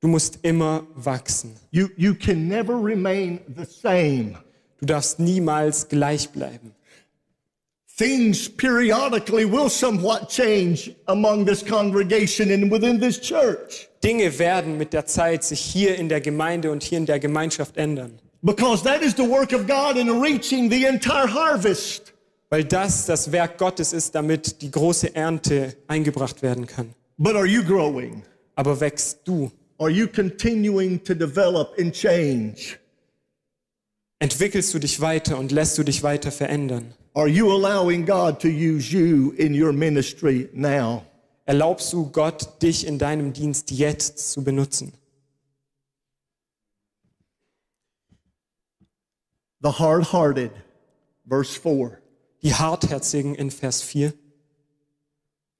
Du 0.00 0.08
musst 0.08 0.38
immer 0.40 0.84
wachsen. 0.94 1.56
You, 1.72 1.88
you 1.98 2.14
can 2.14 2.48
never 2.48 2.72
remain 2.74 3.40
the 3.54 3.66
same. 3.66 4.38
Du 4.78 4.86
darfst 4.86 5.20
niemals 5.20 5.86
gleich 5.86 6.30
bleiben. 6.30 6.74
Things 7.98 8.48
periodically 8.48 9.44
will 9.44 9.68
somewhat 9.68 10.30
change 10.30 10.96
among 11.04 11.44
this 11.44 11.62
congregation 11.62 12.50
and 12.50 12.72
within 12.72 12.98
this 12.98 13.20
church 13.20 13.90
Dinge 14.02 14.38
werden 14.38 14.78
mit 14.78 14.94
der 14.94 15.04
Zeit 15.04 15.44
sich 15.44 15.60
hier 15.60 15.96
in 15.96 16.08
der 16.08 16.22
Gemeinde 16.22 16.70
und 16.70 16.82
hier 16.82 16.96
in 16.96 17.04
der 17.04 17.20
Gemeinschaft 17.20 17.76
ändern. 17.76 18.18
Because 18.42 18.82
that 18.84 19.02
is 19.02 19.14
the 19.14 19.24
work 19.24 19.52
of 19.52 19.66
God 19.66 19.96
in 19.96 20.20
reaching 20.20 20.70
the 20.70 20.86
entire 20.86 21.26
harvest. 21.26 22.12
Weil 22.50 22.64
das 22.64 23.06
das 23.06 23.30
Werk 23.30 23.58
Gottes 23.58 23.92
ist, 23.92 24.14
damit 24.14 24.60
die 24.60 24.70
große 24.70 25.14
Ernte 25.14 25.76
eingebracht 25.86 26.42
werden 26.42 26.66
kann. 26.66 26.94
But 27.16 27.36
are 27.36 27.46
you 27.46 27.62
growing? 27.62 28.22
Aber 28.56 28.80
wächst 28.80 29.20
du? 29.24 29.50
Are 29.78 29.90
you 29.90 30.06
continuing 30.06 31.02
to 31.04 31.14
develop 31.14 31.78
and 31.78 31.94
change? 31.94 32.78
Entwickelst 34.18 34.74
du 34.74 34.78
dich 34.78 35.00
weiter 35.00 35.38
und 35.38 35.52
lässt 35.52 35.78
du 35.78 35.82
dich 35.82 36.02
weiter 36.02 36.30
verändern? 36.30 36.92
Are 37.14 37.28
you 37.28 37.50
allowing 37.50 38.04
God 38.04 38.40
to 38.40 38.48
use 38.48 38.92
you 38.92 39.32
in 39.36 39.54
your 39.54 39.72
ministry 39.72 40.48
now? 40.52 41.02
Erlaubst 41.46 41.92
du 41.92 42.10
Gott, 42.10 42.62
dich 42.62 42.86
in 42.86 42.98
deinem 42.98 43.32
Dienst 43.32 43.70
jetzt 43.70 44.32
zu 44.32 44.44
benutzen? 44.44 44.92
The 49.62 49.78
hard 49.78 50.12
hearted, 50.12 50.52
verse 51.26 51.54
4. 51.54 52.00
Die 52.42 52.54
Hartherzigen 52.54 53.34
in 53.34 53.50
Vers 53.50 53.82
4. 53.82 54.14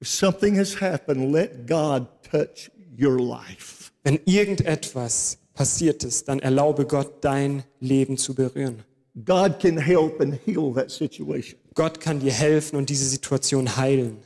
If 0.01 0.07
something 0.07 0.55
has 0.55 0.81
happened, 0.81 1.31
let 1.31 1.67
God 1.67 2.07
touch 2.23 2.71
your 2.97 3.19
life. 3.19 3.91
Wenn 4.03 4.19
irgendetwas 4.25 5.37
passiert 5.53 6.03
ist, 6.03 6.27
dann 6.27 6.39
erlaube 6.39 6.87
Gott, 6.87 7.23
dein 7.23 7.63
Leben 7.79 8.17
zu 8.17 8.33
berühren. 8.33 8.83
God 9.25 9.59
can 9.59 9.77
help 9.77 10.19
and 10.19 10.39
heal 10.45 10.73
that 10.73 10.89
situation. 10.89 11.59
Gott 11.75 11.99
kann 11.99 12.19
dir 12.19 12.31
helfen 12.31 12.77
und 12.77 12.89
diese 12.89 13.07
Situation 13.07 13.77
heilen. 13.77 14.17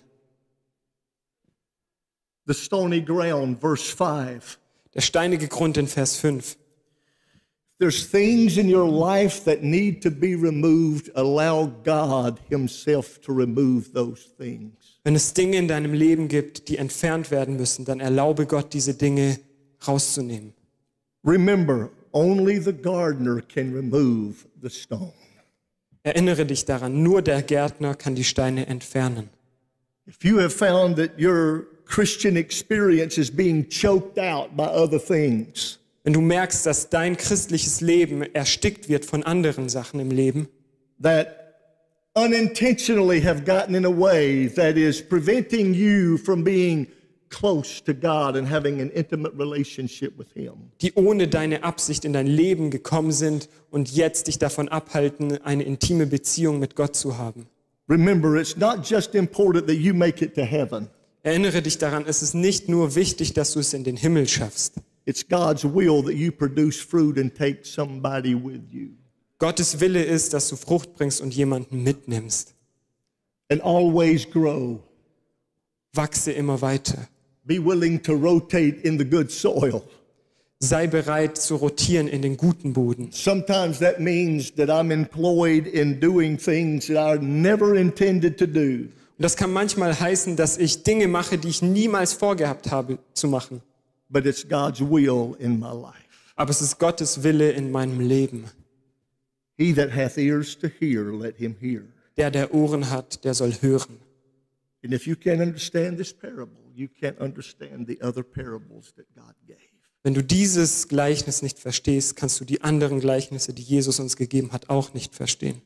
The 2.48 2.54
stony 2.54 3.02
ground, 3.02 3.60
verse 3.60 3.96
5. 3.96 4.60
Der 4.94 5.02
steinige 5.02 5.48
Grund 5.48 5.78
in 5.78 5.88
Vers 5.88 6.16
5. 6.16 6.56
There's 7.78 8.08
things 8.08 8.58
in 8.58 8.70
your 8.70 8.88
life 8.88 9.44
that 9.44 9.62
need 9.62 10.02
to 10.04 10.10
be 10.10 10.36
removed. 10.36 11.10
Allow 11.16 11.66
God 11.84 12.40
Himself 12.50 13.20
to 13.24 13.34
remove 13.34 13.92
those 13.94 14.30
things. 14.38 15.00
Wenn 15.04 15.16
es 15.16 15.34
Dinge 15.34 15.58
in 15.58 15.68
deinem 15.68 15.94
Leben 15.94 16.30
gibt, 16.30 16.70
die 16.70 16.78
entfernt 16.78 17.32
werden 17.32 17.58
müssen, 17.58 17.84
dann 17.84 18.00
erlaube 18.00 18.46
Gott, 18.46 18.74
diese 18.74 18.94
Dinge 18.94 19.40
rauszunehmen. 19.86 20.54
Remember, 21.26 21.90
only 22.14 22.60
the 22.60 22.72
gardener 22.74 23.42
can 23.42 23.74
remove 23.74 24.48
the 24.62 24.70
stone. 24.70 25.14
Erinnere 26.04 26.46
dich 26.46 26.64
daran, 26.66 27.04
nur 27.04 27.22
der 27.22 27.42
Gärtner 27.42 27.96
kann 27.96 28.16
die 28.16 28.24
Steine 28.24 28.68
entfernen. 28.68 29.30
If 30.08 30.24
you 30.24 30.40
have 30.40 30.52
found 30.52 30.98
that 30.98 31.20
your 31.20 31.66
Christian 31.86 32.38
experience 32.38 33.18
is 33.18 33.30
being 33.30 33.68
choked 33.68 34.18
out 34.18 34.56
by 34.56 34.66
other 34.66 35.00
things, 35.00 35.80
Wenn 36.06 36.14
du 36.14 36.22
merkst, 36.22 36.68
dass 36.68 36.92
dein 36.92 37.18
christliches 37.18 37.82
Leben 37.82 38.22
erstickt 38.22 38.90
wird 38.90 39.06
von 39.06 39.24
anderen 39.24 39.70
Sachen 39.70 40.00
im 40.00 40.12
Leben, 40.12 40.48
that 41.02 41.56
unintentionally 42.14 43.20
have 43.20 43.42
gotten 43.44 43.74
in 43.74 43.88
a 43.88 43.90
way 43.90 44.48
that 44.48 44.78
is 44.78 45.02
preventing 45.02 45.74
you 45.74 46.18
from 46.18 46.44
being 46.44 46.86
close 47.30 47.84
to 47.84 47.92
God 47.92 48.38
and 48.38 48.48
having 48.48 48.82
an 48.82 48.92
intimate 48.92 49.34
relationship 49.36 50.16
with 50.16 50.28
Him. 50.36 50.70
die 50.80 50.94
ohne 50.94 51.28
deine 51.28 51.64
Absicht 51.64 52.06
in 52.06 52.14
dein 52.14 52.28
Leben 52.28 52.70
gekommen 52.70 53.12
sind 53.12 53.50
und 53.72 53.90
jetzt 53.90 54.28
dich 54.28 54.38
davon 54.38 54.70
abhalten, 54.70 55.42
eine 55.44 55.64
intime 55.64 56.06
Beziehung 56.06 56.60
mit 56.60 56.76
Gott 56.76 56.96
zu 56.96 57.18
haben. 57.18 57.48
Remember, 57.90 58.36
it's 58.36 58.56
not 58.56 58.88
just 58.88 59.16
important 59.16 59.66
that 59.66 59.78
you 59.78 59.96
make 59.96 60.24
it 60.24 60.36
to 60.36 60.42
heaven, 60.42 60.88
Erinnere 61.24 61.64
dich 61.64 61.80
daran, 61.80 62.06
es 62.06 62.22
ist 62.22 62.36
nicht 62.36 62.70
nur 62.70 62.94
wichtig, 62.94 63.34
dass 63.34 63.54
du 63.54 63.60
es 63.60 63.74
in 63.74 63.84
den 63.84 63.98
Himmel 63.98 64.28
schaffst. 64.28 64.76
It's 65.06 65.24
God's 65.24 65.64
will 65.64 66.02
that 66.04 66.16
you 66.16 66.32
produce 66.32 66.80
fruit 66.82 67.18
and 67.18 67.34
take 67.34 67.66
somebody 67.66 68.36
with 68.36 68.72
you. 68.72 68.92
Gottes 69.38 69.80
Wille 69.80 70.04
ist, 70.04 70.34
dass 70.34 70.50
du 70.50 70.56
Frucht 70.56 70.96
bringst 70.96 71.22
und 71.22 71.34
jemanden 71.34 71.84
mitnimmst. 71.84 72.54
And 73.50 73.62
always 73.62 74.26
grow. 74.30 74.80
Wachse 75.94 76.32
immer 76.32 76.62
weiter. 76.62 77.08
Be 77.46 77.60
willing 77.60 78.02
to 78.04 78.14
rotate 78.14 78.82
in 78.84 78.98
the 78.98 79.06
good 79.06 79.32
soil. 79.32 79.84
Sei 80.60 80.88
bereit 80.88 81.38
zu 81.38 81.58
rotieren 81.58 82.08
in 82.08 82.22
den 82.22 82.38
guten 82.38 82.74
Boden. 82.74 83.12
Sometimes 83.12 83.78
that 83.80 84.00
means 84.00 84.52
that 84.56 84.70
I'm 84.70 84.90
employed 84.92 85.68
in 85.68 86.00
doing 86.00 86.38
things 86.38 86.88
that 86.88 86.98
I 86.98 87.22
never 87.22 87.76
intended 87.76 88.38
to 88.40 88.48
do. 88.48 88.88
Und 89.18 89.24
das 89.24 89.36
kann 89.36 89.52
manchmal 89.52 89.98
heißen, 89.98 90.36
dass 90.36 90.58
ich 90.58 90.84
Dinge 90.84 91.08
mache, 91.08 91.38
die 91.38 91.50
ich 91.50 91.62
niemals 91.62 92.14
vorgehabt 92.14 92.72
habe 92.72 92.98
zu 93.14 93.28
machen. 93.28 93.62
But 94.10 94.26
it's 94.26 94.48
God's 94.48 94.82
will 94.82 95.36
in 95.40 95.60
my 95.60 95.72
life. 95.72 96.34
Aber 96.36 96.52
es 96.52 96.62
ist 96.62 96.80
Gottes 96.80 97.24
Wille 97.24 97.52
in 97.52 97.72
meinem 97.72 98.00
Leben. 98.00 98.46
He 99.58 99.74
that 99.74 99.92
hath 99.94 100.18
ears 100.18 100.58
to 100.60 100.68
hear, 100.68 101.12
let 101.12 101.38
him 101.38 101.56
hear. 101.60 101.84
Der, 102.18 102.32
der 102.32 102.54
Ohren 102.54 102.90
hat, 102.90 103.24
der 103.24 103.34
soll 103.34 103.54
hören. 103.62 104.00
And 104.84 104.94
if 104.94 105.08
you 105.08 105.16
can't 105.16 105.42
understand 105.42 105.98
this 105.98 106.14
parable, 106.14 106.72
you 106.74 106.88
can't 106.88 107.20
understand 107.20 107.88
the 107.88 108.02
other 108.02 108.24
parables 108.24 108.94
that 108.96 109.06
God 109.16 109.34
gave. 109.48 109.58
Wenn 110.04 110.14
du 110.14 110.24
dieses 110.24 110.88
Gleichnis 110.88 111.42
nicht 111.42 111.58
verstehst, 111.58 112.16
kannst 112.16 112.40
du 112.40 112.46
die 112.46 112.62
anderen 112.62 113.00
Gleichnisse, 113.00 113.54
die 113.54 113.64
Jesus 113.64 114.00
uns 114.00 114.16
gegeben 114.16 114.52
hat, 114.52 114.70
auch 114.70 114.94
nicht 114.94 115.16
verstehen. 115.16 115.64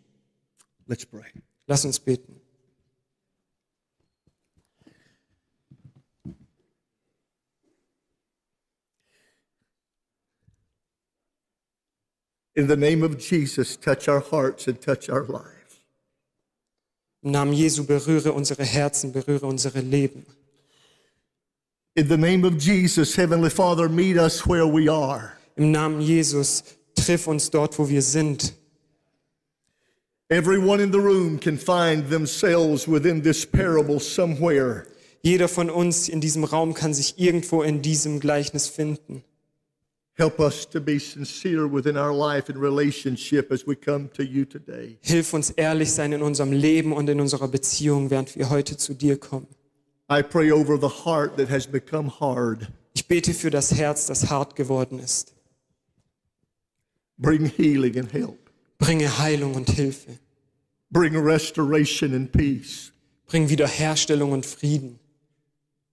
Let's 0.88 1.06
pray. 1.06 1.26
Lass 1.68 1.84
uns 1.84 2.00
beten. 2.00 2.39
In 12.56 12.68
the 12.68 12.76
name 12.76 13.04
of 13.04 13.18
Jesus, 13.18 13.78
touch 13.78 14.08
our 14.08 14.20
hearts 14.20 14.68
and 14.68 14.82
touch 14.82 15.10
our 15.10 15.24
lives. 15.24 15.60
Im 17.24 17.32
Namen 17.32 17.54
Jesu 17.54 17.84
berühre 17.84 18.32
unsere 18.32 18.64
Herzen, 18.64 19.12
berühre 19.12 19.45
unsere 19.45 19.82
Leben. 19.82 20.26
In 21.95 22.08
the 22.08 22.18
name 22.18 22.45
of 22.45 22.58
Jesus, 22.58 23.16
Heavenly 23.16 23.50
Father, 23.50 23.89
meet 23.89 24.18
us 24.18 24.45
where 24.47 24.66
we 24.66 24.88
are. 24.88 25.38
Im 25.58 25.72
Namen 25.72 26.02
Jesus 26.02 26.64
triff 26.95 27.28
uns 27.28 27.50
dort, 27.50 27.78
wo 27.78 27.89
wir 27.89 28.02
sind. 28.02 28.54
Everyone 30.30 30.80
in 30.80 30.91
the 30.91 31.00
room 31.00 31.39
can 31.39 31.58
find 31.58 32.10
themselves 32.10 32.88
within 32.88 33.22
this 33.22 33.45
parable 33.45 34.00
somewhere. 34.00 34.86
Jeder 35.22 35.50
von 35.50 35.70
uns 35.70 36.08
in 36.08 36.22
diesem 36.22 36.45
Raum 36.45 36.74
kann 36.74 36.93
sich 36.93 37.18
irgendwo 37.18 37.64
in 37.64 37.82
diesem 37.82 38.20
Gleichnis 38.20 38.68
finden. 38.68 39.24
Help 40.20 40.41
us 40.41 40.65
to 40.65 40.82
be 40.82 40.99
sincere 40.99 41.65
within 41.65 41.95
our 41.95 42.13
life 42.13 42.49
and 42.49 42.57
relationship 42.57 43.53
as 43.53 43.65
we 43.65 43.74
come 43.74 44.09
to 44.09 44.22
you 44.22 44.43
today. 44.43 44.97
Hilf 45.01 45.34
uns 45.34 45.51
ehrlich 45.51 45.93
sein 45.93 46.11
in 46.11 46.22
unserem 46.22 46.51
Leben 46.51 46.91
und 46.91 47.07
in 47.09 47.22
unserer 47.22 47.47
Beziehung, 47.47 48.09
während 48.09 48.36
wir 48.36 48.49
heute 48.49 48.76
zu 48.76 48.93
dir 48.93 49.17
kommen. 49.17 49.47
I 50.11 50.22
pray 50.22 50.51
over 50.51 50.78
the 50.78 51.05
heart 51.05 51.38
that 51.38 51.49
has 51.49 51.65
become 51.65 52.11
hard. 52.20 52.67
Ich 52.93 53.07
bete 53.07 53.34
für 53.34 53.49
das 53.49 53.74
Herz, 53.74 54.07
das 54.07 54.30
hart 54.30 54.57
geworden 54.57 54.99
ist. 54.99 55.34
Bring 57.17 57.45
healing 57.45 57.97
and 57.97 58.11
help. 58.11 58.51
Bringe 58.78 59.20
Heilung 59.20 59.55
und 59.55 59.70
Hilfe. 59.70 60.20
Bring 60.91 61.15
restoration 61.15 62.13
and 62.13 62.30
peace. 62.30 62.91
Bring 63.28 63.47
Wiederherstellung 63.47 64.34
und 64.34 64.45
Frieden. 64.45 64.99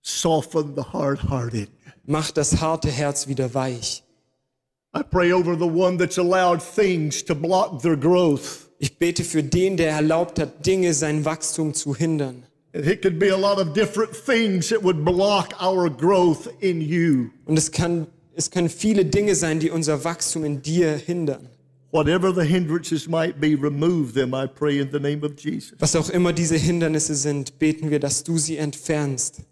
Soften 0.02 0.74
the 0.74 0.82
hard 0.82 1.30
hearted. 1.30 1.68
Mach 2.04 2.32
das 2.32 2.60
harte 2.60 2.90
Herz 2.90 3.28
wieder 3.28 3.54
weich. 3.54 4.02
I 4.96 5.02
pray 5.02 5.30
over 5.30 5.56
the 5.56 5.66
one 5.66 5.98
that's 5.98 6.16
allowed 6.16 6.62
things 6.62 7.22
to 7.24 7.34
block 7.34 7.82
their 7.82 7.96
growth. 7.96 8.70
Ich 8.78 8.98
bete 8.98 9.24
für 9.24 9.42
den, 9.42 9.76
der 9.76 9.90
erlaubt 9.90 10.38
hat, 10.38 10.64
Dinge 10.64 10.94
sein 10.94 11.26
Wachstum 11.26 11.74
zu 11.74 11.94
hindern. 11.94 12.44
It 12.72 13.02
could 13.02 13.18
be 13.18 13.28
a 13.28 13.36
lot 13.36 13.58
of 13.58 13.74
different 13.74 14.16
things 14.16 14.70
that 14.70 14.82
would 14.82 15.04
block 15.04 15.52
our 15.62 15.90
growth 15.90 16.48
in 16.60 16.80
you. 16.80 17.30
Und 17.44 17.58
es, 17.58 17.70
kann, 17.70 18.06
es 18.34 18.50
können 18.50 18.70
viele 18.70 19.04
Dinge 19.04 19.34
sein, 19.34 19.60
die 19.60 19.70
unser 19.70 20.02
Wachstum 20.02 20.44
in 20.44 20.62
dir 20.62 20.96
hindern. 20.96 21.50
Whatever 21.90 22.32
the 22.32 22.46
hindrances 22.46 23.06
might 23.06 23.38
be, 23.38 23.54
remove 23.54 24.14
them, 24.14 24.32
I 24.32 24.46
pray, 24.46 24.78
in 24.78 24.90
the 24.92 24.98
name 24.98 25.22
of 25.22 25.38
Jesus. 25.38 25.78
Was 25.78 25.94
auch 25.94 26.08
immer 26.08 26.32
diese 26.32 26.56
Hindernisse 26.56 27.16
sind, 27.16 27.58
beten 27.58 27.90
wir, 27.90 28.00
dass 28.00 28.24
du 28.24 28.38
sie 28.38 28.56
entfernst. 28.56 29.42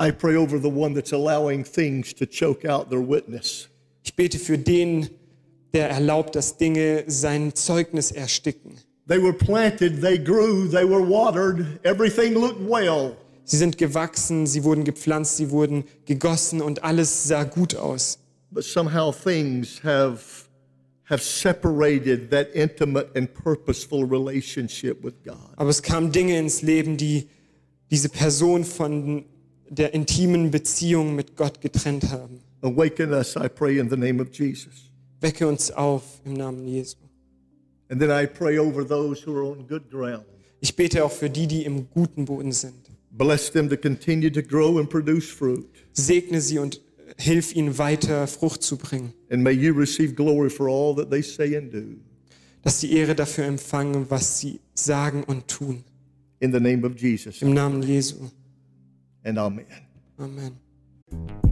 I 0.00 0.10
pray 0.12 0.36
over 0.36 0.58
the 0.58 0.70
one 0.70 0.94
that's 0.94 1.12
allowing 1.12 1.62
things 1.62 2.14
to 2.14 2.24
choke 2.24 2.66
out 2.66 2.88
their 2.88 3.06
witness. 3.06 3.68
Ich 4.02 4.16
bete 4.16 4.38
für 4.38 4.58
den, 4.58 5.08
der 5.72 5.90
erlaubt, 5.90 6.34
dass 6.36 6.56
Dinge 6.56 7.04
sein 7.06 7.54
Zeugnis 7.54 8.10
ersticken. 8.10 8.78
They 9.08 9.20
were 9.20 9.32
planted, 9.32 10.00
they 10.00 10.18
grew, 10.18 10.68
they 10.68 10.84
were 10.84 11.02
watered, 11.02 11.80
everything 11.84 12.34
looked 12.34 12.60
well. 12.60 13.16
Sie 13.44 13.56
sind 13.56 13.76
gewachsen, 13.76 14.46
sie 14.46 14.62
wurden 14.62 14.84
gepflanzt, 14.84 15.36
sie 15.36 15.50
wurden 15.50 15.84
gegossen 16.06 16.62
und 16.62 16.84
alles 16.84 17.24
sah 17.24 17.44
gut 17.44 17.74
aus. 17.74 18.18
But 18.50 18.64
somehow 18.64 19.12
things 19.12 19.82
have, 19.82 20.20
have 21.04 21.22
separated 21.22 22.30
that 22.30 22.54
intimate 22.54 23.08
and 23.16 23.32
purposeful 23.32 24.04
relationship 24.04 25.02
with 25.02 25.14
God. 25.24 25.50
Aber 25.56 25.70
es 25.70 25.82
kamen 25.82 26.12
Dinge 26.12 26.38
ins 26.38 26.62
Leben, 26.62 26.96
die 26.96 27.28
diese 27.90 28.08
Person 28.08 28.64
von 28.64 29.24
der 29.68 29.94
intimen 29.94 30.50
Beziehung 30.50 31.16
mit 31.16 31.36
Gott 31.36 31.60
getrennt 31.60 32.10
haben. 32.10 32.40
Awaken 32.62 33.12
us, 33.12 33.36
I 33.36 33.48
pray, 33.48 33.78
in 33.78 33.88
the 33.88 33.96
name 33.96 34.20
of 34.20 34.30
Jesus. 34.30 34.90
Wecke 35.20 35.46
uns 35.46 35.70
auf 35.70 36.20
im 36.24 36.34
Namen 36.34 36.66
Jesu. 36.66 36.96
And 37.88 38.00
then 38.00 38.10
I 38.10 38.26
pray 38.26 38.58
over 38.58 38.84
those 38.84 39.20
who 39.26 39.36
are 39.36 39.44
on 39.44 39.66
good 39.66 39.90
ground. 39.90 40.24
Ich 40.60 40.76
bete 40.76 41.04
auch 41.04 41.10
für 41.10 41.28
die, 41.28 41.46
die 41.46 41.64
im 41.64 41.90
guten 41.90 42.24
Boden 42.24 42.52
sind. 42.52 42.90
Bless 43.10 43.50
them 43.50 43.68
to 43.68 43.76
continue 43.76 44.30
to 44.30 44.42
grow 44.42 44.78
and 44.78 44.88
produce 44.88 45.28
fruit. 45.28 45.68
Segne 45.92 46.40
sie 46.40 46.58
und 46.58 46.80
hilf 47.18 47.54
ihnen 47.54 47.76
weiter 47.78 48.26
Frucht 48.26 48.62
zu 48.62 48.76
bringen. 48.76 49.12
And 49.30 49.42
may 49.42 49.52
you 49.52 49.74
receive 49.74 50.14
glory 50.14 50.48
for 50.48 50.68
all 50.68 50.94
that 50.94 51.10
they 51.10 51.22
say 51.22 51.56
and 51.56 51.72
do. 51.72 51.96
Dass 52.62 52.80
sie 52.80 52.92
Ehre 52.92 53.14
dafür 53.14 53.44
empfangen, 53.44 54.06
was 54.08 54.38
sie 54.38 54.60
sagen 54.74 55.24
und 55.24 55.48
tun. 55.48 55.84
In 56.38 56.52
the 56.52 56.60
name 56.60 56.86
of 56.86 56.96
Jesus. 56.96 57.42
Im 57.42 57.54
Namen 57.54 57.82
Jesu. 57.82 58.30
And 59.24 59.38
amen. 59.38 59.66
Amen. 60.16 61.51